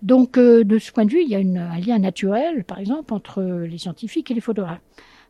Donc 0.01 0.37
euh, 0.37 0.63
de 0.63 0.79
ce 0.79 0.91
point 0.91 1.05
de 1.05 1.11
vue, 1.11 1.21
il 1.21 1.29
y 1.29 1.35
a 1.35 1.39
une, 1.39 1.57
un 1.57 1.79
lien 1.79 1.99
naturel, 1.99 2.63
par 2.63 2.79
exemple, 2.79 3.13
entre 3.13 3.41
les 3.41 3.77
scientifiques 3.77 4.31
et 4.31 4.33
les 4.33 4.41
photographes. 4.41 4.81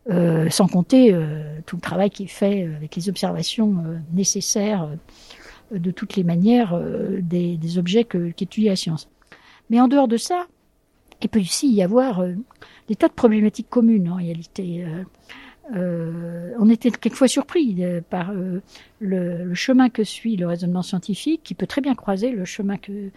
Euh, 0.09 0.49
sans 0.49 0.67
compter 0.67 1.13
euh, 1.13 1.59
tout 1.67 1.75
le 1.75 1.81
travail 1.81 2.09
qui 2.09 2.23
est 2.23 2.27
fait 2.27 2.63
avec 2.63 2.95
les 2.95 3.09
observations 3.09 3.83
euh, 3.85 3.97
nécessaires 4.11 4.89
euh, 5.71 5.77
de 5.77 5.91
toutes 5.91 6.15
les 6.15 6.23
manières 6.23 6.73
euh, 6.73 7.19
des, 7.21 7.57
des, 7.57 7.77
objets 7.77 8.05
qu'étudie 8.05 8.69
la 8.69 8.75
science. 8.75 9.07
Mais 9.69 9.79
en 9.79 9.87
dehors 9.87 10.07
de 10.07 10.17
ça, 10.17 10.47
il 11.21 11.29
peut 11.29 11.41
aussi 11.41 11.69
y 11.69 11.83
avoir 11.83 12.23
des 12.87 12.95
tas 12.95 13.09
de 13.09 13.13
problématiques 13.13 13.69
communes 13.69 14.09
en 14.09 14.15
réalité. 14.15 14.85
Euh, 15.75 16.53
on 16.57 16.69
était 16.69 16.89
quelquefois 16.89 17.27
surpris 17.27 17.75
euh, 17.79 18.01
par 18.01 18.31
euh, 18.31 18.61
le, 18.99 19.53
chemin 19.53 19.89
que 19.89 20.03
suit 20.03 20.35
le 20.35 20.47
raisonnement 20.47 20.81
scientifique, 20.81 21.41
qui 21.43 21.53
peut 21.53 21.67
très 21.67 21.81
bien 21.81 21.93
croiser 21.93 22.31
le 22.31 22.45
chemin 22.45 22.77
que, 22.77 23.11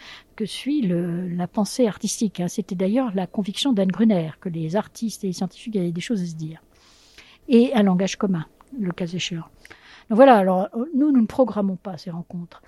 suit 0.44 0.82
la 0.82 1.46
pensée 1.46 1.86
artistique. 1.86 2.40
Hein. 2.40 2.48
C'était 2.48 2.74
d'ailleurs 2.74 3.14
la 3.14 3.28
conviction 3.28 3.72
d'Anne 3.72 3.92
Gruner, 3.92 4.30
que 4.40 4.48
les 4.48 4.74
artistes 4.74 5.22
et 5.22 5.28
les 5.28 5.32
scientifiques 5.32 5.76
avaient 5.76 5.92
des 5.92 6.00
choses 6.00 6.20
à 6.20 6.26
se 6.26 6.34
dire. 6.34 6.60
Et 7.48 7.72
un 7.74 7.82
langage 7.82 8.16
commun, 8.16 8.46
le 8.78 8.92
cas 8.92 9.06
échéant. 9.06 9.44
Donc 10.08 10.16
voilà, 10.16 10.36
alors 10.36 10.68
nous, 10.94 11.12
nous 11.12 11.20
ne 11.20 11.26
programmons 11.26 11.76
pas 11.76 11.96
ces 11.96 12.10
rencontres. 12.10 12.62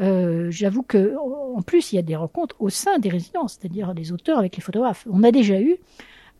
Euh, 0.00 0.50
J'avoue 0.50 0.82
que 0.82 1.14
en 1.16 1.62
plus, 1.62 1.92
il 1.92 1.96
y 1.96 1.98
a 1.98 2.02
des 2.02 2.16
rencontres 2.16 2.56
au 2.58 2.70
sein 2.70 2.98
des 2.98 3.08
résidences, 3.08 3.58
c'est-à-dire 3.58 3.94
des 3.94 4.12
auteurs 4.12 4.38
avec 4.38 4.56
les 4.56 4.62
photographes. 4.62 5.06
On 5.10 5.22
a 5.22 5.30
déjà 5.30 5.60
eu 5.60 5.76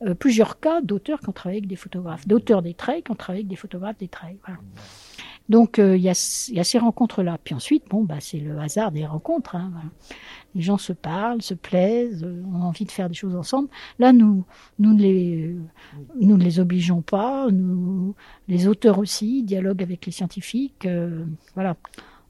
euh, 0.02 0.14
plusieurs 0.14 0.60
cas 0.60 0.80
d'auteurs 0.82 1.20
qui 1.20 1.28
ont 1.28 1.32
travaillé 1.32 1.58
avec 1.58 1.68
des 1.68 1.76
photographes, 1.76 2.26
d'auteurs 2.26 2.62
des 2.62 2.74
traits 2.74 3.04
qui 3.04 3.10
ont 3.10 3.16
travaillé 3.16 3.40
avec 3.40 3.48
des 3.48 3.56
photographes 3.56 3.98
des 3.98 4.08
traits. 4.08 4.36
Voilà. 4.44 4.60
Donc 5.48 5.78
euh, 5.78 5.96
il 5.96 6.02
y, 6.02 6.08
a, 6.08 6.14
ces 6.14 6.78
rencontres-là. 6.78 7.38
Puis 7.42 7.54
ensuite, 7.54 7.84
bon, 7.88 8.04
bah, 8.04 8.16
c'est 8.20 8.38
le 8.38 8.58
hasard 8.58 8.90
des 8.92 9.06
rencontres. 9.06 9.56
Hein. 9.56 9.72
Les 10.56 10.62
gens 10.62 10.78
se 10.78 10.94
parlent, 10.94 11.42
se 11.42 11.54
plaisent, 11.54 12.24
euh, 12.24 12.42
ont 12.46 12.62
envie 12.62 12.86
de 12.86 12.90
faire 12.90 13.08
des 13.08 13.14
choses 13.14 13.36
ensemble. 13.36 13.68
Là, 13.98 14.12
nous, 14.12 14.44
nous 14.78 14.94
ne 14.94 15.02
les, 15.02 15.54
les 16.18 16.60
obligeons 16.60 17.02
pas. 17.02 17.46
Les 18.48 18.66
auteurs 18.66 18.98
aussi 18.98 19.42
dialoguent 19.42 19.82
avec 19.82 20.06
les 20.06 20.12
scientifiques. 20.12 20.86
Euh, 20.86 21.24
voilà. 21.54 21.76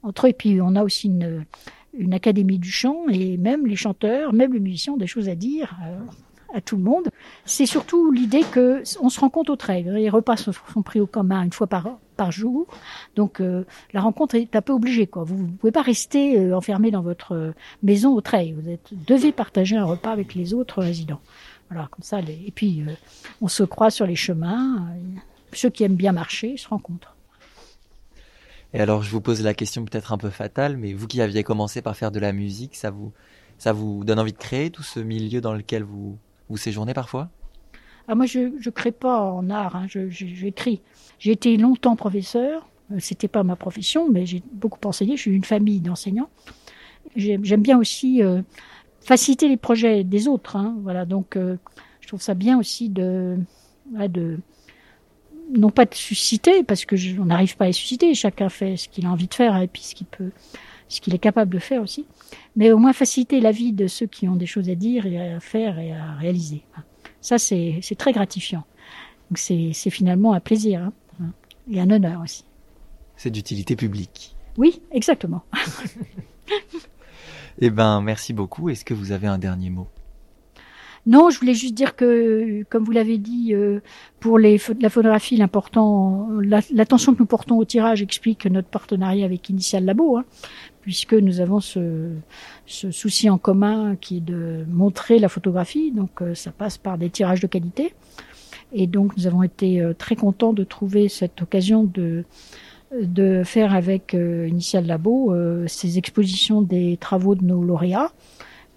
Entre 0.03 0.27
eux, 0.27 0.31
et 0.31 0.33
puis 0.33 0.61
on 0.61 0.75
a 0.75 0.83
aussi 0.83 1.09
une, 1.09 2.13
académie 2.13 2.59
du 2.59 2.71
chant 2.71 3.09
et 3.09 3.37
même 3.37 3.67
les 3.67 3.77
chanteurs, 3.77 4.33
même 4.33 4.53
les 4.53 4.61
musiciens 4.61 4.95
ont 4.95 4.99
des 4.99 5.07
choses 5.07 5.29
à 5.29 5.35
dire. 5.35 5.77
Euh, 5.85 5.99
à 6.57 6.61
tout 6.61 6.77
le 6.77 6.83
monde. 6.83 7.09
C'est 7.45 7.67
surtout 7.67 8.11
l'idée 8.11 8.43
que 8.43 8.83
on 9.01 9.11
se 9.11 9.21
rencontre 9.21 9.53
au 9.53 9.57
trait. 9.57 9.83
Les 9.83 10.09
repas 10.09 10.37
sont, 10.37 10.83
pris 10.83 11.01
au 11.01 11.07
commun 11.07 11.43
une 11.43 11.53
fois 11.53 11.67
par, 11.67 11.87
jour. 12.31 12.67
Donc 13.15 13.41
euh, 13.41 13.65
la 13.93 14.01
rencontre 14.01 14.37
est 14.37 14.57
un 14.57 14.63
peu 14.63 14.73
obligée. 14.73 15.09
Vous 15.13 15.47
ne 15.47 15.53
pouvez 15.53 15.71
pas 15.71 15.83
rester 15.83 16.39
euh, 16.39 16.57
enfermé 16.57 16.91
dans 16.91 17.03
votre 17.03 17.35
euh, 17.35 17.53
maison 17.83 18.15
au 18.15 18.23
trait. 18.23 18.55
Vous 18.57 18.71
êtes, 18.71 18.93
devez 19.07 19.33
partager 19.33 19.77
un 19.77 19.85
repas 19.85 20.13
avec 20.13 20.35
les 20.35 20.55
autres 20.55 20.83
résidents. 20.83 21.21
Voilà, 21.71 21.89
comme 21.91 22.03
ça. 22.03 22.21
Et 22.21 22.53
puis 22.55 22.85
on 23.43 23.49
se 23.49 23.65
croise 23.65 23.95
sur 23.95 24.07
les 24.07 24.17
chemins. 24.17 24.87
ceux 25.53 25.69
qui 25.69 25.85
aiment 25.85 25.97
bien 25.97 26.13
marcher 26.13 26.57
se 26.57 26.69
rencontrent. 26.69 27.15
Et 28.73 28.81
alors 28.81 29.03
je 29.03 29.11
vous 29.11 29.21
pose 29.21 29.43
la 29.43 29.53
question 29.53 29.85
peut-être 29.85 30.13
un 30.13 30.19
peu 30.19 30.31
fatale, 30.31 30.77
mais 30.77 30.95
vous 30.95 31.07
qui 31.07 31.21
aviez 31.21 31.43
commencé 31.43 31.83
par 31.83 31.97
faire 31.97 32.11
de 32.11 32.21
la 32.21 32.33
musique, 32.33 32.77
ça 32.77 32.91
vous 32.91 33.13
ça 33.59 33.73
vous 33.73 34.05
donne 34.05 34.19
envie 34.19 34.33
de 34.33 34.39
créer 34.39 34.71
tout 34.71 34.83
ce 34.83 35.01
milieu 35.01 35.41
dans 35.41 35.55
lequel 35.55 35.83
vous 35.83 36.19
vous 36.49 36.57
séjournez 36.57 36.95
parfois? 36.95 37.29
Ah, 38.09 38.15
Moi, 38.15 38.27
je 38.27 38.41
ne 38.41 38.71
crée 38.71 38.93
pas 38.93 39.21
en 39.21 39.51
art, 39.51 39.77
hein, 39.77 39.87
j'écris. 39.89 40.81
J'ai 41.19 41.33
été 41.33 41.57
longtemps 41.57 41.97
professeur, 41.97 42.69
c'était 42.99 43.29
pas 43.29 43.43
ma 43.43 43.57
profession, 43.57 44.09
mais 44.11 44.27
j'ai 44.27 44.43
beaucoup 44.53 44.79
enseigné, 44.85 45.17
je 45.17 45.23
suis 45.23 45.33
une 45.33 45.45
famille 45.45 45.81
d'enseignants. 45.81 46.31
J'aime 47.17 47.63
bien 47.63 47.79
aussi 47.79 48.23
euh, 48.23 48.43
faciliter 49.01 49.49
les 49.49 49.57
projets 49.57 50.05
des 50.05 50.29
autres. 50.29 50.57
Hein, 50.57 50.77
voilà, 50.83 51.05
donc 51.05 51.37
euh, 51.37 51.57
je 52.01 52.09
trouve 52.09 52.21
ça 52.21 52.35
bien 52.35 52.59
aussi 52.59 52.89
de, 52.89 53.39
de 53.91 54.39
non 55.57 55.71
pas 55.71 55.85
de 55.85 55.95
susciter, 55.95 56.63
parce 56.63 56.85
que 56.85 56.97
je, 56.97 57.19
on 57.21 57.27
n'arrive 57.27 57.57
pas 57.57 57.65
à 57.65 57.69
les 57.69 57.73
susciter, 57.73 58.15
chacun 58.15 58.49
fait 58.49 58.77
ce 58.77 58.89
qu'il 58.89 59.07
a 59.07 59.11
envie 59.11 59.29
de 59.29 59.35
faire 59.35 59.57
et 59.57 59.69
puis 59.69 59.83
ce 59.83 59.95
qu'il 59.95 60.07
peut, 60.07 60.31
ce 60.89 61.01
qu'il 61.01 61.15
est 61.15 61.19
capable 61.19 61.53
de 61.53 61.59
faire 61.59 61.83
aussi, 61.83 62.07
mais 62.55 62.73
au 62.73 62.79
moins 62.79 62.93
faciliter 62.93 63.41
la 63.41 63.51
vie 63.51 63.73
de 63.73 63.87
ceux 63.87 64.07
qui 64.07 64.29
ont 64.29 64.37
des 64.37 64.47
choses 64.47 64.69
à 64.69 64.75
dire 64.75 65.07
et 65.07 65.33
à 65.33 65.41
faire 65.41 65.79
et 65.79 65.93
à 65.93 66.15
réaliser. 66.15 66.63
Ça, 67.21 67.39
c'est 67.39 67.83
très 67.99 68.13
gratifiant. 68.13 68.65
Donc 69.31 69.39
c'est 69.39 69.91
finalement 69.91 70.33
un 70.33 70.41
plaisir 70.41 70.91
hein, 71.21 71.33
et 71.71 71.81
un 71.81 71.91
honneur 71.91 72.21
aussi. 72.23 72.45
C'est 73.17 73.31
d'utilité 73.31 73.77
publique. 73.77 74.37
Oui, 74.57 74.81
exactement. 74.93 75.43
eh 77.59 77.71
ben, 77.71 78.01
merci 78.01 78.33
beaucoup. 78.33 78.69
Est-ce 78.69 78.85
que 78.85 78.95
vous 78.95 79.13
avez 79.13 79.27
un 79.27 79.39
dernier 79.39 79.71
mot? 79.71 79.89
Non, 81.07 81.31
je 81.31 81.39
voulais 81.39 81.55
juste 81.55 81.75
dire 81.75 81.95
que, 81.95 82.65
comme 82.69 82.83
vous 82.83 82.91
l'avez 82.91 83.17
dit, 83.17 83.55
euh, 83.55 83.79
pour 84.19 84.41
les, 84.41 84.61
la 84.81 84.91
photographie, 84.91 85.37
l'important, 85.37 86.29
l'attention 86.73 87.15
que 87.15 87.21
nous 87.21 87.27
portons 87.27 87.59
au 87.59 87.65
tirage 87.65 88.03
explique 88.03 88.45
notre 88.47 88.69
partenariat 88.69 89.25
avec 89.25 89.49
Initial 89.49 89.85
Labo, 89.85 90.19
hein, 90.19 90.25
puisque 90.87 91.15
nous 91.15 91.41
avons 91.41 91.59
ce, 91.59 92.13
souci 92.65 93.29
en 93.29 93.39
commun 93.39 93.97
qui 94.01 94.19
est 94.19 94.21
de 94.21 94.65
montrer 94.69 95.19
la 95.19 95.29
photographie. 95.29 95.91
Donc, 95.91 96.23
euh, 96.23 96.33
ça 96.37 96.53
passe 96.53 96.79
par 96.79 96.97
des 96.97 97.11
tirages 97.11 97.41
de 97.41 97.49
qualité. 97.49 97.93
Et 98.73 98.87
donc, 98.87 99.17
nous 99.17 99.27
avons 99.27 99.43
été 99.43 99.81
euh, 99.81 99.95
très 99.95 100.15
contents 100.15 100.53
de 100.53 100.63
trouver 100.63 101.09
cette 101.09 101.43
occasion 101.43 101.91
de 101.93 102.23
faire 103.43 103.75
avec 103.75 104.15
euh, 104.15 104.47
Initial 104.47 104.87
Labo 104.87 105.35
ces 105.67 105.99
expositions 105.99 106.63
des 106.63 106.97
travaux 106.99 107.35
de 107.35 107.45
nos 107.45 107.65
lauréats 107.65 108.13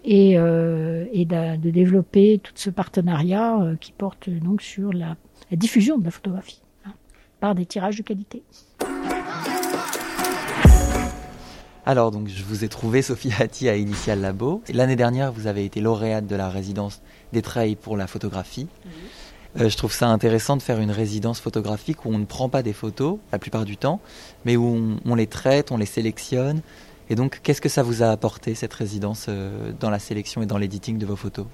et, 0.04 0.34
de, 0.34 1.70
développer 1.70 2.40
tout 2.42 2.54
ce 2.56 2.72
partenariat 2.72 3.76
qui 3.80 3.92
porte 3.92 4.32
donc 4.32 4.64
sur 4.64 4.94
la, 4.94 5.16
la 5.52 5.58
diffusion 5.58 6.00
de 6.00 6.06
la 6.06 6.12
photographie 6.12 6.64
hein, 6.86 6.94
par 7.40 7.54
des 7.54 7.68
tirages 7.68 7.98
de 7.98 8.02
qualité. 8.02 8.42
Alors 11.90 12.12
donc 12.12 12.28
je 12.28 12.44
vous 12.44 12.64
ai 12.64 12.70
trouvé 12.70 13.02
Sophie 13.02 13.32
Hatti 13.40 13.68
à 13.68 13.76
Initial 13.76 14.22
Labo. 14.22 14.62
L'année 14.72 14.96
dernière 14.96 15.32
vous 15.32 15.48
avez 15.48 15.66
été 15.66 15.82
lauréate 15.82 16.28
de 16.28 16.36
la 16.36 16.48
résidence 16.48 17.02
des 17.34 17.42
Treilles 17.42 17.76
pour 17.76 17.98
la 17.98 18.06
photographie. 18.06 18.66
Mmh. 18.66 18.90
Euh, 19.62 19.70
je 19.70 19.76
trouve 19.76 19.92
ça 19.92 20.08
intéressant 20.08 20.56
de 20.56 20.62
faire 20.62 20.80
une 20.80 20.92
résidence 20.92 21.40
photographique 21.40 22.06
où 22.06 22.10
on 22.10 22.20
ne 22.20 22.26
prend 22.26 22.48
pas 22.48 22.62
des 22.62 22.74
photos 22.74 23.18
la 23.32 23.40
plupart 23.40 23.66
du 23.66 23.76
temps, 23.76 24.02
mais 24.46 24.56
où 24.56 24.68
on, 24.68 24.98
on 25.04 25.16
les 25.16 25.26
traite, 25.26 25.72
on 25.72 25.78
les 25.78 25.88
sélectionne, 25.88 26.62
et 27.10 27.16
donc, 27.16 27.40
qu'est-ce 27.42 27.60
que 27.60 27.70
ça 27.70 27.82
vous 27.82 28.04
a 28.04 28.10
apporté, 28.10 28.54
cette 28.54 28.76
résidence, 28.76 29.26
euh, 29.28 29.72
dans 29.80 29.90
la 29.90 29.98
sélection 29.98 30.44
et 30.44 30.46
dans 30.46 30.60
l'éditing 30.60 31.00
de 31.00 31.08
vos 31.08 31.16
photos? 31.16 31.48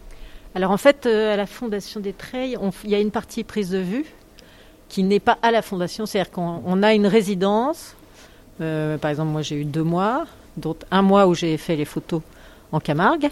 Alors, 0.54 0.72
en 0.72 0.78
fait, 0.78 1.06
euh, 1.06 1.34
à 1.34 1.38
la 1.38 1.46
Fondation 1.46 2.02
des 2.02 2.12
Treilles, 2.12 2.58
il 2.84 2.90
y 2.90 2.96
a 2.96 3.00
une 3.00 3.12
partie 3.12 3.46
prise 3.46 3.70
de 3.70 3.78
vue 3.78 4.06
qui 4.90 5.04
n'est 5.04 5.22
pas 5.22 5.38
à 5.42 5.52
la 5.52 5.62
Fondation. 5.62 6.06
C'est-à-dire 6.06 6.32
qu'on 6.32 6.84
a 6.84 6.94
une 6.94 7.08
résidence. 7.08 7.96
Euh, 8.62 8.98
par 8.98 9.12
exemple, 9.12 9.32
moi, 9.32 9.42
j'ai 9.42 9.56
eu 9.56 9.66
deux 9.66 9.84
mois, 9.84 10.26
dont 10.58 10.76
un 10.92 11.02
mois 11.02 11.28
où 11.28 11.34
j'ai 11.34 11.58
fait 11.58 11.76
les 11.76 11.86
photos 11.86 12.22
en 12.72 12.80
Camargue. 12.80 13.30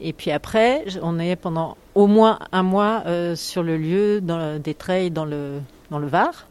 Et 0.00 0.12
puis 0.12 0.30
après, 0.30 0.84
on 1.02 1.18
est 1.18 1.36
pendant 1.36 1.76
au 1.94 2.06
moins 2.06 2.38
un 2.50 2.62
mois 2.62 3.02
euh, 3.06 3.36
sur 3.36 3.62
le 3.62 3.76
lieu 3.76 4.20
des 4.58 4.74
Treilles 4.74 5.10
dans 5.10 5.24
le, 5.24 5.60
dans 5.90 5.98
le 5.98 6.06
Var. 6.06 6.46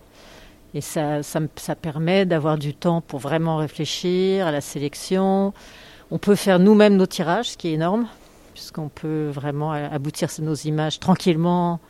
Et 0.74 0.80
ça, 0.80 1.22
ça, 1.22 1.42
ça 1.58 1.76
permet 1.76 2.26
d'avoir 2.26 2.58
du 2.58 2.74
temps 2.74 3.02
pour 3.02 3.20
vraiment 3.20 3.58
réfléchir 3.58 4.48
à 4.48 4.52
la 4.52 4.62
sélection. 4.62 5.54
On 6.12 6.18
peut 6.18 6.36
faire 6.36 6.60
nous-mêmes 6.60 6.96
nos 6.96 7.08
tirages, 7.08 7.52
ce 7.52 7.58
qui 7.58 7.70
est 7.70 7.74
énorme, 7.74 8.08
puisqu'on 8.54 8.88
peut 8.88 9.30
vraiment 9.30 9.72
aboutir 9.72 10.30
à 10.38 10.42
nos 10.42 10.56
images 10.56 11.00
tranquillement, 11.00 11.82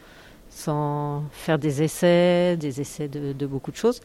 sans 0.49 1.23
faire 1.31 1.59
des 1.59 1.83
essais, 1.83 2.57
des 2.57 2.81
essais 2.81 3.07
de 3.07 3.45
beaucoup 3.45 3.71
de 3.71 3.77
choses. 3.77 4.01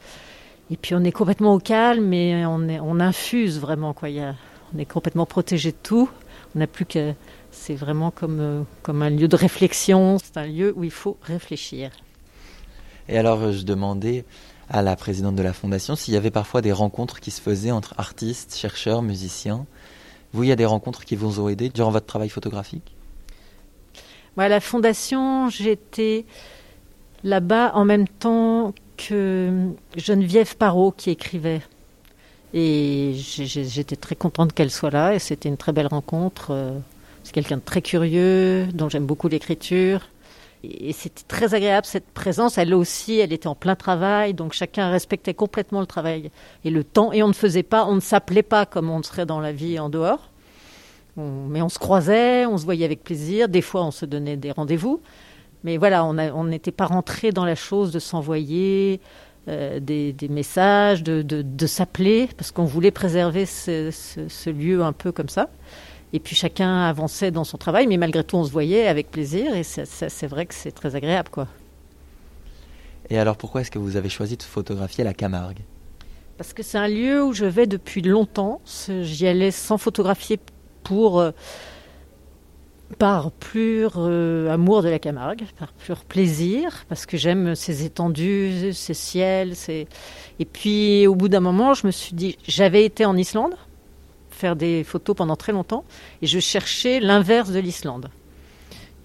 Et 0.69 0.77
puis 0.77 0.95
on 0.95 1.03
est 1.03 1.11
complètement 1.11 1.53
au 1.53 1.59
calme, 1.59 2.05
mais 2.05 2.45
on, 2.45 2.67
est, 2.67 2.79
on 2.79 2.99
infuse 2.99 3.59
vraiment. 3.59 3.93
Quoi. 3.93 4.09
Il 4.09 4.15
y 4.15 4.21
a, 4.21 4.35
on 4.75 4.79
est 4.79 4.85
complètement 4.85 5.25
protégé 5.25 5.71
de 5.71 5.77
tout. 5.81 6.09
On 6.55 6.59
n'a 6.59 6.67
plus 6.67 6.85
que. 6.85 7.13
C'est 7.51 7.75
vraiment 7.75 8.11
comme, 8.11 8.65
comme 8.83 9.01
un 9.01 9.09
lieu 9.09 9.27
de 9.27 9.35
réflexion. 9.35 10.17
C'est 10.23 10.37
un 10.37 10.45
lieu 10.45 10.73
où 10.75 10.83
il 10.83 10.91
faut 10.91 11.17
réfléchir. 11.23 11.91
Et 13.09 13.17
alors, 13.17 13.51
je 13.51 13.63
demandais 13.63 14.25
à 14.69 14.81
la 14.81 14.95
présidente 14.95 15.35
de 15.35 15.43
la 15.43 15.53
fondation 15.53 15.95
s'il 15.95 16.13
y 16.13 16.17
avait 16.17 16.31
parfois 16.31 16.61
des 16.61 16.73
rencontres 16.73 17.19
qui 17.19 17.31
se 17.31 17.41
faisaient 17.41 17.71
entre 17.71 17.93
artistes, 17.97 18.55
chercheurs, 18.55 19.01
musiciens. 19.01 19.65
Vous, 20.33 20.43
il 20.43 20.49
y 20.49 20.51
a 20.51 20.57
des 20.57 20.65
rencontres 20.65 21.05
qui 21.05 21.15
vous 21.15 21.39
ont 21.39 21.47
aidé 21.47 21.69
durant 21.69 21.89
votre 21.89 22.05
travail 22.05 22.29
photographique? 22.29 22.95
Moi, 24.35 24.45
à 24.45 24.49
la 24.49 24.59
fondation, 24.59 25.49
j'étais 25.49 26.25
là-bas 27.23 27.71
en 27.75 27.85
même 27.85 28.07
temps 28.07 28.73
que 28.97 29.69
Geneviève 29.95 30.57
Parot 30.57 30.91
qui 30.91 31.11
écrivait. 31.11 31.61
Et 32.53 33.13
j'étais 33.15 33.95
très 33.95 34.15
contente 34.15 34.53
qu'elle 34.53 34.71
soit 34.71 34.89
là 34.89 35.13
et 35.13 35.19
c'était 35.19 35.49
une 35.49 35.57
très 35.57 35.71
belle 35.71 35.87
rencontre. 35.87 36.47
Euh, 36.51 36.77
c'est 37.23 37.33
quelqu'un 37.33 37.57
de 37.57 37.61
très 37.61 37.81
curieux, 37.81 38.67
dont 38.73 38.89
j'aime 38.89 39.05
beaucoup 39.05 39.27
l'écriture. 39.27 40.07
Et 40.63 40.93
c'était 40.93 41.23
très 41.27 41.53
agréable 41.53 41.85
cette 41.85 42.07
présence. 42.07 42.57
Elle 42.57 42.73
aussi, 42.73 43.19
elle 43.19 43.33
était 43.33 43.47
en 43.47 43.55
plein 43.55 43.75
travail, 43.75 44.33
donc 44.33 44.53
chacun 44.53 44.89
respectait 44.89 45.33
complètement 45.33 45.81
le 45.81 45.85
travail 45.85 46.31
et 46.63 46.69
le 46.69 46.83
temps. 46.83 47.11
Et 47.11 47.21
on 47.21 47.27
ne 47.27 47.33
faisait 47.33 47.63
pas, 47.63 47.85
on 47.85 47.95
ne 47.95 47.99
s'appelait 47.99 48.43
pas 48.43 48.65
comme 48.65 48.89
on 48.89 49.03
serait 49.03 49.25
dans 49.25 49.39
la 49.39 49.51
vie 49.51 49.77
en 49.77 49.89
dehors. 49.89 50.31
mais 51.17 51.61
on 51.61 51.69
se 51.69 51.79
croisait, 51.79 52.45
on 52.45 52.57
se 52.57 52.65
voyait 52.65 52.85
avec 52.85 53.03
plaisir. 53.03 53.49
Des 53.49 53.61
fois, 53.61 53.83
on 53.83 53.91
se 53.91 54.05
donnait 54.05 54.37
des 54.37 54.51
rendez-vous. 54.51 55.01
Mais 55.63 55.77
voilà, 55.77 56.05
on 56.05 56.43
n'était 56.45 56.71
pas 56.71 56.85
rentré 56.85 57.31
dans 57.31 57.45
la 57.45 57.55
chose 57.55 57.91
de 57.91 57.99
s'envoyer 57.99 59.01
euh, 59.49 59.79
des, 59.79 60.27
messages, 60.29 61.03
de, 61.03 61.67
s'appeler, 61.67 62.29
parce 62.37 62.51
qu'on 62.51 62.65
voulait 62.65 62.91
préserver 62.91 63.45
ce, 63.45 64.49
lieu 64.49 64.83
un 64.83 64.93
peu 64.93 65.11
comme 65.11 65.29
ça. 65.29 65.49
Et 66.13 66.19
puis 66.19 66.35
chacun 66.35 66.83
avançait 66.83 67.31
dans 67.31 67.43
son 67.43 67.57
travail, 67.57 67.87
mais 67.87 67.97
malgré 67.97 68.23
tout, 68.23 68.35
on 68.35 68.43
se 68.43 68.51
voyait 68.51 68.87
avec 68.87 69.09
plaisir, 69.09 69.55
et 69.55 69.63
c'est 69.63 70.27
vrai 70.27 70.45
que 70.45 70.53
c'est 70.53 70.71
très 70.71 70.95
agréable, 70.95 71.29
quoi. 71.29 71.47
Et 73.09 73.17
alors, 73.17 73.37
pourquoi 73.37 73.61
est-ce 73.61 73.71
que 73.71 73.79
vous 73.79 73.95
avez 73.95 74.09
choisi 74.09 74.35
de 74.35 74.43
photographier 74.43 75.05
la 75.05 75.13
Camargue? 75.13 75.59
Parce 76.37 76.53
que 76.53 76.61
c'est 76.61 76.77
un 76.77 76.89
lieu 76.89 77.23
où 77.23 77.31
je 77.31 77.45
vais 77.45 77.67
depuis 77.67 78.01
longtemps. 78.01 78.61
J'y 79.01 79.27
allais 79.27 79.51
sans 79.51 79.77
photographier 79.77 80.39
pour 80.83 81.19
euh, 81.19 81.31
par 82.99 83.31
pur 83.31 83.93
euh, 83.97 84.49
amour 84.49 84.81
de 84.81 84.89
la 84.89 84.99
Camargue, 84.99 85.43
par 85.59 85.73
pur 85.73 86.03
plaisir, 86.05 86.85
parce 86.89 87.05
que 87.05 87.17
j'aime 87.17 87.53
ces 87.55 87.83
étendues, 87.83 88.73
ces 88.73 88.93
ciels. 88.93 89.53
Et 89.69 90.45
puis 90.45 91.05
au 91.07 91.15
bout 91.15 91.29
d'un 91.29 91.41
moment, 91.41 91.73
je 91.73 91.85
me 91.85 91.91
suis 91.91 92.13
dit, 92.13 92.37
j'avais 92.47 92.85
été 92.85 93.05
en 93.05 93.17
Islande, 93.17 93.55
faire 94.29 94.55
des 94.55 94.83
photos 94.83 95.15
pendant 95.15 95.35
très 95.35 95.51
longtemps, 95.51 95.83
et 96.21 96.27
je 96.27 96.39
cherchais 96.39 96.99
l'inverse 96.99 97.51
de 97.51 97.59
l'Islande. 97.59 98.09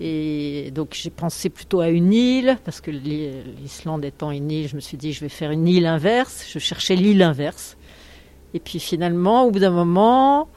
Et 0.01 0.71
donc 0.75 0.91
j'ai 0.93 1.11
pensé 1.11 1.49
plutôt 1.49 1.81
à 1.81 1.89
une 1.89 2.13
île, 2.13 2.59
parce 2.65 2.81
que 2.81 2.91
l'Islande 2.91 4.05
étant 4.05 4.31
une 4.31 4.51
île, 4.51 4.69
je 4.69 4.77
me 4.77 4.81
suis 4.81 4.97
dit, 4.97 5.13
je 5.13 5.21
vais 5.21 5.29
faire 5.29 5.51
une 5.51 5.69
île 5.69 5.87
inverse. 5.87 6.47
Je 6.51 6.59
cherchais 6.59 6.97
l'île 6.97 7.23
inverse. 7.23 7.77
Et 8.55 8.61
puis 8.61 8.81
finalement, 8.81 9.45
au 9.45 9.51
bout 9.51 9.61
d'un 9.61 9.71
moment, 9.71 10.49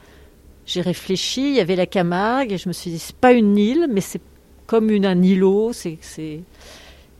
j'ai 0.66 0.80
réfléchi, 0.80 1.48
il 1.50 1.54
y 1.54 1.60
avait 1.60 1.76
la 1.76 1.86
Camargue, 1.86 2.52
et 2.52 2.58
je 2.58 2.68
me 2.68 2.72
suis 2.72 2.90
dit, 2.90 2.98
c'est 2.98 3.16
pas 3.16 3.32
une 3.32 3.56
île, 3.56 3.86
mais 3.90 4.00
c'est 4.00 4.20
comme 4.66 4.90
une, 4.90 5.06
un 5.06 5.22
îlot, 5.22 5.72
c'est, 5.72 5.98
c'est, 6.00 6.40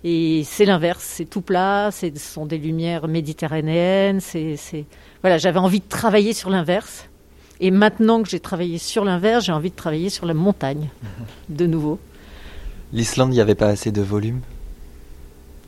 et 0.03 0.43
c'est 0.45 0.65
l'inverse, 0.65 1.05
c'est 1.05 1.25
tout 1.25 1.41
plat, 1.41 1.91
ce 1.93 2.11
sont 2.17 2.45
des 2.45 2.59
lumières 2.59 3.07
méditerranéennes, 3.07 4.21
c'est, 4.21 4.57
c'est, 4.57 4.85
voilà, 5.23 5.39
j'avais 5.39 5.61
envie 5.61 5.81
de 5.81 5.89
travailler 5.89 6.33
sur 6.33 6.51
l'inverse. 6.51 7.09
Et 7.59 7.71
maintenant 7.71 8.23
que 8.23 8.29
j'ai 8.29 8.41
travaillé 8.41 8.77
sur 8.77 9.05
l'inverse, 9.05 9.47
j'ai 9.47 9.53
envie 9.53 9.71
de 9.71 9.77
travailler 9.77 10.11
sur 10.11 10.27
la 10.27 10.35
montagne, 10.35 10.89
de 11.49 11.67
nouveau. 11.67 11.99
L'Islande, 12.93 13.33
il 13.33 13.37
n'y 13.37 13.41
avait 13.41 13.55
pas 13.55 13.69
assez 13.69 13.93
de 13.93 14.03
volume? 14.03 14.41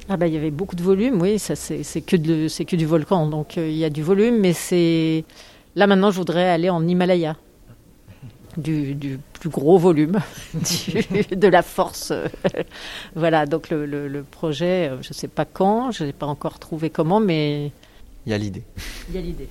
Ah 0.09 0.17
bah, 0.17 0.27
il 0.27 0.35
y 0.35 0.37
avait 0.37 0.51
beaucoup 0.51 0.77
de 0.77 0.83
volume, 0.83 1.21
oui, 1.21 1.38
ça 1.38 1.55
c'est, 1.55 1.83
c'est 1.83 2.01
que 2.01 2.17
de, 2.17 2.49
c'est 2.49 2.64
que 2.64 2.77
du 2.77 2.87
volcan, 2.87 3.27
donc 3.27 3.57
euh, 3.57 3.69
il 3.69 3.77
y 3.77 3.85
a 3.85 3.91
du 3.91 4.03
volume, 4.03 4.38
mais 4.38 4.53
c'est 4.53 5.25
là 5.77 5.87
maintenant 5.87 6.11
je 6.11 6.17
voudrais 6.17 6.49
aller 6.49 6.71
en 6.71 6.87
Himalaya 6.87 7.37
du, 8.57 9.19
plus 9.35 9.51
gros 9.51 9.79
volume, 9.79 10.19
de 10.55 11.49
la 11.49 11.63
force. 11.63 12.13
voilà, 13.15 13.47
donc 13.47 13.71
le, 13.71 14.23
projet, 14.23 14.89
euh, 14.89 15.03
je 15.03 15.11
ne 15.11 15.15
sais 15.15 15.29
pas 15.29 15.45
quand, 15.45 15.91
je 15.91 16.05
n'ai 16.05 16.13
pas 16.13 16.27
encore 16.27 16.59
trouvé 16.59 16.91
comment, 16.91 17.21
mais... 17.21 17.71
Il 18.27 18.33
y 18.33 18.35
a 18.35 18.39
l'idée. 18.39 18.65
Il 19.09 19.15
y 19.15 19.19
a 19.19 19.21
l'idée. 19.21 19.49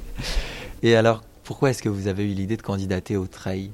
Et 0.84 0.96
alors, 0.96 1.24
pourquoi 1.44 1.70
est-ce 1.70 1.82
que 1.82 1.90
vous 1.90 2.08
avez 2.08 2.24
eu 2.24 2.34
l'idée 2.34 2.58
de 2.58 2.62
candidater 2.62 3.18
au 3.18 3.26
trail? 3.26 3.72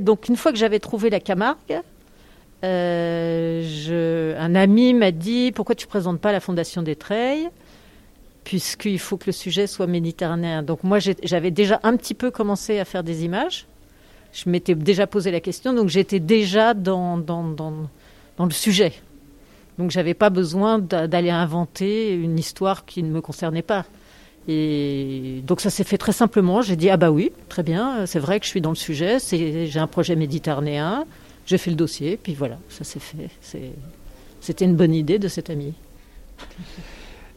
Donc, 0.00 0.28
une 0.28 0.36
fois 0.36 0.52
que 0.52 0.58
j'avais 0.58 0.80
trouvé 0.80 1.08
la 1.08 1.20
Camargue, 1.20 1.80
euh, 2.64 3.62
je, 3.62 4.36
un 4.36 4.54
ami 4.54 4.92
m'a 4.94 5.10
dit 5.10 5.52
Pourquoi 5.52 5.74
tu 5.74 5.86
ne 5.86 5.90
présentes 5.90 6.20
pas 6.20 6.32
la 6.32 6.40
Fondation 6.40 6.82
des 6.82 6.96
Trails? 6.96 7.48
Puisqu'il 8.44 8.98
faut 8.98 9.16
que 9.16 9.26
le 9.26 9.32
sujet 9.32 9.66
soit 9.66 9.86
méditerranéen. 9.86 10.62
Donc, 10.62 10.84
moi, 10.84 10.98
j'avais 11.00 11.50
déjà 11.50 11.80
un 11.82 11.96
petit 11.96 12.14
peu 12.14 12.30
commencé 12.30 12.78
à 12.78 12.84
faire 12.84 13.02
des 13.02 13.24
images 13.24 13.66
je 14.32 14.48
m'étais 14.50 14.74
déjà 14.74 15.06
posé 15.06 15.30
la 15.30 15.40
question, 15.40 15.72
donc 15.72 15.88
j'étais 15.88 16.20
déjà 16.20 16.74
dans, 16.74 17.16
dans, 17.16 17.42
dans, 17.44 18.44
le 18.44 18.50
sujet. 18.50 18.92
Donc 19.78 19.90
j'avais 19.90 20.14
pas 20.14 20.30
besoin 20.30 20.78
d'aller 20.78 21.30
inventer 21.30 22.14
une 22.14 22.38
histoire 22.38 22.84
qui 22.84 23.02
ne 23.02 23.10
me 23.10 23.20
concernait 23.20 23.62
pas. 23.62 23.84
Et 24.48 25.42
donc 25.46 25.60
ça 25.60 25.70
s'est 25.70 25.84
fait 25.84 25.98
très 25.98 26.12
simplement. 26.12 26.62
J'ai 26.62 26.76
dit 26.76 26.88
ah 26.90 26.96
bah 26.96 27.10
oui, 27.10 27.32
très 27.48 27.62
bien, 27.62 28.06
c'est 28.06 28.20
vrai 28.20 28.38
que 28.38 28.46
je 28.46 28.50
suis 28.50 28.60
dans 28.60 28.70
le 28.70 28.76
sujet. 28.76 29.18
J'ai 29.20 29.78
un 29.78 29.86
projet 29.86 30.16
méditerranéen. 30.16 31.04
J'ai 31.46 31.58
fait 31.58 31.70
le 31.70 31.76
dossier, 31.76 32.18
puis 32.20 32.34
voilà, 32.34 32.58
ça 32.68 32.84
s'est 32.84 33.00
fait. 33.00 33.30
C'était 34.40 34.64
une 34.64 34.76
bonne 34.76 34.94
idée 34.94 35.18
de 35.18 35.28
cet 35.28 35.50
ami. 35.50 35.74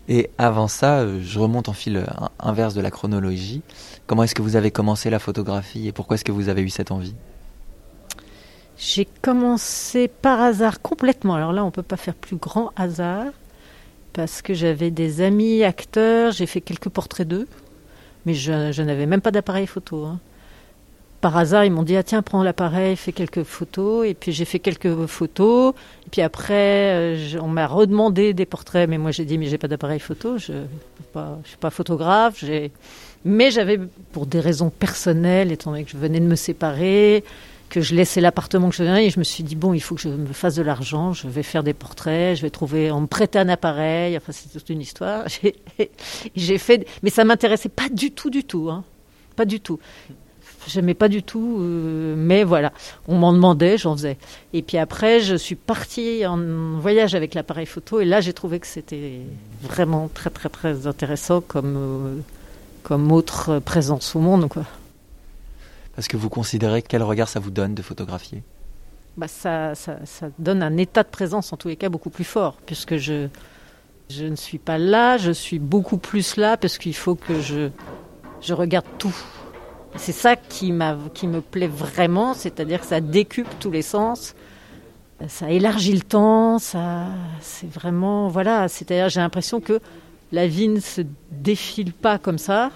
Et 0.09 0.31
avant 0.39 0.67
ça, 0.67 1.01
euh, 1.01 1.19
je 1.23 1.37
remonte 1.37 1.69
en 1.69 1.73
fil 1.73 1.97
euh, 1.97 2.05
inverse 2.39 2.73
de 2.73 2.81
la 2.81 2.89
chronologie. 2.89 3.61
Comment 4.09 4.23
est-ce 4.23 4.33
que 4.33 4.41
vous 4.41 4.55
avez 4.55 4.71
commencé 4.71 5.11
la 5.11 5.19
photographie 5.19 5.87
et 5.87 5.91
pourquoi 5.91 6.15
est-ce 6.15 6.23
que 6.23 6.31
vous 6.31 6.49
avez 6.49 6.63
eu 6.63 6.69
cette 6.69 6.89
envie? 6.89 7.13
J'ai 8.75 9.05
commencé 9.05 10.07
par 10.07 10.41
hasard 10.41 10.81
complètement. 10.81 11.35
Alors 11.35 11.53
là, 11.53 11.61
on 11.61 11.67
ne 11.67 11.71
peut 11.71 11.83
pas 11.83 11.95
faire 11.95 12.15
plus 12.15 12.37
grand 12.37 12.71
hasard 12.75 13.27
parce 14.13 14.41
que 14.41 14.55
j'avais 14.55 14.89
des 14.89 15.21
amis 15.21 15.63
acteurs, 15.63 16.31
j'ai 16.31 16.47
fait 16.47 16.59
quelques 16.59 16.89
portraits 16.89 17.27
d'eux, 17.27 17.47
mais 18.25 18.33
je, 18.33 18.81
n'avais 18.81 19.05
même 19.05 19.21
pas 19.21 19.29
d'appareil 19.29 19.67
photo. 19.67 20.05
Hein 20.05 20.19
par 21.21 21.37
hasard, 21.37 21.65
ils 21.65 21.71
m'ont 21.71 21.83
dit 21.83 21.95
ah 21.95 22.01
tiens 22.01 22.23
prends 22.23 22.41
l'appareil, 22.41 22.95
fais 22.95 23.11
quelques 23.11 23.43
photos 23.43 24.07
et 24.07 24.15
puis 24.15 24.31
j'ai 24.31 24.45
fait 24.45 24.59
quelques 24.59 25.05
photos 25.05 25.75
et 26.07 26.09
puis 26.09 26.21
après 26.21 26.93
euh, 26.95 27.39
on 27.41 27.47
m'a 27.47 27.67
redemandé 27.67 28.33
des 28.33 28.45
portraits 28.45 28.89
mais 28.89 28.97
moi 28.97 29.11
j'ai 29.11 29.25
dit 29.25 29.37
mais 29.37 29.47
j'ai 29.47 29.57
pas 29.57 29.67
d'appareil 29.67 29.99
photo, 29.99 30.37
je 30.37 30.53
ne 30.53 31.43
suis 31.43 31.57
pas 31.57 31.69
photographe, 31.69 32.43
mais 33.25 33.51
j'avais 33.51 33.79
pour 34.11 34.25
des 34.25 34.39
raisons 34.39 34.69
personnelles 34.69 35.51
étant 35.51 35.71
donné 35.71 35.83
que 35.83 35.91
je 35.91 35.97
venais 35.97 36.19
de 36.19 36.25
me 36.25 36.35
séparer, 36.35 37.23
que 37.69 37.81
je 37.81 37.93
laissais 37.93 38.21
l'appartement 38.21 38.69
que 38.69 38.75
je 38.75 38.83
venais 38.83 39.05
et 39.05 39.09
je 39.09 39.19
me 39.19 39.23
suis 39.23 39.43
dit 39.43 39.55
bon 39.55 39.73
il 39.73 39.79
faut 39.79 39.95
que 39.95 40.01
je 40.01 40.09
me 40.09 40.33
fasse 40.33 40.55
de 40.55 40.63
l'argent, 40.63 41.13
je 41.13 41.27
vais 41.27 41.43
faire 41.43 41.63
des 41.63 41.73
portraits, 41.73 42.37
je 42.37 42.41
vais 42.41 42.49
trouver 42.49 42.91
on 42.91 43.01
me 43.01 43.07
prêtait 43.07 43.39
un 43.39 43.49
appareil, 43.49 44.17
enfin 44.17 44.31
c'est 44.31 44.51
toute 44.51 44.69
une 44.69 44.81
histoire. 44.81 45.25
J'ai 46.35 46.57
fait 46.57 46.87
mais 47.03 47.09
ça 47.09 47.23
m'intéressait 47.23 47.69
pas 47.69 47.89
du 47.89 48.11
tout 48.11 48.29
du 48.29 48.43
tout 48.43 48.69
hein. 48.69 48.83
Pas 49.35 49.45
du 49.45 49.59
tout 49.59 49.79
j'aimais 50.67 50.93
pas 50.93 51.07
du 51.07 51.23
tout, 51.23 51.57
euh, 51.59 52.15
mais 52.17 52.43
voilà, 52.43 52.71
on 53.07 53.15
m'en 53.15 53.33
demandait, 53.33 53.77
j'en 53.77 53.95
faisais. 53.95 54.17
Et 54.53 54.61
puis 54.61 54.77
après, 54.77 55.19
je 55.19 55.35
suis 55.35 55.55
partie 55.55 56.25
en 56.25 56.79
voyage 56.79 57.15
avec 57.15 57.33
l'appareil 57.33 57.65
photo, 57.65 57.99
et 57.99 58.05
là, 58.05 58.21
j'ai 58.21 58.33
trouvé 58.33 58.59
que 58.59 58.67
c'était 58.67 59.21
vraiment 59.61 60.09
très, 60.13 60.29
très, 60.29 60.49
très 60.49 60.87
intéressant 60.87 61.41
comme, 61.41 61.75
euh, 61.77 62.15
comme 62.83 63.11
autre 63.11 63.59
présence 63.59 64.15
au 64.15 64.19
monde, 64.19 64.47
quoi. 64.47 64.63
Parce 65.95 66.07
que 66.07 66.17
vous 66.17 66.29
considérez 66.29 66.81
quel 66.81 67.03
regard 67.03 67.27
ça 67.27 67.39
vous 67.39 67.51
donne 67.51 67.75
de 67.75 67.81
photographier? 67.81 68.43
Bah 69.17 69.27
ça, 69.27 69.75
ça, 69.75 69.97
ça, 70.05 70.29
donne 70.39 70.63
un 70.63 70.77
état 70.77 71.03
de 71.03 71.09
présence, 71.09 71.51
en 71.51 71.57
tous 71.57 71.67
les 71.67 71.75
cas, 71.75 71.89
beaucoup 71.89 72.09
plus 72.09 72.23
fort, 72.23 72.55
puisque 72.65 72.95
je, 72.97 73.27
je 74.09 74.25
ne 74.25 74.35
suis 74.35 74.59
pas 74.59 74.77
là, 74.77 75.17
je 75.17 75.31
suis 75.31 75.59
beaucoup 75.59 75.97
plus 75.97 76.37
là, 76.37 76.55
parce 76.55 76.77
qu'il 76.77 76.95
faut 76.95 77.15
que 77.15 77.41
je, 77.41 77.69
je 78.41 78.53
regarde 78.53 78.85
tout. 78.97 79.15
C'est 79.95 80.13
ça 80.13 80.35
qui, 80.35 80.73
qui 81.13 81.27
me 81.27 81.41
plaît 81.41 81.67
vraiment, 81.67 82.33
c'est-à-dire 82.33 82.79
que 82.79 82.85
ça 82.85 83.01
décupe 83.01 83.47
tous 83.59 83.71
les 83.71 83.81
sens, 83.81 84.35
ça 85.27 85.49
élargit 85.49 85.93
le 85.93 86.01
temps, 86.01 86.59
ça, 86.59 87.07
c'est 87.41 87.69
vraiment, 87.69 88.29
voilà, 88.29 88.67
c'est-à-dire 88.67 89.09
j'ai 89.09 89.19
l'impression 89.19 89.59
que 89.59 89.81
la 90.31 90.47
vie 90.47 90.67
ne 90.67 90.79
se 90.79 91.01
défile 91.31 91.93
pas 91.93 92.17
comme 92.17 92.37
ça, 92.37 92.71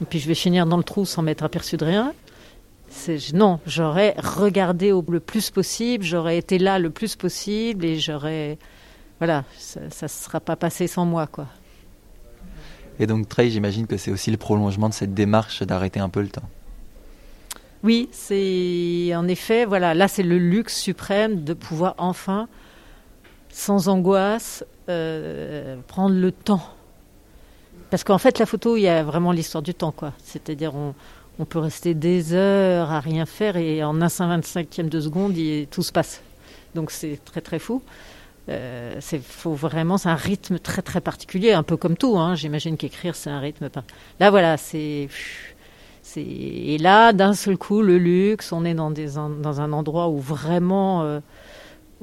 et 0.00 0.04
puis 0.04 0.18
je 0.18 0.28
vais 0.28 0.34
finir 0.34 0.66
dans 0.66 0.76
le 0.76 0.84
trou 0.84 1.04
sans 1.04 1.22
m'être 1.22 1.42
aperçu 1.42 1.76
de 1.76 1.84
rien. 1.84 2.12
Non, 3.32 3.58
j'aurais 3.66 4.14
regardé 4.18 4.92
au, 4.92 5.04
le 5.08 5.20
plus 5.20 5.50
possible, 5.50 6.04
j'aurais 6.04 6.36
été 6.36 6.58
là 6.58 6.78
le 6.78 6.90
plus 6.90 7.16
possible 7.16 7.84
et 7.86 7.98
j'aurais, 7.98 8.58
voilà, 9.18 9.44
ça 9.56 9.80
ne 9.80 10.08
sera 10.08 10.40
pas 10.40 10.56
passé 10.56 10.86
sans 10.86 11.06
moi, 11.06 11.26
quoi. 11.26 11.46
Et 13.00 13.06
donc 13.06 13.28
Trey, 13.28 13.48
j'imagine 13.48 13.86
que 13.86 13.96
c'est 13.96 14.10
aussi 14.10 14.30
le 14.30 14.36
prolongement 14.36 14.88
de 14.90 14.94
cette 14.94 15.14
démarche 15.14 15.62
d'arrêter 15.62 16.00
un 16.00 16.10
peu 16.10 16.20
le 16.20 16.28
temps. 16.28 16.48
Oui, 17.82 18.08
c'est 18.12 19.12
en 19.14 19.26
effet, 19.26 19.64
voilà, 19.64 19.94
là 19.94 20.06
c'est 20.06 20.22
le 20.22 20.38
luxe 20.38 20.78
suprême 20.78 21.42
de 21.42 21.54
pouvoir 21.54 21.94
enfin 21.98 22.48
sans 23.48 23.88
angoisse, 23.88 24.64
euh, 24.88 25.76
prendre 25.88 26.14
le 26.14 26.30
temps. 26.30 26.62
Parce 27.92 28.04
qu'en 28.04 28.16
fait, 28.16 28.38
la 28.38 28.46
photo, 28.46 28.78
il 28.78 28.84
y 28.84 28.88
a 28.88 29.02
vraiment 29.02 29.32
l'histoire 29.32 29.60
du 29.60 29.74
temps, 29.74 29.92
quoi. 29.92 30.14
C'est-à-dire, 30.24 30.72
on, 30.74 31.44
peut 31.44 31.58
rester 31.58 31.92
des 31.92 32.32
heures 32.32 32.90
à 32.90 33.00
rien 33.00 33.26
faire 33.26 33.58
et 33.58 33.84
en 33.84 34.00
un 34.00 34.06
125e 34.06 34.88
de 34.88 34.98
seconde, 34.98 35.34
tout 35.70 35.82
se 35.82 35.92
passe. 35.92 36.22
Donc 36.74 36.90
c'est 36.90 37.20
très 37.22 37.42
très 37.42 37.58
fou. 37.58 37.82
Euh, 38.48 38.96
c'est 39.00 39.22
faut 39.22 39.52
vraiment, 39.52 39.98
c'est 39.98 40.08
un 40.08 40.14
rythme 40.14 40.58
très 40.58 40.80
très 40.80 41.02
particulier, 41.02 41.52
un 41.52 41.62
peu 41.62 41.76
comme 41.76 41.98
tout. 41.98 42.16
Hein. 42.16 42.34
J'imagine 42.34 42.78
qu'écrire 42.78 43.14
c'est 43.14 43.28
un 43.28 43.40
rythme. 43.40 43.68
Là 44.20 44.30
voilà, 44.30 44.56
c'est 44.56 45.08
et 46.16 46.78
là 46.78 47.12
d'un 47.12 47.34
seul 47.34 47.58
coup 47.58 47.82
le 47.82 47.98
luxe, 47.98 48.52
on 48.52 48.64
est 48.64 48.74
dans 48.74 49.60
un 49.60 49.72
endroit 49.74 50.08
où 50.08 50.18
vraiment 50.18 51.02
euh, 51.02 51.20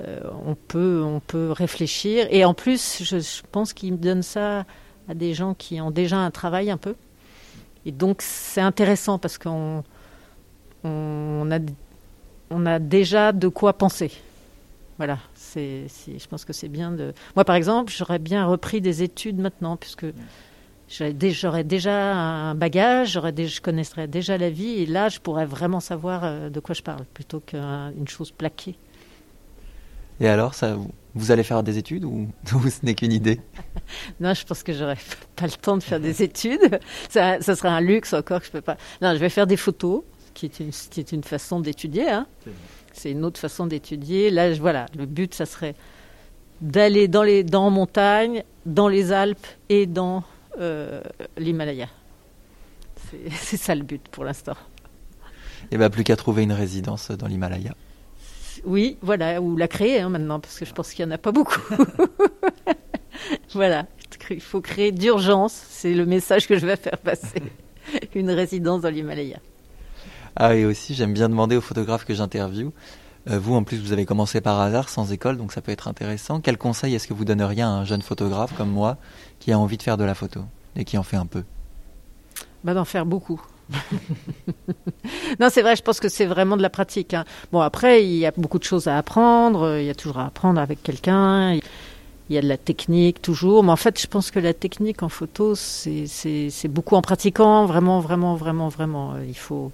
euh, 0.01 0.19
on 0.45 0.53
peut 0.53 1.01
on 1.03 1.19
peut 1.19 1.51
réfléchir 1.51 2.27
et 2.29 2.45
en 2.45 2.53
plus 2.53 3.01
je, 3.03 3.19
je 3.19 3.41
pense 3.51 3.73
qu'il 3.73 3.93
me 3.93 3.97
donne 3.97 4.21
ça 4.21 4.65
à 5.09 5.13
des 5.13 5.33
gens 5.33 5.53
qui 5.53 5.81
ont 5.81 5.91
déjà 5.91 6.17
un 6.17 6.31
travail 6.31 6.71
un 6.71 6.77
peu 6.77 6.95
et 7.85 7.91
donc 7.91 8.21
c'est 8.21 8.61
intéressant 8.61 9.17
parce 9.17 9.37
qu'on 9.37 9.83
on 10.83 11.51
a, 11.51 11.59
on 12.49 12.65
a 12.65 12.79
déjà 12.79 13.31
de 13.31 13.47
quoi 13.47 13.73
penser. 13.73 14.11
Voilà, 14.97 15.17
c'est, 15.33 15.87
je 16.07 16.27
pense 16.27 16.43
que 16.43 16.51
c'est 16.51 16.67
bien 16.67 16.91
de. 16.91 17.13
Moi, 17.35 17.45
par 17.45 17.55
exemple, 17.55 17.91
j'aurais 17.91 18.19
bien 18.19 18.45
repris 18.45 18.81
des 18.81 19.01
études 19.01 19.39
maintenant, 19.39 19.77
puisque 19.77 20.05
j'aurais 20.89 21.63
déjà 21.63 22.13
un 22.13 22.53
bagage, 22.53 23.13
j'aurais 23.13 23.33
je 23.35 23.61
connaîtrais 23.61 24.07
déjà 24.07 24.37
la 24.37 24.49
vie, 24.49 24.81
et 24.81 24.85
là, 24.85 25.07
je 25.07 25.19
pourrais 25.19 25.45
vraiment 25.45 25.79
savoir 25.79 26.25
euh, 26.25 26.49
de 26.49 26.59
quoi 26.59 26.75
je 26.75 26.81
parle, 26.81 27.05
plutôt 27.13 27.39
qu'une 27.39 28.07
chose 28.07 28.31
plaquée. 28.31 28.75
Et 30.19 30.27
alors, 30.27 30.53
ça, 30.53 30.77
vous 31.15 31.31
allez 31.31 31.43
faire 31.43 31.63
des 31.63 31.77
études 31.77 32.03
ou, 32.05 32.27
ce 32.45 32.85
n'est 32.85 32.95
qu'une 32.95 33.13
idée? 33.13 33.39
Non, 34.19 34.33
je 34.33 34.45
pense 34.45 34.63
que 34.63 34.73
j'aurais 34.73 34.97
pas 35.35 35.45
le 35.45 35.51
temps 35.51 35.77
de 35.77 35.83
faire 35.83 35.99
des 35.99 36.21
études. 36.21 36.79
Ça, 37.09 37.41
ça 37.41 37.55
serait 37.55 37.69
un 37.69 37.81
luxe 37.81 38.13
encore 38.13 38.39
que 38.39 38.45
je 38.45 38.51
peux 38.51 38.61
pas. 38.61 38.77
Non, 39.01 39.13
je 39.13 39.17
vais 39.17 39.29
faire 39.29 39.47
des 39.47 39.57
photos, 39.57 40.03
qui 40.33 40.45
est 40.45 40.59
une, 40.59 40.69
qui 40.69 40.99
est 40.99 41.11
une 41.11 41.23
façon 41.23 41.59
d'étudier. 41.59 42.09
Hein. 42.09 42.27
C'est 42.93 43.11
une 43.11 43.25
autre 43.25 43.39
façon 43.39 43.65
d'étudier. 43.65 44.29
Là, 44.29 44.53
voilà, 44.53 44.85
le 44.97 45.05
but, 45.05 45.33
ça 45.33 45.45
serait 45.45 45.75
d'aller 46.61 47.07
dans 47.07 47.23
les 47.23 47.43
dans 47.43 47.67
en 47.67 47.71
montagne, 47.71 48.43
dans 48.65 48.87
les 48.87 49.11
Alpes 49.11 49.47
et 49.69 49.85
dans 49.85 50.23
euh, 50.59 51.01
l'Himalaya. 51.37 51.87
C'est 53.31 53.57
ça 53.57 53.73
le 53.73 53.83
but 53.83 54.07
pour 54.09 54.23
l'instant. 54.23 54.55
Et 55.71 55.77
bien, 55.77 55.89
plus 55.89 56.03
qu'à 56.03 56.15
trouver 56.15 56.43
une 56.43 56.51
résidence 56.51 57.11
dans 57.11 57.27
l'Himalaya. 57.27 57.73
Oui, 58.65 58.97
voilà, 59.01 59.41
ou 59.41 59.55
la 59.57 59.67
créer 59.67 59.99
hein, 59.99 60.09
maintenant, 60.09 60.39
parce 60.39 60.59
que 60.59 60.65
je 60.65 60.73
pense 60.73 60.91
qu'il 60.93 61.05
n'y 61.05 61.11
en 61.11 61.15
a 61.15 61.17
pas 61.17 61.31
beaucoup. 61.31 61.61
voilà, 63.53 63.85
il 64.29 64.41
faut 64.41 64.61
créer 64.61 64.91
d'urgence, 64.91 65.53
c'est 65.69 65.93
le 65.93 66.05
message 66.05 66.47
que 66.47 66.57
je 66.57 66.65
vais 66.65 66.75
faire 66.75 66.97
passer. 66.97 67.41
Une 68.15 68.31
résidence 68.31 68.81
dans 68.81 68.89
l'Himalaya. 68.89 69.39
Ah 70.35 70.55
et 70.55 70.65
aussi, 70.65 70.93
j'aime 70.93 71.13
bien 71.13 71.29
demander 71.29 71.55
aux 71.55 71.61
photographes 71.61 72.05
que 72.05 72.13
j'interviewe. 72.13 72.71
Euh, 73.29 73.39
vous, 73.39 73.55
en 73.55 73.63
plus, 73.63 73.77
vous 73.77 73.91
avez 73.91 74.05
commencé 74.05 74.41
par 74.41 74.59
hasard, 74.59 74.89
sans 74.89 75.11
école, 75.11 75.37
donc 75.37 75.51
ça 75.51 75.61
peut 75.61 75.71
être 75.71 75.87
intéressant. 75.87 76.39
Quel 76.39 76.57
conseil 76.57 76.95
est-ce 76.95 77.07
que 77.07 77.13
vous 77.13 77.25
donneriez 77.25 77.61
à 77.61 77.69
un 77.69 77.85
jeune 77.85 78.01
photographe 78.01 78.53
comme 78.55 78.69
moi 78.69 78.97
qui 79.39 79.51
a 79.51 79.59
envie 79.59 79.77
de 79.77 79.83
faire 79.83 79.97
de 79.97 80.03
la 80.03 80.15
photo 80.15 80.41
et 80.75 80.85
qui 80.85 80.97
en 80.97 81.03
fait 81.03 81.17
un 81.17 81.25
peu? 81.25 81.43
Bah, 82.63 82.73
D'en 82.73 82.85
faire 82.85 83.05
beaucoup. 83.05 83.41
non, 85.39 85.49
c'est 85.49 85.61
vrai, 85.61 85.75
je 85.75 85.81
pense 85.81 85.99
que 85.99 86.09
c'est 86.09 86.25
vraiment 86.25 86.57
de 86.57 86.61
la 86.61 86.69
pratique. 86.69 87.13
Hein. 87.13 87.25
Bon, 87.51 87.61
après, 87.61 88.03
il 88.03 88.15
y 88.15 88.25
a 88.25 88.31
beaucoup 88.35 88.59
de 88.59 88.63
choses 88.63 88.87
à 88.87 88.97
apprendre, 88.97 89.77
il 89.79 89.85
y 89.85 89.89
a 89.89 89.95
toujours 89.95 90.19
à 90.19 90.25
apprendre 90.25 90.59
avec 90.59 90.81
quelqu'un, 90.83 91.53
il 91.53 91.61
y 92.35 92.37
a 92.37 92.41
de 92.41 92.47
la 92.47 92.57
technique 92.57 93.21
toujours, 93.21 93.63
mais 93.63 93.71
en 93.71 93.75
fait, 93.75 93.99
je 93.99 94.07
pense 94.07 94.31
que 94.31 94.39
la 94.39 94.53
technique 94.53 95.03
en 95.03 95.09
photo, 95.09 95.55
c'est 95.55 96.67
beaucoup 96.67 96.95
en 96.95 97.01
pratiquant, 97.01 97.65
vraiment, 97.65 97.99
vraiment, 97.99 98.35
vraiment, 98.35 98.69
vraiment. 98.69 99.15
Il 99.27 99.37
faut. 99.37 99.71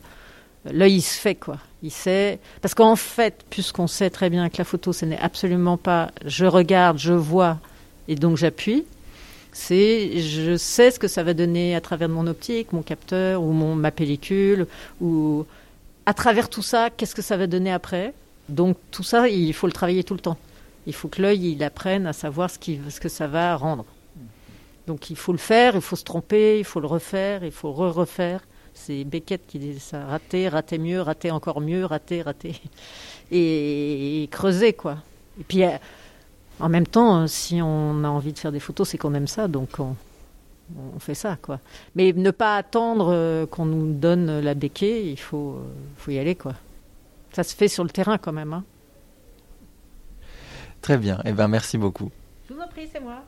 L'œil, 0.72 0.96
il 0.96 1.02
se 1.02 1.20
fait, 1.20 1.36
quoi. 1.36 1.58
Il 1.84 1.92
sait. 1.92 2.40
Parce 2.62 2.74
qu'en 2.74 2.96
fait, 2.96 3.46
puisqu'on 3.52 3.86
sait 3.88 4.10
très 4.10 4.32
bien 4.32 4.50
que 4.50 4.58
la 4.58 4.64
photo, 4.64 4.94
ce 4.94 5.06
n'est 5.06 5.20
absolument 5.20 5.78
pas 5.78 6.10
je 6.26 6.46
regarde, 6.46 6.98
je 6.98 7.14
vois, 7.14 7.60
et 8.08 8.16
donc 8.16 8.38
j'appuie, 8.38 8.86
c'est 9.56 10.20
je 10.20 10.58
sais 10.58 10.92
ce 10.92 11.00
que 11.00 11.08
ça 11.08 11.24
va 11.24 11.34
donner 11.34 11.76
à 11.76 11.82
travers 11.82 12.10
mon 12.10 12.28
optique, 12.28 12.74
mon 12.74 12.82
capteur 12.82 13.42
ou 13.42 13.54
mon, 13.54 13.74
ma 13.74 13.90
pellicule, 13.90 14.68
ou 15.00 15.46
à 16.06 16.14
travers 16.14 16.50
tout 16.50 16.62
ça, 16.62 16.90
qu'est-ce 16.90 17.16
que 17.16 17.22
ça 17.22 17.38
va 17.38 17.48
donner 17.48 17.72
après. 17.72 18.14
Donc 18.50 18.76
tout 18.92 19.02
ça, 19.02 19.30
il 19.30 19.54
faut 19.54 19.68
le 19.68 19.72
travailler 19.72 20.04
tout 20.04 20.14
le 20.14 20.20
temps. 20.20 20.38
Il 20.88 20.94
faut 20.94 21.08
que 21.08 21.22
l'œil 21.22 21.54
il 21.54 21.64
apprenne 21.64 22.06
à 22.06 22.12
savoir 22.12 22.50
ce, 22.50 22.58
ce 22.90 23.00
que 23.00 23.08
ça 23.08 23.28
va 23.28 23.56
rendre. 23.56 23.86
Donc 24.88 25.10
il 25.10 25.16
faut 25.16 25.32
le 25.32 25.38
faire, 25.38 25.76
il 25.76 25.82
faut 25.82 25.96
se 25.96 26.04
tromper, 26.04 26.60
il 26.60 26.66
faut 26.66 26.82
le 26.82 26.88
refaire, 26.88 27.46
il 27.46 27.52
faut 27.52 27.72
re-refaire. 27.72 28.42
C'est 28.74 29.06
Beckett 29.06 29.48
qui 29.48 29.58
dit 29.58 29.80
ça 29.80 30.04
rater, 30.04 30.50
rater 30.50 30.78
mieux, 30.78 31.00
rater 31.00 31.32
encore 31.32 31.62
mieux, 31.62 31.86
rater, 31.86 32.22
rater. 32.24 32.62
Et, 33.32 34.24
et 34.24 34.28
creuser, 34.28 34.74
quoi. 34.74 34.98
Et 35.40 35.44
puis 35.44 35.64
en 36.60 36.70
même 36.70 36.88
temps, 36.88 37.22
euh, 37.22 37.28
si 37.28 37.62
on 37.62 38.04
a 38.04 38.08
envie 38.08 38.34
de 38.34 38.40
faire 38.40 38.52
des 38.52 38.60
photos, 38.60 38.90
c'est 38.90 38.98
qu'on 38.98 39.14
aime 39.14 39.28
ça, 39.28 39.48
donc 39.48 39.80
on, 39.80 39.96
fait 41.00 41.14
ça, 41.14 41.38
quoi. 41.40 41.60
Mais 41.96 42.14
ne 42.14 42.32
pas 42.32 42.56
attendre 42.56 43.12
euh, 43.14 43.46
qu'on 43.46 43.66
nous 43.66 43.94
donne 43.94 44.40
la 44.40 44.54
béquille, 44.56 45.12
il 45.12 45.20
faut, 45.20 45.58
euh, 45.60 45.64
faut 45.98 46.12
y 46.12 46.18
aller, 46.18 46.36
quoi. 46.36 46.54
Ça 47.34 47.44
se 47.44 47.56
fait 47.56 47.68
sur 47.68 47.84
le 47.84 47.90
terrain, 47.90 48.18
quand 48.18 48.32
même. 48.32 48.54
Hein. 48.54 48.64
Très 50.82 50.98
bien. 50.98 51.20
Eh 51.26 51.34
ben, 51.34 51.48
merci 51.48 51.78
beaucoup. 51.78 52.10
Je 52.50 52.54
vous 52.54 52.62
en 52.62 52.68
prie, 52.68 52.90
c'est 52.92 53.02
moi. 53.02 53.24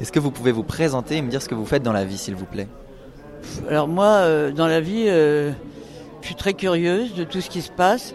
Est-ce 0.00 0.10
que 0.10 0.18
vous 0.18 0.32
pouvez 0.32 0.52
vous 0.52 0.64
présenter 0.64 1.16
et 1.16 1.22
me 1.22 1.30
dire 1.30 1.40
ce 1.40 1.48
que 1.48 1.54
vous 1.54 1.66
faites 1.66 1.82
dans 1.82 1.92
la 1.92 2.04
vie, 2.04 2.18
s'il 2.18 2.34
vous 2.34 2.44
plaît? 2.44 2.68
Alors 3.68 3.88
moi, 3.88 4.50
dans 4.50 4.66
la 4.66 4.80
vie, 4.80 5.06
je 5.06 5.52
suis 6.22 6.34
très 6.34 6.54
curieuse 6.54 7.14
de 7.14 7.24
tout 7.24 7.40
ce 7.40 7.48
qui 7.48 7.62
se 7.62 7.70
passe. 7.70 8.14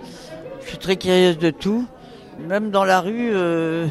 Je 0.68 0.72
suis 0.72 0.80
très 0.80 0.98
curieuse 0.98 1.38
de 1.38 1.50
tout. 1.50 1.86
Même 2.46 2.72
dans 2.72 2.84
la 2.84 3.00
rue, 3.00 3.30
euh, 3.32 3.88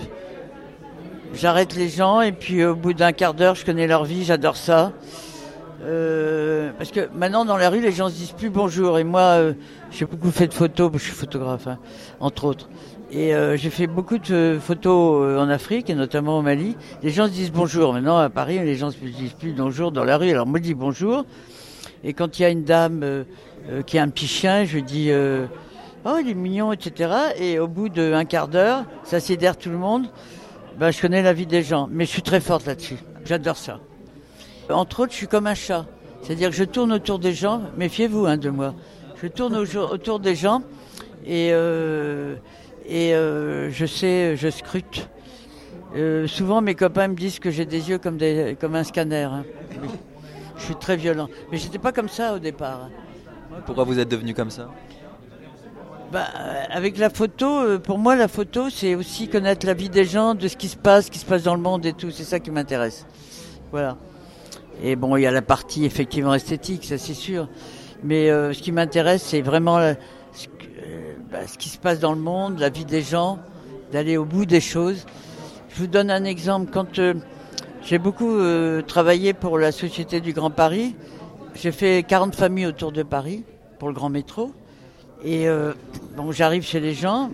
j'arrête 1.33 1.75
les 1.75 1.89
gens 1.89 2.21
et 2.21 2.33
puis 2.33 2.63
au 2.67 2.77
bout 2.77 2.93
d'un 2.93 3.13
quart 3.13 3.33
d'heure, 3.33 3.55
je 3.55 3.65
connais 3.65 3.87
leur 3.87 4.05
vie, 4.05 4.25
j'adore 4.25 4.59
ça. 4.59 4.93
Euh, 5.83 6.71
parce 6.77 6.91
que 6.91 7.09
maintenant 7.15 7.47
dans 7.47 7.57
la 7.57 7.71
rue, 7.71 7.81
les 7.81 7.93
gens 7.93 8.11
se 8.11 8.15
disent 8.15 8.33
plus 8.33 8.51
bonjour. 8.51 8.99
Et 8.99 9.05
moi, 9.05 9.23
euh, 9.23 9.55
j'ai 9.91 10.05
beaucoup 10.05 10.31
fait 10.31 10.49
de 10.49 10.53
photos, 10.53 10.91
je 10.93 10.99
suis 10.99 11.13
photographe, 11.13 11.67
hein, 11.67 11.79
entre 12.21 12.45
autres. 12.45 12.69
Et 13.11 13.33
j'ai 13.55 13.71
fait 13.71 13.87
beaucoup 13.87 14.19
de 14.19 14.59
photos 14.61 15.41
en 15.41 15.49
Afrique 15.49 15.89
et 15.89 15.95
notamment 15.95 16.39
au 16.39 16.43
Mali. 16.43 16.77
Les 17.03 17.11
gens 17.11 17.27
se 17.27 17.31
disent 17.31 17.53
bonjour. 17.53 17.95
Maintenant 17.95 18.19
à 18.19 18.29
Paris, 18.29 18.59
les 18.59 18.75
gens 18.75 18.91
se 18.91 18.99
disent 18.99 19.33
plus 19.33 19.53
bonjour 19.53 19.93
dans 19.93 20.05
la 20.05 20.19
rue. 20.19 20.29
Alors 20.29 20.47
moi 20.47 20.59
je 20.59 20.65
dis 20.65 20.75
bonjour. 20.75 21.25
Et 22.05 22.13
quand 22.13 22.39
il 22.39 22.43
y 22.43 22.45
a 22.45 22.51
une 22.51 22.65
dame 22.65 23.25
qui 23.87 23.97
a 23.97 24.03
un 24.03 24.09
petit 24.09 24.27
chien, 24.27 24.65
je 24.65 24.79
dis 24.81 25.11
oh 26.07 26.19
il 26.21 26.31
est 26.31 26.35
mignon, 26.35 26.73
etc. 26.73 27.11
Et 27.39 27.59
au 27.59 27.69
bout 27.69 27.89
d'un 27.89 28.25
quart 28.25 28.49
d'heure, 28.49 28.85
ça 29.05 29.21
sidère 29.21 29.57
tout 29.57 29.71
le 29.71 29.79
monde. 29.79 30.07
Ben, 30.79 30.91
je 30.91 31.01
connais 31.01 31.23
la 31.23 31.33
vie 31.33 31.47
des 31.47 31.63
gens, 31.63 31.89
mais 31.91 32.05
je 32.05 32.11
suis 32.11 32.23
très 32.23 32.41
forte 32.41 32.67
là-dessus. 32.67 32.99
J'adore 33.25 33.57
ça. 33.57 33.81
Entre 34.71 35.01
autres, 35.01 35.13
je 35.13 35.17
suis 35.17 35.27
comme 35.27 35.47
un 35.47 35.55
chat. 35.55 35.87
C'est-à-dire 36.23 36.51
que 36.51 36.57
je 36.57 36.65
tourne 36.65 36.93
autour 36.93 37.19
des 37.19 37.33
gens, 37.33 37.63
méfiez-vous 37.77 38.27
hein, 38.27 38.37
de 38.37 38.51
moi. 38.51 38.75
Je 39.23 39.29
tourne 39.29 39.57
autour 39.57 40.21
des 40.21 40.35
gens 40.35 40.63
et, 41.25 41.51
euh, 41.53 42.37
et 42.87 43.15
euh, 43.15 43.71
je 43.71 43.87
sais, 43.87 44.37
je 44.37 44.51
scrute. 44.51 45.09
Euh, 45.95 46.27
souvent, 46.27 46.61
mes 46.61 46.75
copains 46.75 47.09
me 47.09 47.15
disent 47.15 47.39
que 47.39 47.51
j'ai 47.51 47.65
des 47.65 47.89
yeux 47.89 47.99
comme, 47.99 48.19
un 48.21 48.85
scanner. 48.85 49.23
Hein. 49.23 49.45
Je 50.59 50.65
suis 50.65 50.75
très 50.77 50.97
violent. 50.97 51.29
Mais 51.51 51.59
j'étais 51.59 51.79
pas 51.79 51.93
comme 51.93 52.09
ça 52.09 52.35
au 52.35 52.39
départ. 52.39 52.91
Pourquoi 53.65 53.85
vous 53.85 53.99
êtes 53.99 54.09
devenu 54.09 54.35
comme 54.35 54.51
ça? 54.51 54.69
Bah, 56.13 56.25
avec 56.71 56.99
la 56.99 57.11
photo, 57.11 57.47
euh, 57.47 57.79
pour 57.79 57.99
moi, 57.99 58.15
la 58.15 58.29
photo, 58.29 58.71
c'est 58.71 58.95
aussi 58.95 59.29
connaître 59.29 59.67
la 59.67 59.75
vie 59.75 59.89
des 59.89 60.05
gens, 60.05 60.35
de 60.35 60.47
ce 60.47 60.57
qui 60.57 60.69
se 60.69 60.77
passe, 60.77 61.07
ce 61.07 61.11
qui 61.11 61.19
se 61.19 61.25
passe 61.25 61.43
dans 61.43 61.55
le 61.55 61.61
monde 61.61 61.85
et 61.85 61.93
tout. 61.93 62.13
C'est 62.13 62.25
ça 62.25 62.39
qui 62.39 62.53
m'intéresse. 62.53 63.07
Voilà. 63.73 63.97
Et 64.85 64.95
bon, 64.95 65.17
il 65.17 65.23
y 65.23 65.27
a 65.27 65.33
la 65.33 65.43
partie 65.43 65.85
effectivement 65.85 66.35
esthétique, 66.35 66.85
ça 66.85 66.97
c'est 66.97 67.15
sûr. 67.15 67.49
Mais 68.05 68.31
euh, 68.31 68.53
ce 68.53 68.63
qui 68.63 68.71
m'intéresse, 68.71 69.23
c'est 69.23 69.41
vraiment 69.41 69.79
euh, 69.79 69.95
bah, 71.33 71.47
ce, 71.47 71.59
qui 71.59 71.69
se 71.69 71.79
passe 71.79 71.99
dans 71.99 72.13
le 72.13 72.21
monde, 72.21 72.61
la 72.61 72.69
vie 72.69 72.85
des 72.85 73.03
gens, 73.03 73.41
d'aller 73.91 74.17
au 74.17 74.25
bout 74.25 74.47
des 74.47 74.61
choses. 74.61 75.07
Je 75.71 75.81
vous 75.81 75.89
donne 75.89 76.11
un 76.11 76.25
exemple. 76.25 76.71
Quand 76.73 77.01
j'ai 77.83 77.99
beaucoup 77.99 78.39
travaillé 78.87 79.35
pour 79.35 79.59
la 79.59 79.73
Société 79.73 80.21
du 80.21 80.33
Grand 80.33 80.51
Paris, 80.51 80.97
j'ai 81.55 81.73
fait 81.73 82.05
40 82.07 82.35
familles 82.35 82.67
autour 82.67 82.93
de 82.93 83.03
Paris 83.03 83.45
pour 83.79 83.89
le 83.89 83.95
Grand 83.95 84.09
Métro. 84.09 84.53
Et 85.25 85.49
euh, 85.49 85.73
bon, 86.17 86.33
j'arrive 86.33 86.63
chez 86.63 86.81
les 86.81 86.95
gens. 86.95 87.31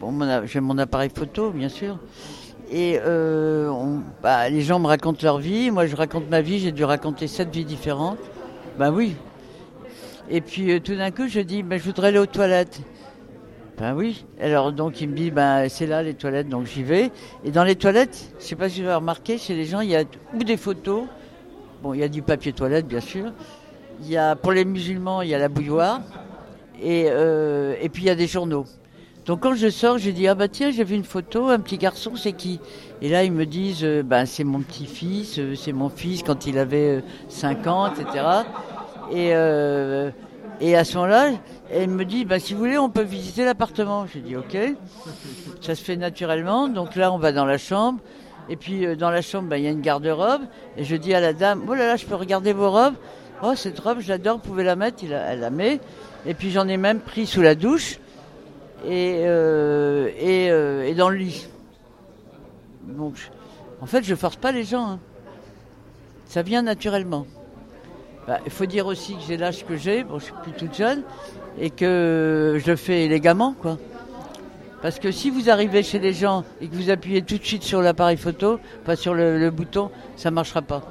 Bon, 0.00 0.12
j'ai 0.46 0.60
mon 0.60 0.78
appareil 0.78 1.10
photo, 1.14 1.50
bien 1.50 1.68
sûr. 1.68 1.98
Et 2.70 2.98
euh, 3.04 3.70
bah, 4.22 4.48
les 4.48 4.62
gens 4.62 4.78
me 4.78 4.86
racontent 4.86 5.20
leur 5.22 5.38
vie. 5.38 5.70
Moi, 5.70 5.86
je 5.86 5.94
raconte 5.94 6.28
ma 6.30 6.40
vie. 6.40 6.58
J'ai 6.58 6.72
dû 6.72 6.84
raconter 6.84 7.28
sept 7.28 7.54
vies 7.54 7.64
différentes. 7.64 8.18
Ben 8.78 8.90
oui. 8.92 9.14
Et 10.30 10.40
puis, 10.40 10.72
euh, 10.72 10.80
tout 10.80 10.96
d'un 10.96 11.10
coup, 11.10 11.28
je 11.28 11.40
dis, 11.40 11.62
ben, 11.62 11.78
je 11.78 11.84
voudrais 11.84 12.08
aller 12.08 12.18
aux 12.18 12.26
toilettes. 12.26 12.80
Ben 13.78 13.94
oui. 13.94 14.24
Alors 14.40 14.70
donc 14.72 15.00
il 15.00 15.08
me 15.08 15.16
dit 15.16 15.30
ben 15.30 15.66
c'est 15.68 15.86
là 15.86 16.02
les 16.02 16.12
toilettes 16.12 16.48
donc 16.48 16.66
j'y 16.66 16.82
vais 16.82 17.10
et 17.42 17.50
dans 17.50 17.64
les 17.64 17.74
toilettes, 17.74 18.32
je 18.38 18.44
sais 18.44 18.54
pas 18.54 18.68
si 18.68 18.80
vous 18.80 18.86
avez 18.86 18.96
remarqué 18.96 19.38
chez 19.38 19.56
les 19.56 19.64
gens, 19.64 19.80
il 19.80 19.88
y 19.88 19.96
a 19.96 20.04
ou 20.34 20.44
des 20.44 20.58
photos. 20.58 21.04
Bon, 21.82 21.94
il 21.94 22.00
y 22.00 22.04
a 22.04 22.08
du 22.08 22.22
papier 22.22 22.52
toilette 22.52 22.86
bien 22.86 23.00
sûr. 23.00 23.32
Il 24.02 24.10
y 24.10 24.16
a 24.16 24.36
pour 24.36 24.52
les 24.52 24.66
musulmans, 24.66 25.22
il 25.22 25.30
y 25.30 25.34
a 25.34 25.38
la 25.38 25.48
bouilloire 25.48 26.00
et 26.80 27.06
euh, 27.08 27.74
et 27.80 27.88
puis 27.88 28.04
il 28.04 28.06
y 28.06 28.10
a 28.10 28.14
des 28.14 28.26
journaux. 28.26 28.64
Donc 29.26 29.40
quand 29.40 29.54
je 29.54 29.68
sors, 29.70 29.98
je 29.98 30.10
dis 30.10 30.26
ah 30.26 30.34
bah 30.34 30.48
tiens, 30.48 30.70
j'ai 30.70 30.84
vu 30.84 30.96
une 30.96 31.04
photo, 31.04 31.48
un 31.48 31.60
petit 31.60 31.78
garçon, 31.78 32.16
c'est 32.16 32.32
qui? 32.32 32.60
Et 33.00 33.08
là 33.08 33.24
ils 33.24 33.32
me 33.32 33.46
disent 33.46 33.84
euh, 33.84 34.02
ben 34.02 34.26
c'est 34.26 34.44
mon 34.44 34.60
petit-fils, 34.60 35.38
euh, 35.38 35.54
c'est 35.54 35.72
mon 35.72 35.88
fils 35.88 36.22
quand 36.22 36.46
il 36.46 36.58
avait 36.58 37.02
5 37.28 37.66
ans, 37.66 37.92
etc. 37.92 38.24
Et 40.60 40.76
à 40.76 40.84
ce 40.84 40.94
moment-là, 40.94 41.30
elle 41.72 41.90
me 41.90 42.04
dit, 42.04 42.24
bah, 42.24 42.38
si 42.38 42.54
vous 42.54 42.60
voulez, 42.60 42.78
on 42.78 42.88
peut 42.88 43.02
visiter 43.02 43.44
l'appartement. 43.44 44.06
J'ai 44.06 44.20
dit, 44.20 44.36
ok. 44.36 44.56
Ça 45.60 45.74
se 45.74 45.82
fait 45.82 45.96
naturellement. 45.96 46.68
Donc 46.68 46.94
là, 46.94 47.12
on 47.12 47.18
va 47.18 47.32
dans 47.32 47.44
la 47.44 47.58
chambre. 47.58 47.98
Et 48.48 48.54
puis 48.54 48.96
dans 48.96 49.10
la 49.10 49.22
chambre, 49.22 49.48
bah, 49.48 49.58
il 49.58 49.64
y 49.64 49.66
a 49.66 49.70
une 49.70 49.80
garde-robe. 49.80 50.42
Et 50.76 50.84
je 50.84 50.94
dis 50.94 51.14
à 51.14 51.20
la 51.20 51.32
dame, 51.32 51.64
oh 51.68 51.74
là 51.74 51.88
là, 51.88 51.96
je 51.96 52.06
peux 52.06 52.14
regarder 52.14 52.52
vos 52.52 52.70
robes? 52.70 52.94
Oh, 53.42 53.54
cette 53.56 53.80
robe, 53.80 53.98
je 53.98 54.08
l'adore, 54.08 54.36
vous 54.36 54.50
pouvez 54.50 54.62
la 54.62 54.76
mettre. 54.76 55.02
elle 55.04 55.40
la 55.40 55.50
met. 55.50 55.80
Et 56.26 56.34
puis 56.34 56.50
j'en 56.50 56.68
ai 56.68 56.76
même 56.76 57.00
pris 57.00 57.26
sous 57.26 57.42
la 57.42 57.54
douche 57.54 57.98
et, 58.84 59.22
euh, 59.22 60.08
euh, 60.20 60.84
et, 60.84 60.94
dans 60.94 61.08
le 61.08 61.16
lit. 61.16 61.48
Donc, 62.82 63.14
en 63.80 63.86
fait, 63.86 64.02
je 64.02 64.14
force 64.14 64.36
pas 64.36 64.52
les 64.52 64.64
gens. 64.64 64.92
Hein. 64.92 64.98
Ça 66.26 66.42
vient 66.42 66.62
naturellement. 66.62 67.26
Bah, 68.26 68.38
il 68.44 68.52
faut 68.52 68.66
dire 68.66 68.86
aussi 68.86 69.14
que 69.14 69.22
j'ai 69.26 69.36
l'âge 69.36 69.66
que 69.66 69.76
j'ai, 69.76 70.04
bon, 70.04 70.18
je 70.18 70.24
suis 70.24 70.34
plus 70.42 70.52
toute 70.52 70.74
jeune, 70.74 71.02
et 71.58 71.70
que 71.70 72.58
je 72.64 72.70
le 72.70 72.76
fais 72.76 73.04
élégamment, 73.04 73.54
quoi. 73.60 73.78
Parce 74.80 74.98
que 74.98 75.12
si 75.12 75.30
vous 75.30 75.48
arrivez 75.48 75.84
chez 75.84 76.00
les 76.00 76.12
gens 76.12 76.44
et 76.60 76.66
que 76.66 76.74
vous 76.74 76.90
appuyez 76.90 77.22
tout 77.22 77.38
de 77.38 77.44
suite 77.44 77.62
sur 77.62 77.82
l'appareil 77.82 78.16
photo, 78.16 78.58
pas 78.84 78.96
sur 78.96 79.14
le, 79.14 79.50
bouton, 79.50 79.90
ça 80.16 80.30
ne 80.30 80.34
marchera 80.34 80.60
pas. 80.60 80.82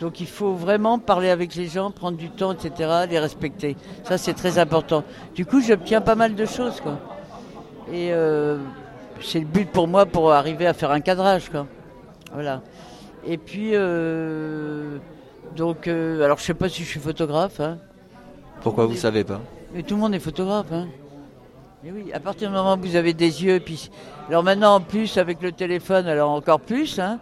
Donc 0.00 0.20
il 0.20 0.26
faut 0.26 0.52
vraiment 0.52 0.98
parler 0.98 1.30
avec 1.30 1.54
les 1.54 1.68
gens, 1.68 1.90
prendre 1.90 2.18
du 2.18 2.28
temps, 2.30 2.52
etc., 2.52 3.06
les 3.08 3.18
respecter. 3.18 3.76
Ça, 4.04 4.18
c'est 4.18 4.34
très 4.34 4.58
important. 4.58 5.04
Du 5.34 5.46
coup, 5.46 5.60
j'obtiens 5.60 6.00
pas 6.00 6.14
mal 6.14 6.34
de 6.34 6.44
choses, 6.44 6.80
quoi. 6.80 6.98
Et 7.92 8.12
euh, 8.12 8.58
c'est 9.22 9.40
le 9.40 9.46
but 9.46 9.70
pour 9.70 9.88
moi 9.88 10.04
pour 10.04 10.32
arriver 10.32 10.66
à 10.66 10.74
faire 10.74 10.90
un 10.90 11.00
cadrage, 11.00 11.48
quoi. 11.48 11.66
Voilà. 12.32 12.62
Et 13.24 13.38
puis, 13.38 13.70
euh, 13.72 14.98
donc, 15.56 15.88
euh, 15.88 16.22
alors 16.22 16.38
je 16.38 16.44
sais 16.44 16.54
pas 16.54 16.68
si 16.68 16.82
je 16.82 16.88
suis 16.88 17.00
photographe. 17.00 17.60
Hein. 17.60 17.78
Pourquoi 18.60 18.86
vous 18.86 18.92
ne 18.92 18.98
savez 18.98 19.24
pas? 19.24 19.40
Mais 19.74 19.82
tout 19.82 19.94
le 19.94 20.00
monde 20.00 20.14
est 20.14 20.20
photographe. 20.20 20.70
Hein. 20.72 20.88
Et 21.84 21.90
oui, 21.90 22.12
à 22.12 22.20
partir 22.20 22.48
du 22.48 22.54
moment 22.54 22.74
où 22.74 22.80
vous 22.80 22.96
avez 22.96 23.14
des 23.14 23.44
yeux, 23.44 23.60
puis 23.60 23.90
alors 24.28 24.42
maintenant 24.42 24.74
en 24.74 24.80
plus 24.80 25.18
avec 25.18 25.40
le 25.40 25.52
téléphone, 25.52 26.06
alors 26.06 26.30
encore 26.30 26.60
plus. 26.60 26.98
Hein. 26.98 27.18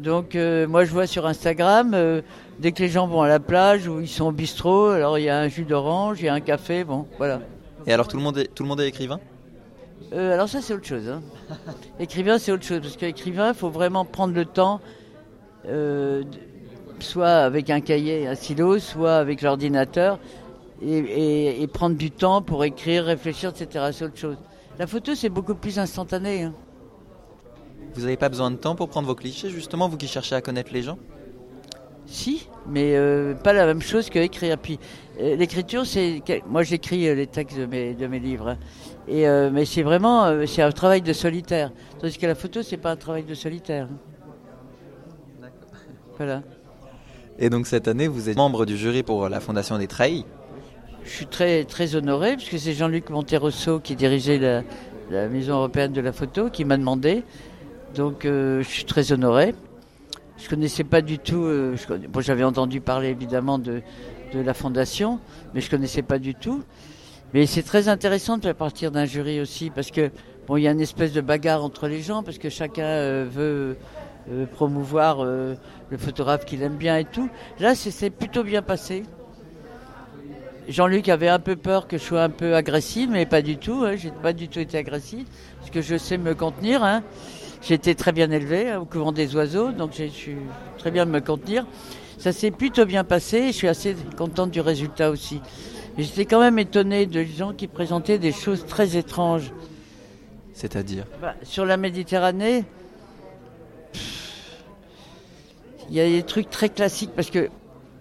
Donc 0.00 0.34
euh, 0.34 0.66
moi 0.66 0.86
je 0.86 0.92
vois 0.92 1.06
sur 1.06 1.26
Instagram, 1.26 1.92
euh, 1.92 2.22
dès 2.58 2.72
que 2.72 2.82
les 2.82 2.88
gens 2.88 3.06
vont 3.06 3.20
à 3.20 3.28
la 3.28 3.38
plage 3.38 3.86
ou 3.86 4.00
ils 4.00 4.08
sont 4.08 4.24
au 4.24 4.32
bistrot, 4.32 4.86
alors 4.86 5.18
il 5.18 5.24
y 5.24 5.28
a 5.28 5.38
un 5.38 5.48
jus 5.48 5.64
d'orange, 5.64 6.20
il 6.20 6.24
y 6.24 6.28
a 6.28 6.34
un 6.34 6.40
café, 6.40 6.84
bon 6.84 7.06
voilà. 7.18 7.40
Et 7.86 7.92
alors 7.92 8.08
tout 8.08 8.16
le 8.16 8.22
monde 8.22 8.38
est, 8.38 8.46
tout 8.54 8.62
le 8.62 8.68
monde 8.70 8.80
est 8.80 8.88
écrivain? 8.88 9.20
Alors 10.10 10.48
ça 10.48 10.62
c'est 10.62 10.72
autre 10.72 10.86
chose. 10.86 11.06
Hein. 11.06 11.20
écrivain 12.00 12.38
c'est 12.38 12.50
autre 12.50 12.64
chose 12.64 12.80
parce 12.80 12.96
qu'écrivain 12.96 13.48
il 13.50 13.54
faut 13.54 13.68
vraiment 13.68 14.06
prendre 14.06 14.32
le 14.32 14.46
temps 14.46 14.80
soit 17.00 17.28
avec 17.28 17.68
un 17.68 17.82
cahier 17.82 18.26
un 18.26 18.34
stylo, 18.34 18.78
soit 18.78 19.16
avec 19.16 19.42
l'ordinateur, 19.42 20.18
et, 20.82 21.68
prendre 21.74 21.96
du 21.96 22.10
temps 22.10 22.40
pour 22.40 22.64
écrire, 22.64 23.04
réfléchir, 23.04 23.50
etc. 23.50 23.90
C'est 23.92 24.06
autre 24.06 24.16
chose. 24.16 24.36
La 24.78 24.86
photo, 24.86 25.14
c'est 25.14 25.28
beaucoup 25.28 25.54
plus 25.54 25.78
instantané. 25.78 26.44
Hein. 26.44 26.54
Vous 27.94 28.02
n'avez 28.02 28.16
pas 28.16 28.28
besoin 28.28 28.50
de 28.50 28.56
temps 28.56 28.74
pour 28.74 28.88
prendre 28.88 29.08
vos 29.08 29.14
clichés, 29.14 29.50
justement, 29.50 29.88
vous 29.88 29.96
qui 29.96 30.06
cherchez 30.06 30.34
à 30.34 30.40
connaître 30.40 30.72
les 30.72 30.82
gens 30.82 30.98
Si, 32.06 32.48
mais 32.68 32.96
euh, 32.96 33.34
pas 33.34 33.52
la 33.52 33.66
même 33.66 33.82
chose 33.82 34.10
qu'écrire. 34.10 34.58
Puis 34.58 34.78
euh, 35.20 35.36
l'écriture, 35.36 35.86
c'est 35.86 36.22
moi 36.48 36.62
j'écris 36.62 37.08
euh, 37.08 37.14
les 37.14 37.26
textes 37.26 37.58
de 37.58 37.66
mes, 37.66 37.94
de 37.94 38.06
mes 38.06 38.20
livres, 38.20 38.48
hein. 38.48 38.58
et 39.08 39.26
mais 39.50 39.64
c'est 39.64 39.82
vraiment 39.82 40.46
c'est 40.46 40.62
un 40.62 40.72
travail 40.72 41.02
de 41.02 41.12
solitaire. 41.12 41.72
Tandis 42.00 42.18
que 42.18 42.26
la 42.26 42.34
photo, 42.34 42.62
c'est 42.62 42.76
pas 42.76 42.92
un 42.92 42.96
travail 42.96 43.24
de 43.24 43.34
solitaire. 43.34 43.88
Hein. 43.90 45.48
Voilà. 46.16 46.42
Et 47.38 47.48
donc 47.48 47.66
cette 47.66 47.88
année, 47.88 48.06
vous 48.06 48.28
êtes 48.28 48.36
membre 48.36 48.66
du 48.66 48.76
jury 48.76 49.02
pour 49.02 49.28
la 49.28 49.40
Fondation 49.40 49.78
des 49.78 49.86
Treilles. 49.86 50.26
Je 51.04 51.10
suis 51.10 51.26
très, 51.26 51.64
très 51.64 51.96
honoré, 51.96 52.36
puisque 52.36 52.58
c'est 52.58 52.74
Jean-Luc 52.74 53.10
Monterosso 53.10 53.80
qui 53.80 53.96
dirigeait 53.96 54.38
la, 55.10 55.28
Maison 55.28 55.54
européenne 55.54 55.92
de 55.92 56.00
la 56.00 56.12
photo 56.12 56.50
qui 56.50 56.64
m'a 56.64 56.76
demandé. 56.76 57.24
Donc 57.94 58.24
euh, 58.24 58.62
je 58.62 58.68
suis 58.68 58.84
très 58.84 59.12
honoré. 59.12 59.54
Je 60.38 60.48
connaissais 60.48 60.84
pas 60.84 61.02
du 61.02 61.18
tout, 61.18 61.42
euh, 61.44 61.76
bon, 62.08 62.20
j'avais 62.20 62.44
entendu 62.44 62.80
parler 62.80 63.08
évidemment 63.08 63.58
de, 63.58 63.82
de 64.32 64.40
la 64.40 64.54
Fondation, 64.54 65.20
mais 65.52 65.60
je 65.60 65.68
connaissais 65.70 66.02
pas 66.02 66.18
du 66.18 66.34
tout. 66.34 66.62
Mais 67.32 67.46
c'est 67.46 67.62
très 67.62 67.88
intéressant 67.88 68.38
de 68.38 68.42
faire 68.42 68.54
partir 68.54 68.90
d'un 68.90 69.04
jury 69.04 69.40
aussi, 69.40 69.70
parce 69.70 69.90
que 69.90 70.10
bon, 70.48 70.56
il 70.56 70.62
y 70.62 70.68
a 70.68 70.72
une 70.72 70.80
espèce 70.80 71.12
de 71.12 71.20
bagarre 71.20 71.62
entre 71.62 71.86
les 71.86 72.00
gens, 72.00 72.22
parce 72.22 72.38
que 72.38 72.48
chacun 72.48 72.84
euh, 72.84 73.26
veut 73.30 73.76
euh, 74.30 74.46
promouvoir 74.46 75.18
euh, 75.20 75.54
le 75.90 75.96
photographe 75.96 76.44
qu'il 76.44 76.62
aime 76.62 76.76
bien 76.76 76.98
et 76.98 77.04
tout. 77.04 77.28
Là, 77.60 77.74
c'est 77.74 78.10
plutôt 78.10 78.42
bien 78.42 78.62
passé. 78.62 79.04
Jean-Luc 80.68 81.08
avait 81.08 81.28
un 81.28 81.38
peu 81.38 81.56
peur 81.56 81.86
que 81.86 81.98
je 81.98 82.02
sois 82.02 82.22
un 82.22 82.30
peu 82.30 82.54
agressif, 82.54 83.08
mais 83.10 83.26
pas 83.26 83.42
du 83.42 83.56
tout. 83.56 83.82
Hein. 83.84 83.96
J'ai 83.96 84.10
pas 84.10 84.32
du 84.32 84.48
tout 84.48 84.58
été 84.58 84.78
agressif, 84.78 85.26
parce 85.58 85.70
que 85.70 85.82
je 85.82 85.96
sais 85.96 86.18
me 86.18 86.34
contenir. 86.34 86.82
Hein. 86.82 87.02
J'ai 87.62 87.74
été 87.74 87.94
très 87.94 88.12
bien 88.12 88.30
élevé 88.30 88.70
hein, 88.70 88.80
au 88.80 88.84
couvent 88.84 89.12
des 89.12 89.34
oiseaux, 89.36 89.72
donc 89.72 89.92
je 89.96 90.04
suis 90.04 90.36
très 90.78 90.90
bien 90.90 91.04
me 91.04 91.20
contenir. 91.20 91.66
Ça 92.18 92.32
s'est 92.32 92.50
plutôt 92.50 92.86
bien 92.86 93.04
passé 93.04 93.38
et 93.38 93.46
je 93.48 93.56
suis 93.56 93.68
assez 93.68 93.94
contente 94.16 94.50
du 94.50 94.60
résultat 94.60 95.10
aussi. 95.10 95.40
J'étais 95.98 96.24
quand 96.24 96.40
même 96.40 96.58
étonné 96.58 97.06
de 97.06 97.22
gens 97.24 97.52
qui 97.52 97.66
présentaient 97.66 98.18
des 98.18 98.32
choses 98.32 98.64
très 98.66 98.96
étranges. 98.96 99.52
C'est-à-dire? 100.52 101.04
Bah, 101.20 101.34
Sur 101.42 101.64
la 101.64 101.76
Méditerranée, 101.76 102.64
il 105.88 105.96
y 105.96 106.00
a 106.00 106.06
des 106.06 106.22
trucs 106.22 106.50
très 106.50 106.68
classiques 106.68 107.10
parce 107.14 107.30
que 107.30 107.48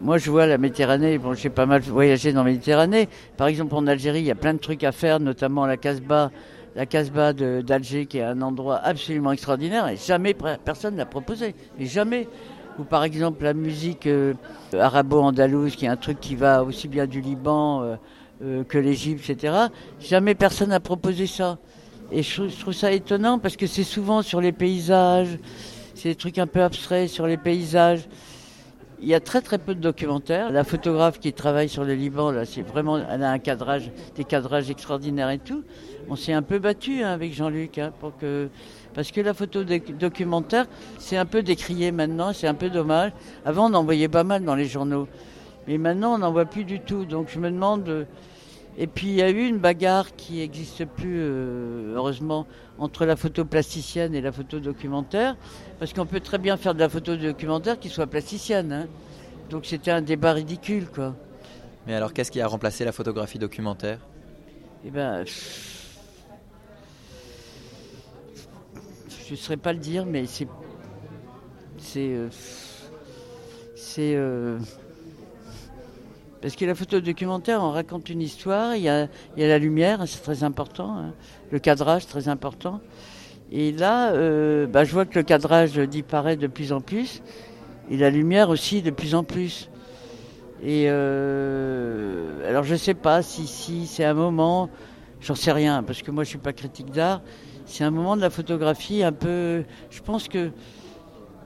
moi 0.01 0.17
je 0.17 0.29
vois 0.29 0.45
la 0.45 0.57
Méditerranée, 0.57 1.17
bon 1.17 1.33
j'ai 1.33 1.49
pas 1.49 1.65
mal 1.65 1.81
voyagé 1.81 2.31
dans 2.31 2.43
la 2.43 2.51
Méditerranée. 2.51 3.09
Par 3.35 3.47
exemple 3.47 3.75
en 3.75 3.87
Algérie, 3.87 4.19
il 4.19 4.25
y 4.25 4.31
a 4.31 4.35
plein 4.35 4.53
de 4.53 4.59
trucs 4.59 4.83
à 4.83 4.91
faire, 4.91 5.19
notamment 5.19 5.65
la 5.65 5.77
Casbah, 5.77 6.31
la 6.75 6.85
Casbah 6.85 7.33
d'Alger 7.33 8.05
qui 8.05 8.19
est 8.19 8.23
un 8.23 8.41
endroit 8.41 8.77
absolument 8.77 9.31
extraordinaire 9.31 9.87
et 9.87 9.97
jamais 9.97 10.35
personne 10.63 10.95
l'a 10.95 11.05
proposé. 11.05 11.55
Et 11.79 11.85
jamais. 11.85 12.27
Ou 12.77 12.83
par 12.83 13.03
exemple 13.03 13.43
la 13.43 13.53
musique 13.53 14.07
euh, 14.07 14.33
arabo-andalouse 14.73 15.75
qui 15.75 15.85
est 15.85 15.89
un 15.89 15.97
truc 15.97 16.21
qui 16.21 16.35
va 16.35 16.63
aussi 16.63 16.87
bien 16.87 17.07
du 17.07 17.19
Liban 17.19 17.83
euh, 17.83 17.95
euh, 18.41 18.63
que 18.63 18.77
l'Égypte, 18.77 19.29
etc. 19.29 19.53
Jamais 19.99 20.33
personne 20.33 20.69
n'a 20.69 20.79
proposé 20.79 21.27
ça. 21.27 21.57
Et 22.09 22.23
je 22.23 22.43
trouve 22.59 22.73
ça 22.73 22.91
étonnant 22.93 23.37
parce 23.37 23.57
que 23.57 23.67
c'est 23.67 23.83
souvent 23.83 24.21
sur 24.21 24.39
les 24.39 24.53
paysages, 24.53 25.37
c'est 25.93 26.09
des 26.09 26.15
trucs 26.15 26.37
un 26.37 26.47
peu 26.47 26.63
abstraits 26.63 27.09
sur 27.09 27.27
les 27.27 27.35
paysages. 27.35 28.07
Il 29.01 29.07
y 29.07 29.13
a 29.13 29.21
très 29.21 29.41
très 29.41 29.57
peu 29.57 29.75
de 29.75 29.79
documentaires. 29.79 30.51
La 30.51 30.65
photographe 30.65 31.19
qui 31.19 31.31
travaille 31.31 31.69
sur 31.69 31.85
le 31.85 31.93
Liban, 31.93 32.31
là, 32.31 32.45
c'est 32.45 32.61
vraiment, 32.61 32.97
elle 32.97 33.23
a 33.23 33.31
un 33.31 33.39
cadrage, 33.39 33.91
des 34.15 34.25
cadrages 34.25 34.69
extraordinaires 34.69 35.29
et 35.29 35.39
tout. 35.39 35.63
On 36.09 36.17
s'est 36.17 36.33
un 36.33 36.41
peu 36.41 36.59
battu 36.59 37.03
hein, 37.03 37.11
avec 37.13 37.33
Jean-Luc 37.33 37.77
hein, 37.77 37.93
pour 37.99 38.17
que, 38.17 38.49
parce 38.93 39.11
que 39.11 39.21
la 39.21 39.33
photo 39.33 39.63
documentaire, 39.63 40.65
c'est 40.97 41.15
un 41.15 41.25
peu 41.25 41.43
décrié 41.43 41.91
maintenant, 41.91 42.33
c'est 42.33 42.47
un 42.47 42.53
peu 42.53 42.69
dommage. 42.69 43.13
Avant, 43.45 43.71
on 43.71 43.73
en 43.73 43.83
voyait 43.85 44.09
pas 44.09 44.25
mal 44.25 44.43
dans 44.43 44.55
les 44.55 44.65
journaux, 44.65 45.07
mais 45.67 45.77
maintenant, 45.77 46.15
on 46.15 46.17
n'en 46.17 46.31
voit 46.33 46.45
plus 46.45 46.65
du 46.65 46.81
tout. 46.81 47.05
Donc, 47.05 47.29
je 47.29 47.39
me 47.39 47.49
demande 47.49 48.05
et 48.81 48.87
puis 48.87 49.07
il 49.07 49.15
y 49.15 49.21
a 49.21 49.29
eu 49.29 49.45
une 49.45 49.57
bagarre 49.57 50.15
qui 50.15 50.37
n'existe 50.37 50.85
plus, 50.85 51.17
euh, 51.19 51.95
heureusement, 51.95 52.47
entre 52.79 53.05
la 53.05 53.15
photo 53.15 53.45
plasticienne 53.45 54.15
et 54.15 54.21
la 54.21 54.31
photo 54.31 54.59
documentaire, 54.59 55.35
parce 55.79 55.93
qu'on 55.93 56.05
peut 56.05 56.21
très 56.21 56.37
bien 56.37 56.57
faire 56.57 56.73
de 56.73 56.79
la 56.79 56.89
photo 56.89 57.15
documentaire 57.15 57.79
qui 57.79 57.89
soit 57.89 58.07
plasticienne. 58.07 58.71
Hein. 58.71 58.87
Donc 59.49 59.65
c'était 59.65 59.91
un 59.91 60.01
débat 60.01 60.33
ridicule, 60.33 60.87
quoi. 60.87 61.15
Mais 61.87 61.95
alors 61.95 62.13
qu'est-ce 62.13 62.31
qui 62.31 62.41
a 62.41 62.47
remplacé 62.47 62.85
la 62.85 62.91
photographie 62.91 63.39
documentaire? 63.39 63.99
Eh 64.85 64.91
ben, 64.91 65.25
je 65.25 65.31
ne 69.31 69.35
saurais 69.35 69.57
pas 69.57 69.73
le 69.73 69.79
dire, 69.79 70.05
mais 70.05 70.25
c'est, 70.25 70.47
c'est, 71.77 72.13
euh, 72.13 72.29
c'est 73.75 74.15
euh, 74.15 74.57
parce 76.41 76.55
que 76.55 76.65
la 76.65 76.75
photo 76.75 76.99
documentaire, 76.99 77.61
on 77.61 77.71
raconte 77.71 78.09
une 78.09 78.21
histoire, 78.21 78.75
il 78.75 78.83
y 78.83 78.89
a, 78.89 79.07
la 79.37 79.59
lumière, 79.59 80.03
c'est 80.07 80.21
très 80.21 80.43
important, 80.43 80.97
hein. 80.97 81.13
le 81.51 81.59
cadrage, 81.59 82.07
très 82.07 82.27
important. 82.27 82.81
Et 83.51 83.71
là, 83.71 84.11
euh, 84.11 84.67
bah, 84.67 84.83
je 84.83 84.91
vois 84.91 85.05
que 85.05 85.17
le 85.17 85.23
cadrage 85.23 85.73
disparaît 85.73 86.37
de 86.37 86.47
plus 86.47 86.71
en 86.71 86.81
plus, 86.81 87.21
et 87.89 87.97
la 87.97 88.09
lumière 88.09 88.49
aussi 88.49 88.81
de 88.81 88.91
plus 88.91 89.15
en 89.15 89.23
plus. 89.23 89.69
Et 90.61 90.85
euh, 90.87 92.47
alors 92.47 92.63
je 92.63 92.75
sais 92.75 92.93
pas 92.93 93.21
si, 93.21 93.47
si 93.47 93.87
c'est 93.87 94.03
un 94.03 94.13
moment 94.13 94.69
J'en 95.21 95.35
sais 95.35 95.51
rien, 95.51 95.83
parce 95.83 96.01
que 96.01 96.11
moi 96.11 96.23
je 96.23 96.29
suis 96.29 96.37
pas 96.37 96.53
critique 96.53 96.91
d'art. 96.91 97.21
C'est 97.65 97.83
un 97.83 97.91
moment 97.91 98.15
de 98.15 98.21
la 98.21 98.29
photographie 98.29 99.03
un 99.03 99.11
peu. 99.11 99.63
Je 99.89 100.01
pense 100.01 100.27
que 100.27 100.51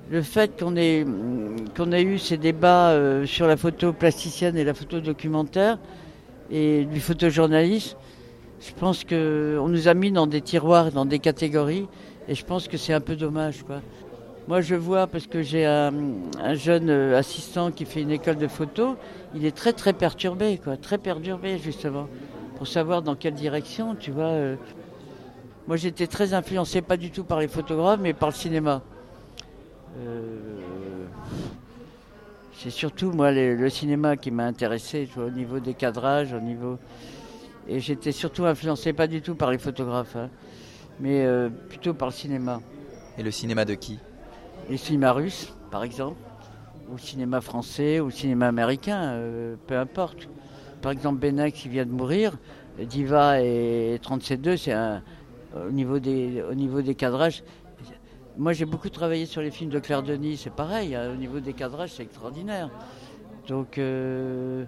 le 0.09 0.21
fait 0.21 0.59
qu'on 0.59 0.75
ait, 0.75 1.05
qu'on 1.75 1.91
ait 1.91 2.03
eu 2.03 2.19
ces 2.19 2.37
débats 2.37 2.91
euh, 2.91 3.25
sur 3.25 3.47
la 3.47 3.57
photo 3.57 3.93
plasticienne 3.93 4.57
et 4.57 4.63
la 4.63 4.73
photo 4.73 4.99
documentaire 4.99 5.79
et 6.51 6.85
du 6.85 6.99
photojournalisme, 6.99 7.97
je 8.59 8.73
pense 8.73 9.03
qu'on 9.03 9.67
nous 9.67 9.87
a 9.87 9.93
mis 9.93 10.11
dans 10.11 10.27
des 10.27 10.41
tiroirs, 10.41 10.91
dans 10.91 11.05
des 11.05 11.19
catégories, 11.19 11.87
et 12.27 12.35
je 12.35 12.45
pense 12.45 12.67
que 12.67 12.77
c'est 12.77 12.93
un 12.93 13.01
peu 13.01 13.15
dommage. 13.15 13.63
Moi, 14.47 14.61
je 14.61 14.75
vois, 14.75 15.07
parce 15.07 15.25
que 15.25 15.41
j'ai 15.41 15.65
un, 15.65 15.93
jeune 16.53 16.89
euh, 16.89 17.17
assistant 17.17 17.71
qui 17.71 17.85
fait 17.85 18.01
une 18.01 18.11
école 18.11 18.35
de 18.35 18.47
photo, 18.47 18.97
il 19.33 19.45
est 19.45 19.55
très 19.55 19.73
très 19.73 19.93
perturbé, 19.93 20.59
très 20.81 20.97
perturbé 20.97 21.57
justement, 21.57 22.07
pour 22.57 22.67
savoir 22.67 23.01
dans 23.01 23.15
quelle 23.15 23.35
direction, 23.35 23.95
tu 23.95 24.11
vois. 24.11 24.25
Euh. 24.25 24.55
Moi, 25.67 25.77
j'étais 25.77 26.07
très 26.07 26.33
influencé, 26.33 26.81
pas 26.81 26.97
du 26.97 27.09
tout 27.09 27.23
par 27.23 27.39
les 27.39 27.47
photographes, 27.47 27.99
mais 28.01 28.13
par 28.13 28.29
le 28.29 28.35
cinéma. 28.35 28.81
Euh, 29.99 31.05
c'est 32.55 32.69
surtout 32.69 33.11
moi 33.11 33.31
le, 33.31 33.69
cinéma 33.69 34.17
qui 34.17 34.31
m'a 34.31 34.45
intéressé 34.45 35.07
au 35.17 35.29
niveau 35.29 35.59
des 35.59 35.73
cadrages, 35.73 36.33
au 36.33 36.39
niveau 36.39 36.77
et 37.67 37.79
j'étais 37.79 38.11
surtout 38.11 38.45
influencé 38.45 38.91
pas 38.93 39.07
du 39.07 39.21
tout 39.21 39.35
par 39.35 39.51
les 39.51 39.57
photographes, 39.57 40.15
hein, 40.15 40.29
mais 40.99 41.25
euh, 41.25 41.49
plutôt 41.49 41.93
par 41.93 42.09
le 42.09 42.13
cinéma. 42.13 42.59
Et 43.17 43.23
le 43.23 43.31
cinéma 43.31 43.63
de 43.65 43.73
qui? 43.73 43.99
Les 44.69 44.77
cinémas 44.77 45.13
russes, 45.13 45.53
par 45.71 45.83
exemple, 45.83 46.17
ou 46.89 46.93
le 46.93 46.99
cinéma 46.99 47.39
français, 47.39 47.99
ou 47.99 48.05
le 48.05 48.11
cinéma 48.11 48.47
américain, 48.47 49.01
euh, 49.01 49.55
peu 49.67 49.77
importe. 49.77 50.27
Par 50.81 50.91
exemple, 50.91 51.19
Benac 51.19 51.53
qui 51.53 51.69
vient 51.69 51.85
de 51.85 51.91
mourir, 51.91 52.37
Diva 52.79 53.41
et 53.41 53.99
37.2, 54.03 54.57
c'est 54.57 54.73
au 55.55 55.71
niveau 55.71 55.99
des 55.99 56.43
au 56.49 56.55
niveau 56.55 56.81
des 56.81 56.95
cadrages, 56.95 57.43
moi, 58.37 58.53
j'ai 58.53 58.65
beaucoup 58.65 58.89
travaillé 58.89 59.25
sur 59.25 59.41
les 59.41 59.51
films 59.51 59.69
de 59.69 59.79
Claire 59.79 60.03
Denis, 60.03 60.37
c'est 60.37 60.53
pareil, 60.53 60.95
hein, 60.95 61.11
au 61.11 61.15
niveau 61.15 61.39
des 61.39 61.53
cadrages, 61.53 61.93
c'est 61.93 62.03
extraordinaire. 62.03 62.69
Donc, 63.47 63.77
euh, 63.77 64.65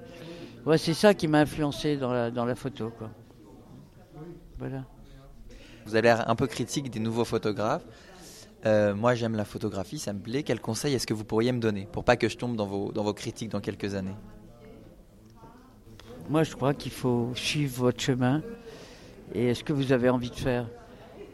ouais, 0.66 0.78
c'est 0.78 0.94
ça 0.94 1.14
qui 1.14 1.28
m'a 1.28 1.40
influencé 1.40 1.98
dans 1.98 2.12
la, 2.12 2.32
dans 2.32 2.46
la 2.46 2.56
photo. 2.56 2.92
Quoi. 2.98 3.10
Voilà. 4.60 4.84
Vous 5.86 5.96
avez 5.96 6.10
l'air 6.10 6.30
un 6.30 6.36
peu 6.36 6.48
critique 6.48 6.90
des 6.90 7.00
nouveaux 7.00 7.26
photographes. 7.26 7.86
Euh, 8.66 8.96
moi, 8.96 9.14
j'aime 9.14 9.36
la 9.36 9.46
photographie, 9.46 10.00
ça 10.00 10.14
me 10.14 10.20
plaît. 10.20 10.44
Quel 10.44 10.60
conseil 10.60 10.94
est-ce 10.94 11.06
que 11.06 11.14
vous 11.14 11.24
pourriez 11.24 11.52
me 11.52 11.60
donner 11.60 11.88
pour 11.92 12.04
pas 12.04 12.18
que 12.18 12.28
je 12.28 12.38
tombe 12.38 12.56
dans 12.56 12.66
vos, 12.66 12.92
dans 12.92 13.04
vos 13.04 13.14
critiques 13.14 13.50
dans 13.50 13.62
quelques 13.62 13.94
années? 13.94 14.16
Moi, 16.30 16.44
je 16.44 16.56
crois 16.56 16.74
qu'il 16.74 16.92
faut 16.92 17.32
suivre 17.36 17.84
votre 17.84 18.02
chemin 18.02 18.42
et 19.34 19.54
ce 19.54 19.64
que 19.64 19.74
vous 19.74 19.92
avez 19.92 20.10
envie 20.10 20.32
de 20.32 20.36
faire? 20.36 20.68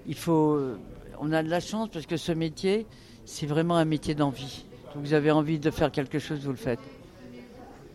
Il 0.05 0.15
faut 0.15 0.59
on 1.21 1.31
a 1.31 1.43
de 1.43 1.49
la 1.49 1.59
chance 1.59 1.87
parce 1.93 2.07
que 2.07 2.17
ce 2.17 2.31
métier, 2.31 2.87
c'est 3.25 3.45
vraiment 3.45 3.77
un 3.77 3.85
métier 3.85 4.15
d'envie. 4.15 4.65
vous 4.95 5.13
avez 5.13 5.31
envie 5.31 5.59
de 5.59 5.69
faire 5.69 5.91
quelque 5.91 6.19
chose, 6.19 6.39
vous 6.43 6.49
le 6.49 6.57
faites. 6.57 6.79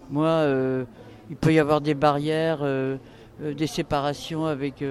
Moi, 0.08 0.28
euh, 0.28 0.84
il 1.28 1.36
peut 1.36 1.52
y 1.52 1.58
avoir 1.58 1.80
des 1.80 1.94
barrières, 1.94 2.60
euh, 2.62 2.96
euh, 3.42 3.52
des 3.52 3.66
séparations 3.66 4.46
avec. 4.46 4.82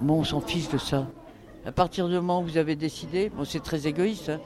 Moi, 0.00 0.16
on 0.16 0.24
s'en 0.24 0.40
fiche 0.40 0.70
de 0.70 0.78
ça. 0.78 1.06
À 1.66 1.72
partir 1.72 2.08
du 2.08 2.14
moment 2.14 2.40
où 2.40 2.44
vous 2.44 2.56
avez 2.56 2.74
décidé, 2.74 3.28
bon, 3.28 3.44
c'est 3.44 3.62
très 3.62 3.86
égoïste, 3.86 4.30
hein, 4.30 4.40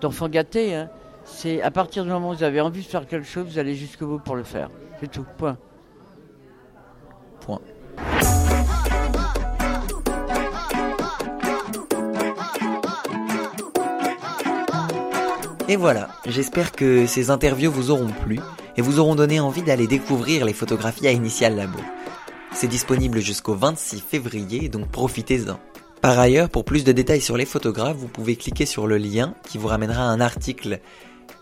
d'enfant 0.00 0.28
gâté, 0.28 0.74
hein, 0.74 0.88
c'est 1.24 1.60
à 1.60 1.70
partir 1.70 2.04
du 2.04 2.10
moment 2.10 2.30
où 2.30 2.34
vous 2.34 2.44
avez 2.44 2.60
envie 2.60 2.82
de 2.82 2.86
faire 2.86 3.06
quelque 3.06 3.26
chose, 3.26 3.46
vous 3.46 3.58
allez 3.58 3.74
jusqu'au 3.74 4.06
bout 4.06 4.18
pour 4.20 4.36
le 4.36 4.44
faire. 4.44 4.70
C'est 5.00 5.10
tout. 5.10 5.26
Point. 5.36 5.58
Point. 7.40 7.60
Et 15.70 15.76
voilà, 15.76 16.08
j'espère 16.26 16.72
que 16.72 17.06
ces 17.06 17.30
interviews 17.30 17.70
vous 17.70 17.92
auront 17.92 18.10
plu 18.10 18.40
et 18.76 18.82
vous 18.82 18.98
auront 18.98 19.14
donné 19.14 19.38
envie 19.38 19.62
d'aller 19.62 19.86
découvrir 19.86 20.44
les 20.44 20.52
photographies 20.52 21.06
à 21.06 21.12
Initial 21.12 21.54
Labo. 21.54 21.78
C'est 22.52 22.66
disponible 22.66 23.20
jusqu'au 23.20 23.54
26 23.54 24.00
février, 24.00 24.68
donc 24.68 24.88
profitez-en. 24.88 25.60
Par 26.00 26.18
ailleurs, 26.18 26.48
pour 26.48 26.64
plus 26.64 26.82
de 26.82 26.90
détails 26.90 27.20
sur 27.20 27.36
les 27.36 27.44
photographes, 27.44 27.96
vous 27.96 28.08
pouvez 28.08 28.34
cliquer 28.34 28.66
sur 28.66 28.88
le 28.88 28.96
lien 28.96 29.36
qui 29.48 29.58
vous 29.58 29.68
ramènera 29.68 30.02
à 30.02 30.06
un 30.06 30.20
article 30.20 30.80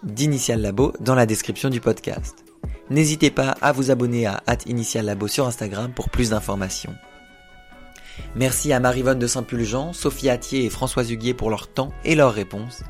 d'Initial 0.02 0.60
Labo 0.60 0.92
dans 1.00 1.14
la 1.14 1.24
description 1.24 1.70
du 1.70 1.80
podcast. 1.80 2.44
N'hésitez 2.90 3.30
pas 3.30 3.56
à 3.62 3.72
vous 3.72 3.90
abonner 3.90 4.26
à 4.26 4.42
Initial 4.66 5.06
Labo 5.06 5.26
sur 5.26 5.46
Instagram 5.46 5.92
pour 5.96 6.10
plus 6.10 6.28
d'informations. 6.28 6.94
Merci 8.36 8.74
à 8.74 8.80
Marivonne 8.80 9.18
de 9.18 9.26
Saint-Pulgent, 9.26 9.94
Sophie 9.94 10.28
Attier 10.28 10.66
et 10.66 10.70
Françoise 10.70 11.10
Huguier 11.10 11.32
pour 11.32 11.48
leur 11.48 11.72
temps 11.72 11.94
et 12.04 12.14
leurs 12.14 12.34
réponses. 12.34 12.82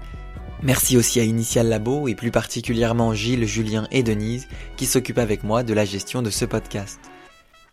Merci 0.62 0.96
aussi 0.96 1.20
à 1.20 1.22
Initial 1.22 1.68
Labo 1.68 2.08
et 2.08 2.16
plus 2.16 2.32
particulièrement 2.32 3.14
Gilles, 3.14 3.46
Julien 3.46 3.86
et 3.92 4.02
Denise 4.02 4.48
qui 4.76 4.86
s'occupent 4.86 5.18
avec 5.18 5.44
moi 5.44 5.62
de 5.62 5.72
la 5.72 5.84
gestion 5.84 6.20
de 6.20 6.30
ce 6.30 6.44
podcast. 6.44 6.98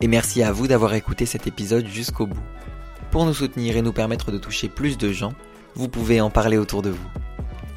Et 0.01 0.07
merci 0.07 0.43
à 0.43 0.51
vous 0.51 0.67
d'avoir 0.67 0.93
écouté 0.93 1.25
cet 1.25 1.47
épisode 1.47 1.88
jusqu'au 1.88 2.27
bout. 2.27 2.43
Pour 3.09 3.25
nous 3.25 3.33
soutenir 3.33 3.75
et 3.75 3.81
nous 3.81 3.93
permettre 3.93 4.31
de 4.31 4.38
toucher 4.38 4.69
plus 4.69 4.99
de 4.99 5.11
gens, 5.11 5.33
vous 5.73 5.88
pouvez 5.88 6.21
en 6.21 6.29
parler 6.29 6.57
autour 6.57 6.83
de 6.83 6.91
vous. 6.91 7.09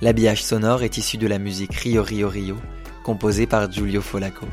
L'habillage 0.03 0.45
sonore 0.45 0.83
est 0.83 0.99
issu 0.99 1.17
de 1.17 1.27
la 1.27 1.39
musique 1.39 1.75
Rio 1.75 2.03
Rio 2.03 2.29
Rio, 2.29 2.57
composée 3.03 3.47
par 3.47 3.73
Giulio 3.73 4.03
Folaco. 4.03 4.47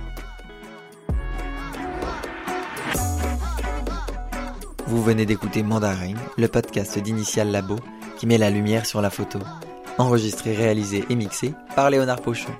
Vous 4.87 5.03
venez 5.03 5.25
d'écouter 5.25 5.63
Mandarin, 5.63 6.13
le 6.37 6.47
podcast 6.47 6.97
d'Initial 6.97 7.51
Labo 7.51 7.75
qui 8.17 8.25
met 8.25 8.37
la 8.37 8.49
lumière 8.49 8.85
sur 8.85 9.01
la 9.01 9.09
photo 9.09 9.39
enregistré, 9.97 10.53
réalisé 10.55 11.05
et 11.09 11.15
mixé 11.15 11.53
par 11.75 11.89
Léonard 11.89 12.21
Pochon. 12.21 12.51